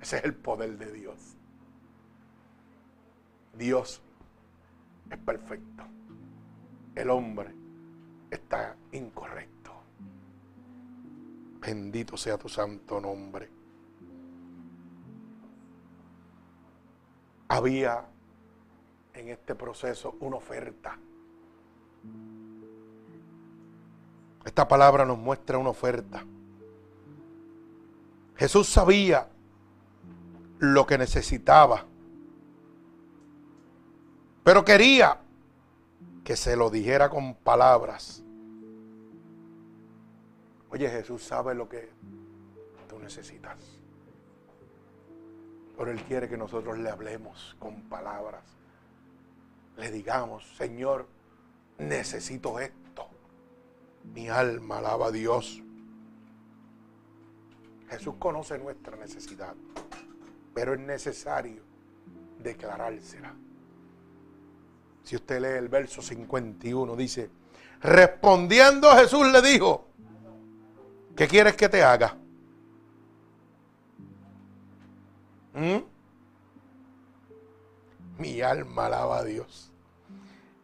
Ese 0.00 0.18
es 0.18 0.24
el 0.24 0.36
poder 0.36 0.78
de 0.78 0.92
Dios. 0.92 1.36
Dios 3.58 4.00
es 5.10 5.18
perfecto. 5.18 5.82
El 6.94 7.10
hombre 7.10 7.52
está 8.30 8.76
incorrecto. 8.92 9.72
Bendito 11.60 12.16
sea 12.16 12.38
tu 12.38 12.48
santo 12.48 13.00
nombre. 13.00 13.59
Había 17.50 18.06
en 19.12 19.28
este 19.28 19.54
proceso 19.54 20.16
una 20.20 20.36
oferta. 20.36 20.98
Esta 24.44 24.66
palabra 24.66 25.04
nos 25.04 25.18
muestra 25.18 25.58
una 25.58 25.68
oferta. 25.70 26.24
Jesús 28.36 28.66
sabía 28.68 29.28
lo 30.58 30.86
que 30.86 30.96
necesitaba, 30.96 31.84
pero 34.42 34.64
quería 34.64 35.18
que 36.24 36.36
se 36.36 36.56
lo 36.56 36.70
dijera 36.70 37.10
con 37.10 37.34
palabras 37.34 38.22
Oye, 40.70 40.88
Jesús 40.88 41.24
sabe 41.24 41.54
lo 41.54 41.68
que 41.68 41.90
tú 42.88 42.98
necesitas. 43.00 43.58
Pero 45.80 45.92
Él 45.92 46.02
quiere 46.02 46.28
que 46.28 46.36
nosotros 46.36 46.78
le 46.78 46.90
hablemos 46.90 47.56
con 47.58 47.80
palabras. 47.88 48.42
Le 49.78 49.90
digamos, 49.90 50.44
Señor, 50.58 51.08
necesito 51.78 52.60
esto. 52.60 53.08
Mi 54.12 54.28
alma 54.28 54.76
alaba 54.76 55.06
a 55.06 55.10
Dios. 55.10 55.62
Jesús 57.88 58.16
conoce 58.18 58.58
nuestra 58.58 58.94
necesidad, 58.98 59.54
pero 60.52 60.74
es 60.74 60.80
necesario 60.80 61.62
declarársela. 62.42 63.34
Si 65.02 65.16
usted 65.16 65.40
lee 65.40 65.56
el 65.56 65.70
verso 65.70 66.02
51, 66.02 66.94
dice, 66.94 67.30
respondiendo 67.80 68.94
Jesús 68.96 69.32
le 69.32 69.40
dijo, 69.40 69.86
¿Qué 71.16 71.26
quieres 71.26 71.56
que 71.56 71.70
te 71.70 71.82
haga? 71.82 72.18
¿Mm? 75.60 75.82
Mi 78.18 78.40
alma 78.40 78.86
alaba 78.86 79.18
a 79.18 79.24
Dios. 79.24 79.70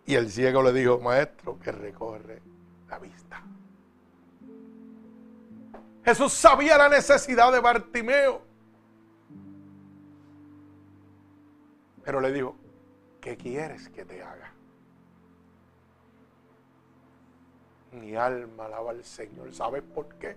Y 0.06 0.14
el 0.14 0.30
ciego 0.30 0.62
le 0.62 0.72
dijo, 0.72 0.98
maestro, 1.00 1.58
que 1.58 1.70
recorre 1.70 2.40
la 2.88 2.98
vista. 2.98 3.42
Jesús 6.02 6.32
sabía 6.32 6.78
la 6.78 6.88
necesidad 6.88 7.52
de 7.52 7.60
Bartimeo. 7.60 8.40
Pero 12.02 12.20
le 12.20 12.32
dijo, 12.32 12.56
¿qué 13.20 13.36
quieres 13.36 13.90
que 13.90 14.04
te 14.06 14.22
haga? 14.22 14.50
Mi 17.92 18.14
alma 18.14 18.64
alaba 18.64 18.92
al 18.92 19.04
Señor. 19.04 19.52
¿Sabes 19.52 19.82
por 19.82 20.14
qué? 20.14 20.36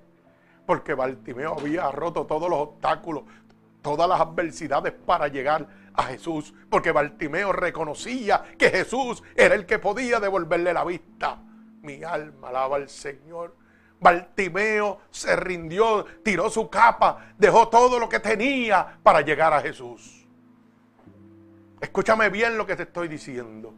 Porque 0.66 0.96
Bartimeo 0.96 1.58
había 1.60 1.90
roto 1.92 2.26
todos 2.26 2.50
los 2.50 2.60
obstáculos, 2.60 3.24
todas 3.82 4.08
las 4.08 4.20
adversidades 4.20 4.94
para 4.94 5.28
llegar 5.28 5.68
a 5.94 6.04
Jesús. 6.04 6.54
Porque 6.70 6.92
Bartimeo 6.92 7.52
reconocía 7.52 8.44
que 8.58 8.70
Jesús 8.70 9.24
era 9.36 9.56
el 9.56 9.66
que 9.66 9.80
podía 9.80 10.20
devolverle 10.20 10.74
la 10.74 10.84
vista. 10.84 11.42
Mi 11.82 12.04
alma 12.04 12.50
alaba 12.50 12.78
al 12.78 12.90
Señor. 12.90 13.56
Bartimeo 14.00 15.00
se 15.12 15.36
rindió, 15.36 16.06
tiró 16.24 16.50
su 16.50 16.70
capa, 16.70 17.34
dejó 17.38 17.68
todo 17.68 18.00
lo 18.00 18.08
que 18.08 18.20
tenía 18.20 18.98
para 19.04 19.22
llegar 19.22 19.54
a 19.54 19.62
Jesús. 19.62 20.26
Escúchame 21.82 22.30
bien 22.30 22.58
lo 22.58 22.66
que 22.66 22.76
te 22.76 22.84
estoy 22.84 23.08
diciendo. 23.08 23.74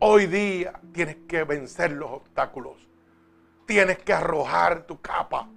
Hoy 0.00 0.26
día 0.26 0.80
tienes 0.92 1.16
que 1.26 1.44
vencer 1.44 1.92
los 1.92 2.10
obstáculos. 2.10 2.76
Tienes 3.66 3.98
que 3.98 4.12
arrojar 4.12 4.86
tu 4.86 5.00
capa 5.00 5.48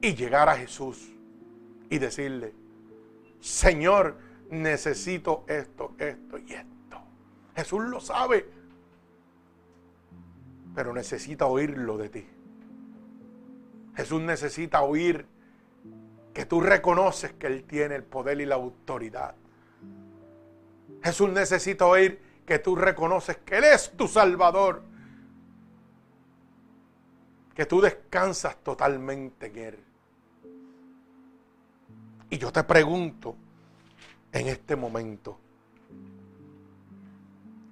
y 0.00 0.14
llegar 0.14 0.48
a 0.48 0.56
Jesús 0.56 1.10
y 1.90 1.98
decirle, 1.98 2.54
Señor, 3.40 4.16
necesito 4.50 5.44
esto, 5.48 5.94
esto 5.98 6.38
y 6.38 6.52
esto. 6.52 7.00
Jesús 7.54 7.84
lo 7.84 8.00
sabe, 8.00 8.48
pero 10.74 10.92
necesita 10.92 11.46
oírlo 11.46 11.98
de 11.98 12.08
ti. 12.08 12.26
Jesús 13.96 14.20
necesita 14.20 14.82
oír 14.82 15.26
que 16.32 16.46
tú 16.46 16.60
reconoces 16.60 17.32
que 17.32 17.48
Él 17.48 17.64
tiene 17.64 17.96
el 17.96 18.04
poder 18.04 18.40
y 18.40 18.46
la 18.46 18.54
autoridad. 18.54 19.34
Jesús 21.02 21.30
necesita 21.30 21.86
oír 21.86 22.20
que 22.46 22.58
tú 22.58 22.76
reconoces 22.76 23.38
que 23.38 23.58
Él 23.58 23.64
es 23.64 23.90
tu 23.96 24.06
Salvador. 24.06 24.82
Que 27.54 27.66
tú 27.66 27.80
descansas 27.80 28.56
totalmente 28.62 29.46
en 29.46 29.58
Él. 29.58 29.87
Y 32.30 32.38
yo 32.38 32.52
te 32.52 32.62
pregunto 32.64 33.36
en 34.32 34.48
este 34.48 34.76
momento, 34.76 35.38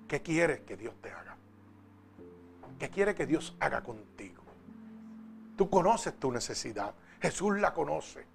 ¿qué 0.09 0.23
quieres 0.23 0.61
que 0.61 0.77
Dios 0.77 0.95
te 1.03 1.11
haga? 1.11 1.37
¿Qué 2.79 2.91
quiere 2.91 3.15
que 3.15 3.27
Dios 3.27 3.57
haga 3.61 3.83
contigo? 3.83 4.43
Tú 5.57 5.71
conoces 5.71 6.15
tu 6.19 6.31
necesidad. 6.31 6.95
Jesús 7.21 7.59
la 7.59 7.73
conoce. 7.73 8.27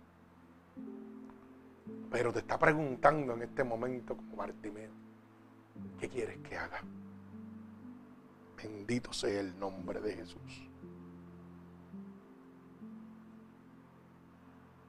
Pero 2.10 2.34
te 2.34 2.40
está 2.40 2.58
preguntando 2.58 3.34
en 3.34 3.44
este 3.44 3.64
momento 3.64 4.16
como 4.18 4.36
Bartimeo. 4.36 4.92
¿Qué 6.00 6.10
quieres 6.10 6.38
que 6.40 6.58
haga? 6.58 6.82
Bendito 8.58 9.14
sea 9.14 9.40
el 9.40 9.58
nombre 9.60 10.02
de 10.02 10.16
Jesús. 10.16 10.68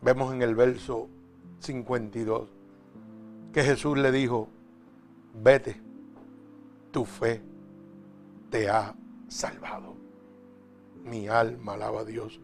Vemos 0.00 0.34
en 0.34 0.42
el 0.42 0.54
verso 0.54 1.08
52 1.62 2.48
que 3.52 3.62
Jesús 3.62 3.98
le 3.98 4.10
dijo, 4.10 4.48
vete, 5.34 5.80
tu 6.90 7.04
fe 7.04 7.42
te 8.50 8.68
ha 8.68 8.94
salvado. 9.28 9.94
Mi 11.04 11.28
alma 11.28 11.74
alaba 11.74 12.00
a 12.00 12.04
Dios. 12.04 12.40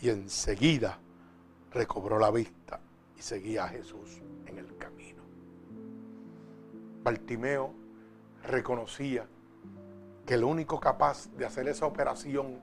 Y 0.00 0.08
enseguida 0.08 0.98
recobró 1.70 2.18
la 2.18 2.30
vista 2.30 2.80
y 3.16 3.22
seguía 3.22 3.64
a 3.64 3.68
Jesús 3.68 4.20
en 4.46 4.58
el 4.58 4.76
camino. 4.76 5.22
Bartimeo 7.04 7.72
reconocía 8.44 9.26
que 10.26 10.34
el 10.34 10.44
único 10.44 10.80
capaz 10.80 11.28
de 11.36 11.46
hacer 11.46 11.68
esa 11.68 11.86
operación 11.86 12.60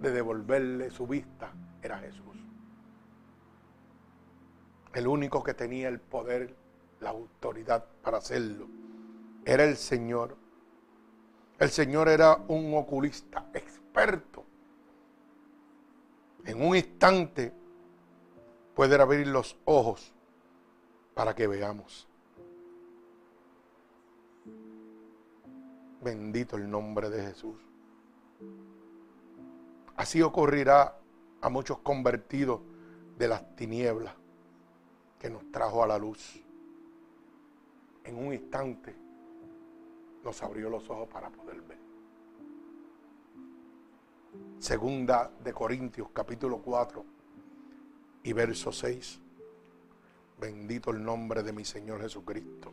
de 0.00 0.10
devolverle 0.10 0.90
su 0.90 1.06
vista 1.06 1.52
era 1.82 1.98
Jesús. 1.98 2.31
El 4.94 5.06
único 5.06 5.42
que 5.42 5.54
tenía 5.54 5.88
el 5.88 6.00
poder, 6.00 6.54
la 7.00 7.10
autoridad 7.10 7.84
para 8.02 8.18
hacerlo, 8.18 8.66
era 9.44 9.64
el 9.64 9.76
Señor. 9.76 10.36
El 11.58 11.70
Señor 11.70 12.08
era 12.08 12.36
un 12.48 12.74
oculista 12.74 13.46
experto. 13.54 14.44
En 16.44 16.62
un 16.62 16.76
instante 16.76 17.52
puede 18.74 19.00
abrir 19.00 19.26
los 19.28 19.56
ojos 19.64 20.12
para 21.14 21.34
que 21.34 21.46
veamos. 21.46 22.06
Bendito 26.02 26.56
el 26.56 26.68
nombre 26.68 27.08
de 27.08 27.22
Jesús. 27.22 27.56
Así 29.96 30.20
ocurrirá 30.20 30.98
a 31.40 31.48
muchos 31.48 31.78
convertidos 31.78 32.60
de 33.16 33.28
las 33.28 33.54
tinieblas 33.56 34.21
que 35.22 35.30
nos 35.30 35.52
trajo 35.52 35.84
a 35.84 35.86
la 35.86 35.96
luz. 35.98 36.42
En 38.02 38.16
un 38.16 38.32
instante 38.32 38.92
nos 40.24 40.42
abrió 40.42 40.68
los 40.68 40.90
ojos 40.90 41.08
para 41.08 41.30
poder 41.30 41.62
ver. 41.62 41.78
Segunda 44.58 45.30
de 45.44 45.52
Corintios 45.52 46.08
capítulo 46.12 46.58
4 46.58 47.04
y 48.24 48.32
verso 48.32 48.72
6. 48.72 49.20
Bendito 50.40 50.90
el 50.90 51.04
nombre 51.04 51.44
de 51.44 51.52
mi 51.52 51.64
Señor 51.64 52.00
Jesucristo. 52.00 52.72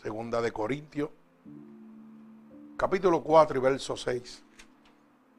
Segunda 0.00 0.40
de 0.40 0.52
Corintios, 0.52 1.10
capítulo 2.76 3.20
4 3.20 3.58
y 3.58 3.60
verso 3.60 3.96
6, 3.96 4.44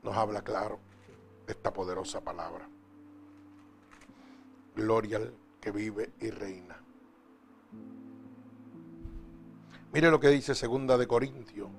nos 0.03 0.17
habla 0.17 0.41
claro 0.41 0.79
de 1.47 1.53
esta 1.53 1.71
poderosa 1.71 2.19
palabra. 2.19 2.67
Gloria 4.75 5.17
al 5.17 5.33
que 5.59 5.71
vive 5.71 6.13
y 6.19 6.29
reina. 6.29 6.77
Mire 9.93 10.09
lo 10.09 10.19
que 10.19 10.29
dice 10.29 10.55
Segunda 10.55 10.97
de 10.97 11.07
Corintios, 11.07 11.69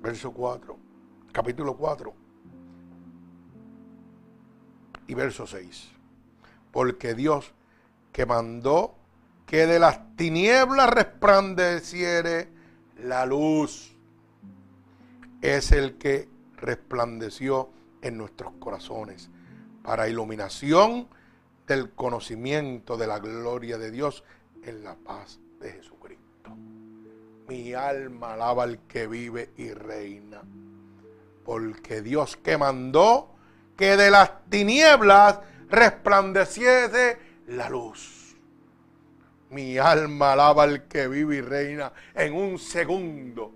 verso 0.00 0.32
4, 0.32 0.78
capítulo 1.30 1.76
4 1.76 2.14
y 5.06 5.14
verso 5.14 5.46
6. 5.46 5.90
Porque 6.72 7.14
Dios 7.14 7.52
que 8.12 8.26
mandó 8.26 8.94
que 9.46 9.66
de 9.66 9.78
las 9.78 10.16
tinieblas 10.16 10.88
resplandeciere 10.90 12.48
la 13.02 13.26
luz. 13.26 13.94
Es 15.40 15.72
el 15.72 15.98
que 15.98 16.28
resplandeció 16.56 17.70
en 18.00 18.16
nuestros 18.16 18.52
corazones 18.54 19.30
para 19.82 20.08
iluminación 20.08 21.08
del 21.66 21.90
conocimiento 21.90 22.96
de 22.96 23.06
la 23.06 23.18
gloria 23.18 23.78
de 23.78 23.90
Dios 23.90 24.24
en 24.62 24.84
la 24.84 24.94
paz 24.94 25.40
de 25.60 25.72
Jesucristo. 25.72 26.56
Mi 27.48 27.74
alma 27.74 28.34
alaba 28.34 28.64
al 28.64 28.80
que 28.86 29.06
vive 29.06 29.50
y 29.56 29.72
reina, 29.72 30.42
porque 31.44 32.02
Dios 32.02 32.36
que 32.36 32.56
mandó 32.56 33.34
que 33.76 33.96
de 33.96 34.10
las 34.10 34.48
tinieblas 34.48 35.40
resplandeciese 35.68 37.18
la 37.48 37.68
luz. 37.68 38.36
Mi 39.50 39.76
alma 39.78 40.32
alaba 40.32 40.62
al 40.62 40.88
que 40.88 41.08
vive 41.08 41.36
y 41.36 41.40
reina 41.40 41.92
en 42.14 42.34
un 42.34 42.58
segundo. 42.58 43.52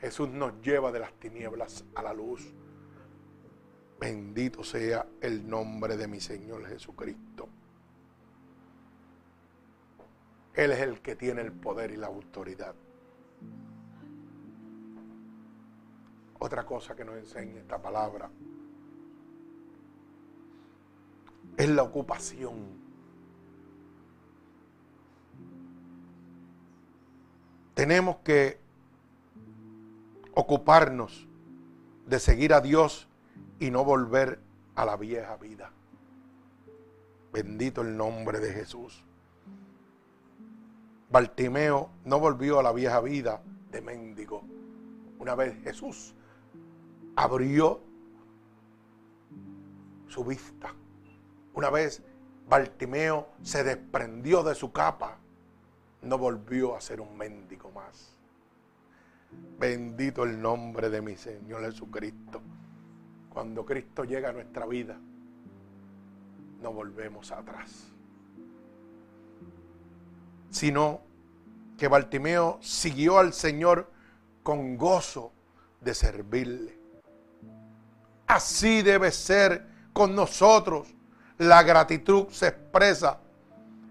Jesús 0.00 0.28
nos 0.28 0.60
lleva 0.62 0.92
de 0.92 1.00
las 1.00 1.12
tinieblas 1.14 1.84
a 1.94 2.02
la 2.02 2.12
luz. 2.12 2.52
Bendito 3.98 4.62
sea 4.62 5.06
el 5.20 5.48
nombre 5.48 5.96
de 5.96 6.06
mi 6.06 6.20
Señor 6.20 6.66
Jesucristo. 6.66 7.48
Él 10.54 10.72
es 10.72 10.80
el 10.80 11.00
que 11.00 11.16
tiene 11.16 11.42
el 11.42 11.52
poder 11.52 11.90
y 11.90 11.96
la 11.96 12.06
autoridad. 12.06 12.74
Otra 16.38 16.64
cosa 16.64 16.94
que 16.94 17.04
nos 17.04 17.16
enseña 17.16 17.60
esta 17.60 17.80
palabra 17.80 18.30
es 21.56 21.68
la 21.68 21.82
ocupación 21.82 22.86
tenemos 27.76 28.16
que 28.24 28.58
ocuparnos 30.32 31.28
de 32.06 32.18
seguir 32.18 32.54
a 32.54 32.62
Dios 32.62 33.05
y 33.58 33.70
no 33.70 33.84
volver 33.84 34.40
a 34.74 34.84
la 34.84 34.96
vieja 34.96 35.36
vida. 35.36 35.70
Bendito 37.32 37.82
el 37.82 37.96
nombre 37.96 38.40
de 38.40 38.52
Jesús. 38.52 39.04
Bartimeo 41.10 41.90
no 42.04 42.18
volvió 42.18 42.58
a 42.58 42.62
la 42.62 42.72
vieja 42.72 43.00
vida 43.00 43.42
de 43.70 43.80
mendigo. 43.80 44.42
Una 45.18 45.34
vez 45.34 45.62
Jesús 45.62 46.14
abrió 47.14 47.80
su 50.08 50.24
vista. 50.24 50.74
Una 51.54 51.70
vez 51.70 52.02
Bartimeo 52.48 53.28
se 53.42 53.64
desprendió 53.64 54.42
de 54.42 54.54
su 54.54 54.72
capa 54.72 55.18
no 56.06 56.18
volvió 56.18 56.76
a 56.76 56.80
ser 56.80 57.00
un 57.00 57.16
mendigo 57.16 57.70
más. 57.70 58.12
Bendito 59.58 60.24
el 60.24 60.40
nombre 60.40 60.88
de 60.88 61.02
mi 61.02 61.16
Señor 61.16 61.62
Jesucristo. 61.62 62.40
Cuando 63.36 63.66
Cristo 63.66 64.04
llega 64.04 64.30
a 64.30 64.32
nuestra 64.32 64.64
vida, 64.64 64.96
no 66.62 66.72
volvemos 66.72 67.30
atrás. 67.32 67.92
Sino 70.48 71.02
que 71.76 71.86
Bartimeo 71.86 72.56
siguió 72.62 73.18
al 73.18 73.34
Señor 73.34 73.90
con 74.42 74.78
gozo 74.78 75.32
de 75.82 75.92
servirle. 75.92 76.78
Así 78.26 78.80
debe 78.80 79.10
ser 79.10 79.66
con 79.92 80.14
nosotros. 80.14 80.88
La 81.36 81.62
gratitud 81.62 82.28
se 82.30 82.46
expresa 82.46 83.20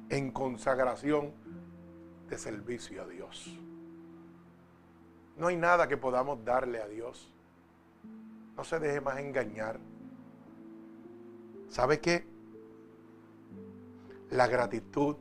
en 0.10 0.32
consagración 0.32 1.32
de 2.28 2.40
servicio 2.40 3.04
a 3.04 3.08
Dios. 3.08 3.56
No 5.38 5.46
hay 5.46 5.56
nada 5.56 5.88
que 5.88 5.98
podamos 5.98 6.44
darle 6.44 6.82
a 6.82 6.88
Dios. 6.88 7.32
No 8.56 8.64
se 8.64 8.80
deje 8.80 9.02
más 9.02 9.20
engañar. 9.20 9.80
¿Sabe 11.70 12.00
qué? 12.00 12.26
La 14.32 14.48
gratitud 14.48 15.18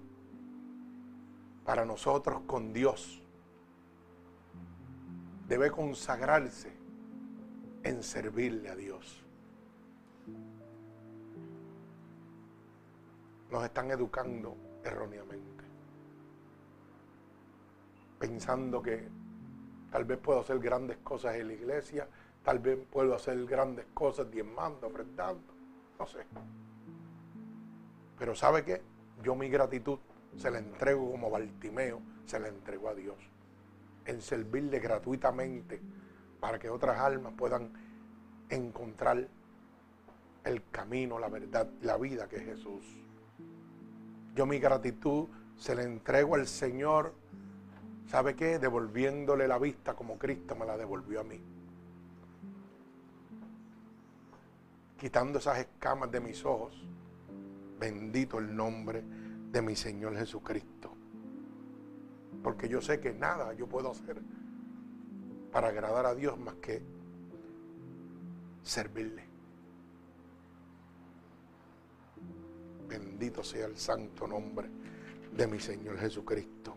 para 1.65 1.85
nosotros 1.85 2.43
con 2.47 2.73
Dios 2.73 3.23
debe 5.49 5.71
consagrarse 5.71 6.73
en 7.83 8.03
servirle 8.03 8.71
a 8.71 8.77
Dios. 8.77 9.23
Nos 13.51 13.65
están 13.65 13.91
educando 13.91 14.57
erróneamente 14.83 15.55
pensando 18.25 18.81
que 18.81 19.07
tal 19.91 20.05
vez 20.07 20.19
puedo 20.19 20.41
hacer 20.41 20.59
grandes 20.59 20.97
cosas 20.99 21.35
en 21.37 21.49
la 21.49 21.53
iglesia, 21.53 22.09
tal 22.45 22.59
vez 22.59 22.79
puedo 22.91 23.15
hacer 23.15 23.45
grandes 23.47 23.87
cosas 23.95 24.31
diezmando, 24.31 24.87
ofrendando, 24.87 25.53
no 25.99 26.07
sé. 26.07 26.19
Pero 28.19 28.35
¿sabe 28.35 28.65
qué? 28.65 28.83
Yo 29.23 29.35
mi 29.35 29.49
gratitud 29.49 29.99
se 30.37 30.51
la 30.51 30.59
entrego 30.59 31.11
como 31.11 31.31
Bartimeo, 31.31 32.01
se 32.27 32.39
la 32.39 32.49
entrego 32.49 32.89
a 32.89 32.95
Dios. 32.95 33.17
En 34.07 34.21
servirle 34.21 34.79
gratuitamente 34.79 35.81
para 36.39 36.59
que 36.59 36.69
otras 36.69 36.99
almas 36.99 37.33
puedan 37.37 37.73
encontrar 38.51 39.27
el 40.45 40.71
camino, 40.71 41.19
la 41.19 41.29
verdad, 41.29 41.69
la 41.81 41.97
vida 41.97 42.29
que 42.29 42.37
es 42.37 42.45
Jesús. 42.45 42.85
Yo 44.35 44.45
mi 44.45 44.59
gratitud 44.59 45.29
se 45.57 45.75
la 45.75 45.83
entrego 45.83 46.35
al 46.35 46.47
Señor 46.47 47.15
¿Sabe 48.07 48.37
qué? 48.37 48.59
Devolviéndole 48.59 49.49
la 49.49 49.59
vista 49.59 49.95
como 49.95 50.19
Cristo 50.19 50.55
me 50.55 50.67
la 50.67 50.77
devolvió 50.77 51.21
a 51.21 51.25
mí. 51.25 51.41
Quitando 54.99 55.39
esas 55.39 55.59
escamas 55.59 56.11
de 56.11 56.21
mis 56.21 56.45
ojos. 56.45 56.87
Bendito 57.79 58.39
el 58.39 58.55
nombre 58.55 59.03
de 59.51 59.63
mi 59.63 59.77
Señor 59.77 60.17
Jesucristo. 60.17 60.95
Porque 62.43 62.69
yo 62.69 62.81
sé 62.81 63.01
que 63.01 63.13
nada 63.13 63.53
yo 63.55 63.67
puedo 63.67 63.91
hacer 63.91 64.21
para 65.53 65.69
agradar 65.69 66.07
a 66.07 66.15
Dios 66.15 66.39
más 66.39 66.55
que 66.57 66.83
servirle. 68.63 69.25
Bendito 72.89 73.43
sea 73.43 73.67
el 73.67 73.77
santo 73.77 74.27
nombre 74.27 74.69
de 75.37 75.47
mi 75.47 75.61
Señor 75.61 75.99
Jesucristo. 75.99 76.77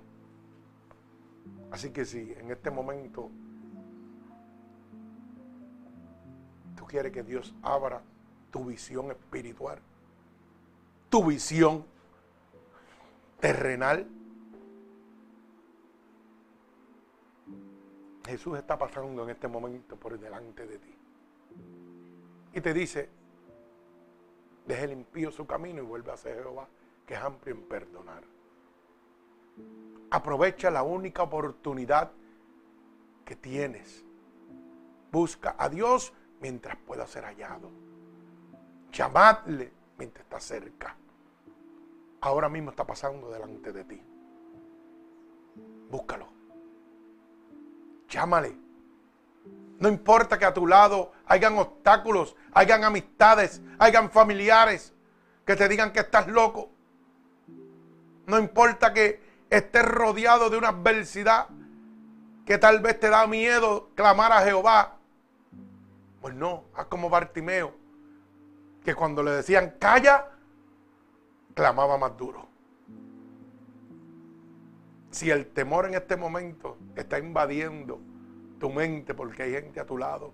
Así 1.71 1.91
que 1.91 2.05
si 2.05 2.33
en 2.33 2.51
este 2.51 2.71
momento 2.71 3.29
tú 6.77 6.85
quieres 6.85 7.11
que 7.11 7.23
Dios 7.23 7.53
abra 7.61 8.01
tu 8.51 8.63
visión 8.63 9.11
espiritual, 9.11 9.79
tu 11.09 11.25
visión 11.25 11.83
terrenal. 13.41 14.07
Jesús 18.25 18.57
está 18.57 18.77
pasando 18.77 19.23
en 19.23 19.29
este 19.29 19.47
momento 19.47 19.95
por 19.95 20.17
delante 20.19 20.67
de 20.67 20.77
ti. 20.77 20.95
Y 22.53 22.61
te 22.61 22.73
dice, 22.73 23.09
deje 24.65 24.83
el 24.85 24.91
impío 24.91 25.31
su 25.31 25.45
camino 25.45 25.81
y 25.81 25.85
vuelve 25.85 26.11
a 26.11 26.17
ser 26.17 26.41
Jehová, 26.41 26.67
que 27.05 27.13
es 27.13 27.19
amplio 27.19 27.55
en 27.55 27.61
perdonar. 27.63 28.23
Aprovecha 30.09 30.69
la 30.69 30.83
única 30.83 31.23
oportunidad 31.23 32.11
que 33.25 33.35
tienes. 33.35 34.03
Busca 35.11 35.55
a 35.57 35.69
Dios 35.69 36.13
mientras 36.39 36.77
pueda 36.77 37.05
ser 37.07 37.23
hallado. 37.23 37.69
Llamadle 38.91 39.71
mientras 39.97 40.23
está 40.23 40.39
cerca. 40.39 40.95
Ahora 42.21 42.49
mismo 42.49 42.71
está 42.71 42.85
pasando 42.85 43.29
delante 43.29 43.71
de 43.71 43.83
ti. 43.83 44.01
Búscalo. 45.89 46.27
Llámale. 48.09 48.57
No 49.79 49.89
importa 49.89 50.39
que 50.39 50.45
a 50.45 50.53
tu 50.53 50.65
lado 50.65 51.11
hayan 51.25 51.57
obstáculos, 51.57 52.35
hayan 52.53 52.83
amistades, 52.83 53.61
hayan 53.77 54.09
familiares 54.09 54.93
que 55.45 55.55
te 55.55 55.67
digan 55.67 55.93
que 55.93 55.99
estás 55.99 56.27
loco. 56.27 56.71
No 58.25 58.39
importa 58.39 58.93
que 58.93 59.21
estés 59.49 59.85
rodeado 59.85 60.49
de 60.49 60.57
una 60.57 60.69
adversidad 60.69 61.47
que 62.45 62.57
tal 62.57 62.79
vez 62.79 62.99
te 62.99 63.09
da 63.09 63.27
miedo 63.27 63.91
clamar 63.95 64.31
a 64.31 64.41
Jehová. 64.41 64.96
Pues 66.21 66.33
no, 66.33 66.65
haz 66.75 66.87
como 66.87 67.09
Bartimeo, 67.09 67.73
que 68.83 68.95
cuando 68.95 69.23
le 69.23 69.31
decían 69.31 69.75
calla, 69.79 70.31
clamaba 71.53 71.97
más 71.97 72.17
duro. 72.17 72.47
Si 75.11 75.29
el 75.31 75.47
temor 75.47 75.85
en 75.87 75.95
este 75.95 76.15
momento 76.15 76.77
está 76.95 77.17
invadiendo 77.17 77.99
tu 78.59 78.69
mente 78.69 79.13
porque 79.13 79.43
hay 79.43 79.53
gente 79.53 79.79
a 79.79 79.85
tu 79.85 79.97
lado, 79.97 80.33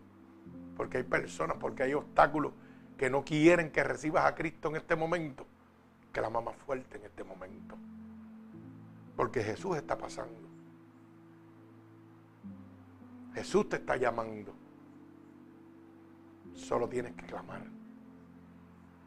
porque 0.76 0.98
hay 0.98 1.04
personas, 1.04 1.58
porque 1.60 1.84
hay 1.84 1.94
obstáculos 1.94 2.54
que 2.98 3.10
no 3.10 3.24
quieren 3.24 3.72
que 3.72 3.84
recibas 3.84 4.26
a 4.26 4.36
Cristo 4.36 4.70
en 4.70 4.78
este 4.78 4.96
momento, 4.96 5.46
clama 6.12 6.42
más 6.42 6.56
fuerte 6.58 6.98
en 6.98 7.06
este 7.06 7.24
momento. 7.24 7.76
Porque 9.16 9.44
Jesús 9.44 9.78
está 9.78 9.98
pasando. 9.98 10.50
Jesús 13.34 13.70
te 13.70 13.78
está 13.78 13.96
llamando. 13.98 14.54
Solo 16.54 16.88
tienes 16.88 17.14
que 17.14 17.26
clamar. 17.26 17.64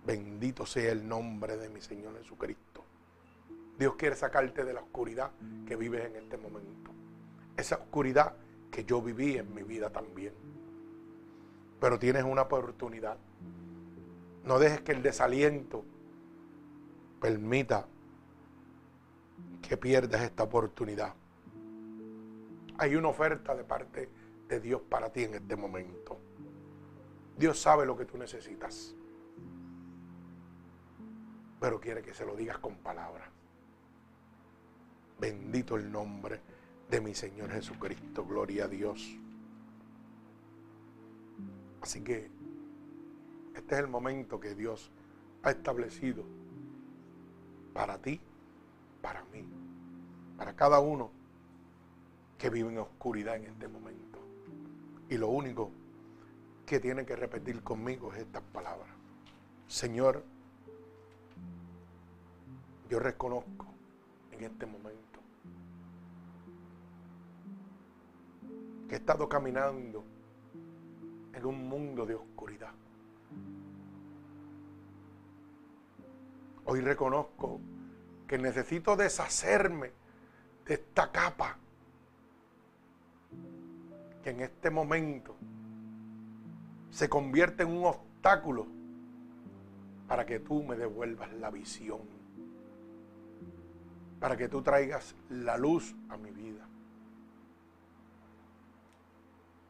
Bendito 0.05 0.67
sea 0.67 0.93
el 0.93 1.07
nombre 1.09 1.57
de 1.57 1.69
mi 1.69 1.81
Señor 1.81 2.17
Jesucristo. 2.19 2.85
Dios 3.79 3.97
quiere 3.97 4.17
sacarte 4.17 4.65
de 4.65 4.73
la 4.73 4.81
oscuridad 4.81 5.33
que 5.67 5.77
vives 5.77 6.07
en 6.07 6.17
este 6.17 6.37
momento. 6.37 6.93
Esa 7.57 7.77
oscuridad 7.77 8.35
que 8.71 8.85
yo 8.85 9.03
viví 9.03 9.37
en 9.37 9.55
mi 9.55 9.63
vida 9.63 9.91
también. 9.91 10.33
Pero 11.81 11.99
tienes 11.99 12.25
una 12.25 12.43
oportunidad. 12.43 13.17
No 14.45 14.59
dejes 14.59 14.81
que 14.81 14.93
el 14.93 15.03
desaliento 15.03 15.85
permita 17.21 17.87
que 19.61 19.77
pierdas 19.77 20.23
esta 20.23 20.45
oportunidad. 20.45 21.15
Hay 22.79 22.95
una 22.95 23.09
oferta 23.09 23.55
de 23.55 23.65
parte 23.65 24.09
de 24.49 24.61
Dios 24.61 24.81
para 24.89 25.11
ti 25.11 25.25
en 25.25 25.35
este 25.35 25.57
momento. 25.57 26.19
Dios 27.37 27.61
sabe 27.61 27.85
lo 27.85 27.97
que 27.97 28.07
tú 28.07 28.17
necesitas. 28.17 28.95
Pero 31.61 31.81
quiere 31.81 32.03
que 32.03 32.15
se 32.15 32.25
lo 32.25 32.35
digas 32.35 32.59
con 32.59 32.77
palabras. 32.77 33.29
Bendito 35.19 35.77
el 35.77 35.91
nombre 35.91 36.41
de 36.91 37.01
mi 37.01 37.15
Señor 37.15 37.51
Jesucristo. 37.51 38.25
Gloria 38.25 38.65
a 38.65 38.69
Dios. 38.69 39.19
Así 41.83 42.03
que 42.03 42.31
este 43.55 43.75
es 43.75 43.81
el 43.81 43.89
momento 43.89 44.41
que 44.41 44.55
Dios 44.55 44.91
ha 45.43 45.51
establecido 45.51 46.25
para 47.73 47.99
ti, 47.99 48.21
para 49.01 49.25
mí, 49.27 49.47
para 50.37 50.57
cada 50.57 50.81
uno 50.81 51.11
que 52.39 52.51
vive 52.51 52.71
en 52.71 52.79
oscuridad 52.79 53.37
en 53.37 53.45
este 53.45 53.69
momento. 53.69 54.19
Y 55.09 55.17
lo 55.17 55.29
único 55.29 55.71
que 56.67 56.81
tiene 56.81 57.07
que 57.07 57.15
repetir 57.15 57.63
conmigo 57.63 58.13
es 58.13 58.23
estas 58.23 58.43
palabras. 58.53 58.89
Señor, 59.69 60.25
yo 62.91 62.99
reconozco 62.99 63.67
en 64.33 64.45
este 64.45 64.67
momento 64.67 65.21
que 68.89 68.97
he 68.97 68.99
estado 68.99 69.29
caminando 69.29 70.05
en 71.33 71.47
un 71.47 71.69
mundo 71.69 72.05
de 72.05 72.17
oscuridad. 72.17 72.73
Hoy 76.65 76.81
reconozco 76.81 77.61
que 78.27 78.39
necesito 78.39 78.97
deshacerme 78.97 79.93
de 80.65 80.75
esta 80.75 81.13
capa 81.13 81.59
que 84.25 84.31
en 84.31 84.41
este 84.41 84.71
momento 84.71 85.37
se 86.91 87.09
convierte 87.09 87.63
en 87.63 87.71
un 87.71 87.85
obstáculo 87.85 88.67
para 90.09 90.25
que 90.25 90.39
tú 90.39 90.63
me 90.63 90.77
devuelvas 90.77 91.33
la 91.35 91.51
visión, 91.51 92.01
para 94.21 94.37
que 94.37 94.49
tú 94.49 94.63
traigas 94.63 95.15
la 95.29 95.59
luz 95.59 95.95
a 96.09 96.17
mi 96.17 96.31
vida. 96.31 96.67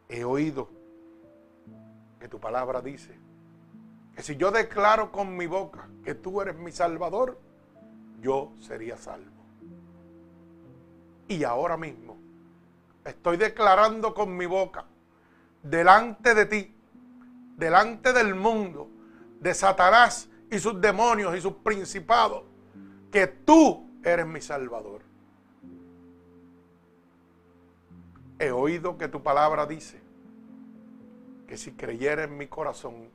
He 0.08 0.24
oído 0.24 0.68
que 2.20 2.28
tu 2.28 2.38
palabra 2.38 2.80
dice 2.80 3.18
que 4.14 4.22
si 4.22 4.36
yo 4.36 4.50
declaro 4.50 5.10
con 5.10 5.36
mi 5.36 5.46
boca 5.46 5.88
que 6.04 6.14
tú 6.14 6.40
eres 6.40 6.56
mi 6.56 6.72
salvador, 6.72 7.38
yo 8.20 8.52
sería 8.60 8.96
salvo. 8.96 9.36
Y 11.28 11.44
ahora 11.44 11.76
mismo 11.76 12.16
estoy 13.04 13.36
declarando 13.36 14.14
con 14.14 14.36
mi 14.36 14.46
boca 14.46 14.86
delante 15.62 16.34
de 16.34 16.46
ti, 16.46 16.75
delante 17.56 18.12
del 18.12 18.34
mundo, 18.34 18.88
de 19.40 19.54
Satanás 19.54 20.28
y 20.50 20.58
sus 20.58 20.80
demonios 20.80 21.36
y 21.36 21.40
sus 21.40 21.54
principados, 21.54 22.44
que 23.10 23.26
tú 23.26 23.90
eres 24.02 24.26
mi 24.26 24.40
salvador. 24.40 25.02
He 28.38 28.50
oído 28.50 28.98
que 28.98 29.08
tu 29.08 29.22
palabra 29.22 29.66
dice 29.66 30.00
que 31.46 31.56
si 31.56 31.72
creyera 31.72 32.24
en 32.24 32.36
mi 32.36 32.48
corazón 32.48 33.08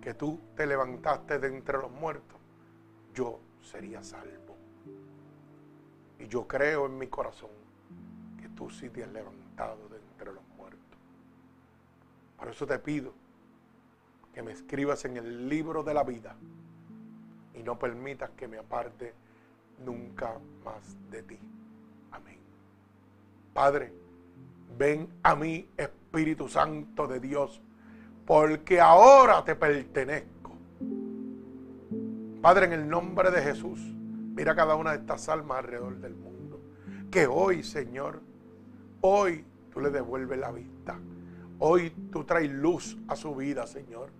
que 0.00 0.14
tú 0.14 0.40
te 0.56 0.66
levantaste 0.66 1.38
de 1.38 1.48
entre 1.48 1.78
los 1.78 1.90
muertos, 1.90 2.38
yo 3.12 3.40
sería 3.60 4.02
salvo. 4.02 4.56
Y 6.18 6.28
yo 6.28 6.46
creo 6.46 6.86
en 6.86 6.96
mi 6.96 7.08
corazón 7.08 7.50
que 8.40 8.48
tú 8.50 8.70
sí 8.70 8.88
te 8.90 9.02
has 9.02 9.12
levantado 9.12 9.88
de 9.88 9.96
entre 9.96 10.32
los 10.32 10.44
muertos. 10.56 10.98
Por 12.38 12.48
eso 12.48 12.66
te 12.66 12.78
pido 12.78 13.12
que 14.34 14.42
me 14.42 14.52
escribas 14.52 15.04
en 15.04 15.16
el 15.16 15.48
libro 15.48 15.82
de 15.82 15.94
la 15.94 16.02
vida 16.02 16.36
y 17.54 17.62
no 17.62 17.78
permitas 17.78 18.30
que 18.30 18.48
me 18.48 18.58
aparte 18.58 19.14
nunca 19.84 20.38
más 20.64 20.96
de 21.10 21.22
ti. 21.22 21.38
Amén. 22.10 22.38
Padre, 23.52 23.92
ven 24.76 25.08
a 25.22 25.36
mí, 25.36 25.68
Espíritu 25.76 26.48
Santo 26.48 27.06
de 27.06 27.20
Dios, 27.20 27.62
porque 28.26 28.80
ahora 28.80 29.44
te 29.44 29.54
pertenezco. 29.54 30.52
Padre, 32.42 32.66
en 32.66 32.72
el 32.72 32.88
nombre 32.88 33.30
de 33.30 33.40
Jesús, 33.40 33.80
mira 33.80 34.54
cada 34.54 34.74
una 34.74 34.90
de 34.90 34.98
estas 34.98 35.28
almas 35.28 35.58
alrededor 35.58 35.98
del 35.98 36.14
mundo. 36.14 36.60
Que 37.10 37.26
hoy, 37.26 37.62
Señor, 37.62 38.20
hoy 39.00 39.44
tú 39.72 39.80
le 39.80 39.90
devuelves 39.90 40.38
la 40.38 40.50
vista. 40.50 40.98
Hoy 41.60 41.90
tú 42.10 42.24
traes 42.24 42.50
luz 42.50 42.98
a 43.06 43.14
su 43.14 43.34
vida, 43.34 43.66
Señor. 43.66 44.10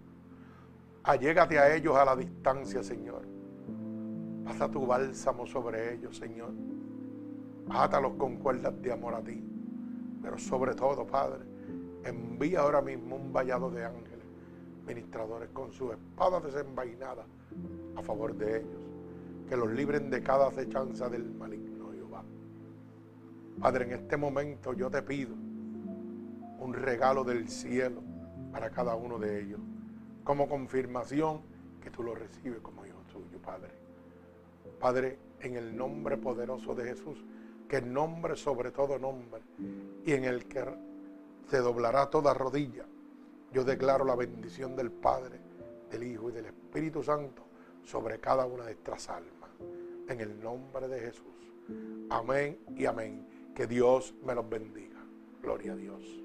Allégate 1.05 1.59
a 1.59 1.75
ellos 1.77 1.95
a 1.97 2.05
la 2.07 2.17
distancia, 2.17 2.83
Señor. 2.83 3.27
Pasa 4.43 4.71
tu 4.71 4.87
bálsamo 4.87 5.47
sobre 5.47 5.93
ellos, 5.93 6.17
Señor. 6.17 6.53
Átalos 7.69 8.15
con 8.15 8.37
cuerdas 8.37 8.81
de 8.81 8.91
amor 8.91 9.15
a 9.15 9.23
ti. 9.23 9.45
Pero 10.23 10.39
sobre 10.39 10.75
todo, 10.75 11.07
Padre, 11.07 11.45
envía 12.05 12.61
ahora 12.61 12.81
mismo 12.81 13.17
un 13.17 13.35
vallado 13.35 13.71
de 13.71 13.85
ángeles, 13.85 14.25
ministradores 14.87 15.51
con 15.51 15.71
sus 15.73 15.93
espadas 15.93 16.43
desenvainadas 16.43 17.27
a 17.97 18.03
favor 18.03 18.35
de 18.35 18.61
ellos, 18.61 18.81
que 19.47 19.59
los 19.59 19.71
libren 19.71 20.09
de 20.09 20.23
cada 20.23 20.49
acechanza 20.49 21.11
del 21.11 21.31
maligno 21.35 21.93
Jehová. 21.93 22.25
Padre, 23.61 23.85
en 23.85 23.93
este 23.93 24.17
momento 24.17 24.73
yo 24.73 24.91
te 24.91 25.03
pido 25.03 25.35
un 25.35 26.73
regalo 26.73 27.25
del 27.25 27.47
cielo 27.51 28.03
para 28.51 28.71
cada 28.71 28.95
uno 28.95 29.19
de 29.19 29.43
ellos, 29.43 29.61
como 30.25 30.49
confirmación 30.49 31.43
que 31.81 31.91
tú 31.91 32.03
lo 32.03 32.15
recibes 32.15 32.61
como 32.61 32.85
hijo 32.87 32.99
tuyo, 33.13 33.39
Padre. 33.41 33.71
Padre, 34.81 35.19
en 35.41 35.57
el 35.57 35.77
nombre 35.77 36.17
poderoso 36.17 36.75
de 36.75 36.85
Jesús, 36.85 37.23
que 37.69 37.81
nombre 37.81 38.35
sobre 38.35 38.71
todo 38.71 38.99
nombre, 38.99 39.43
y 40.05 40.13
en 40.13 40.25
el 40.25 40.47
que 40.47 40.65
se 41.49 41.59
doblará 41.59 42.09
toda 42.09 42.35
rodilla, 42.35 42.85
yo 43.53 43.65
declaro 43.65 44.05
la 44.05 44.17
bendición 44.17 44.75
del 44.75 44.91
Padre, 44.91 45.39
del 45.91 46.03
Hijo 46.03 46.31
y 46.31 46.33
del 46.33 46.47
Espíritu 46.47 47.03
Santo 47.03 47.45
sobre 47.85 48.19
cada 48.19 48.47
una 48.47 48.65
de 48.65 48.73
estas 48.73 49.09
almas. 49.09 49.51
En 50.09 50.21
el 50.21 50.43
nombre 50.43 50.89
de 50.89 51.01
Jesús. 51.01 51.53
Amén 52.11 52.59
y 52.77 52.87
amén. 52.87 53.53
Que 53.55 53.67
Dios 53.67 54.15
me 54.25 54.35
los 54.35 54.49
bendiga. 54.49 54.99
Gloria 55.41 55.73
a 55.73 55.77
Dios. 55.77 56.25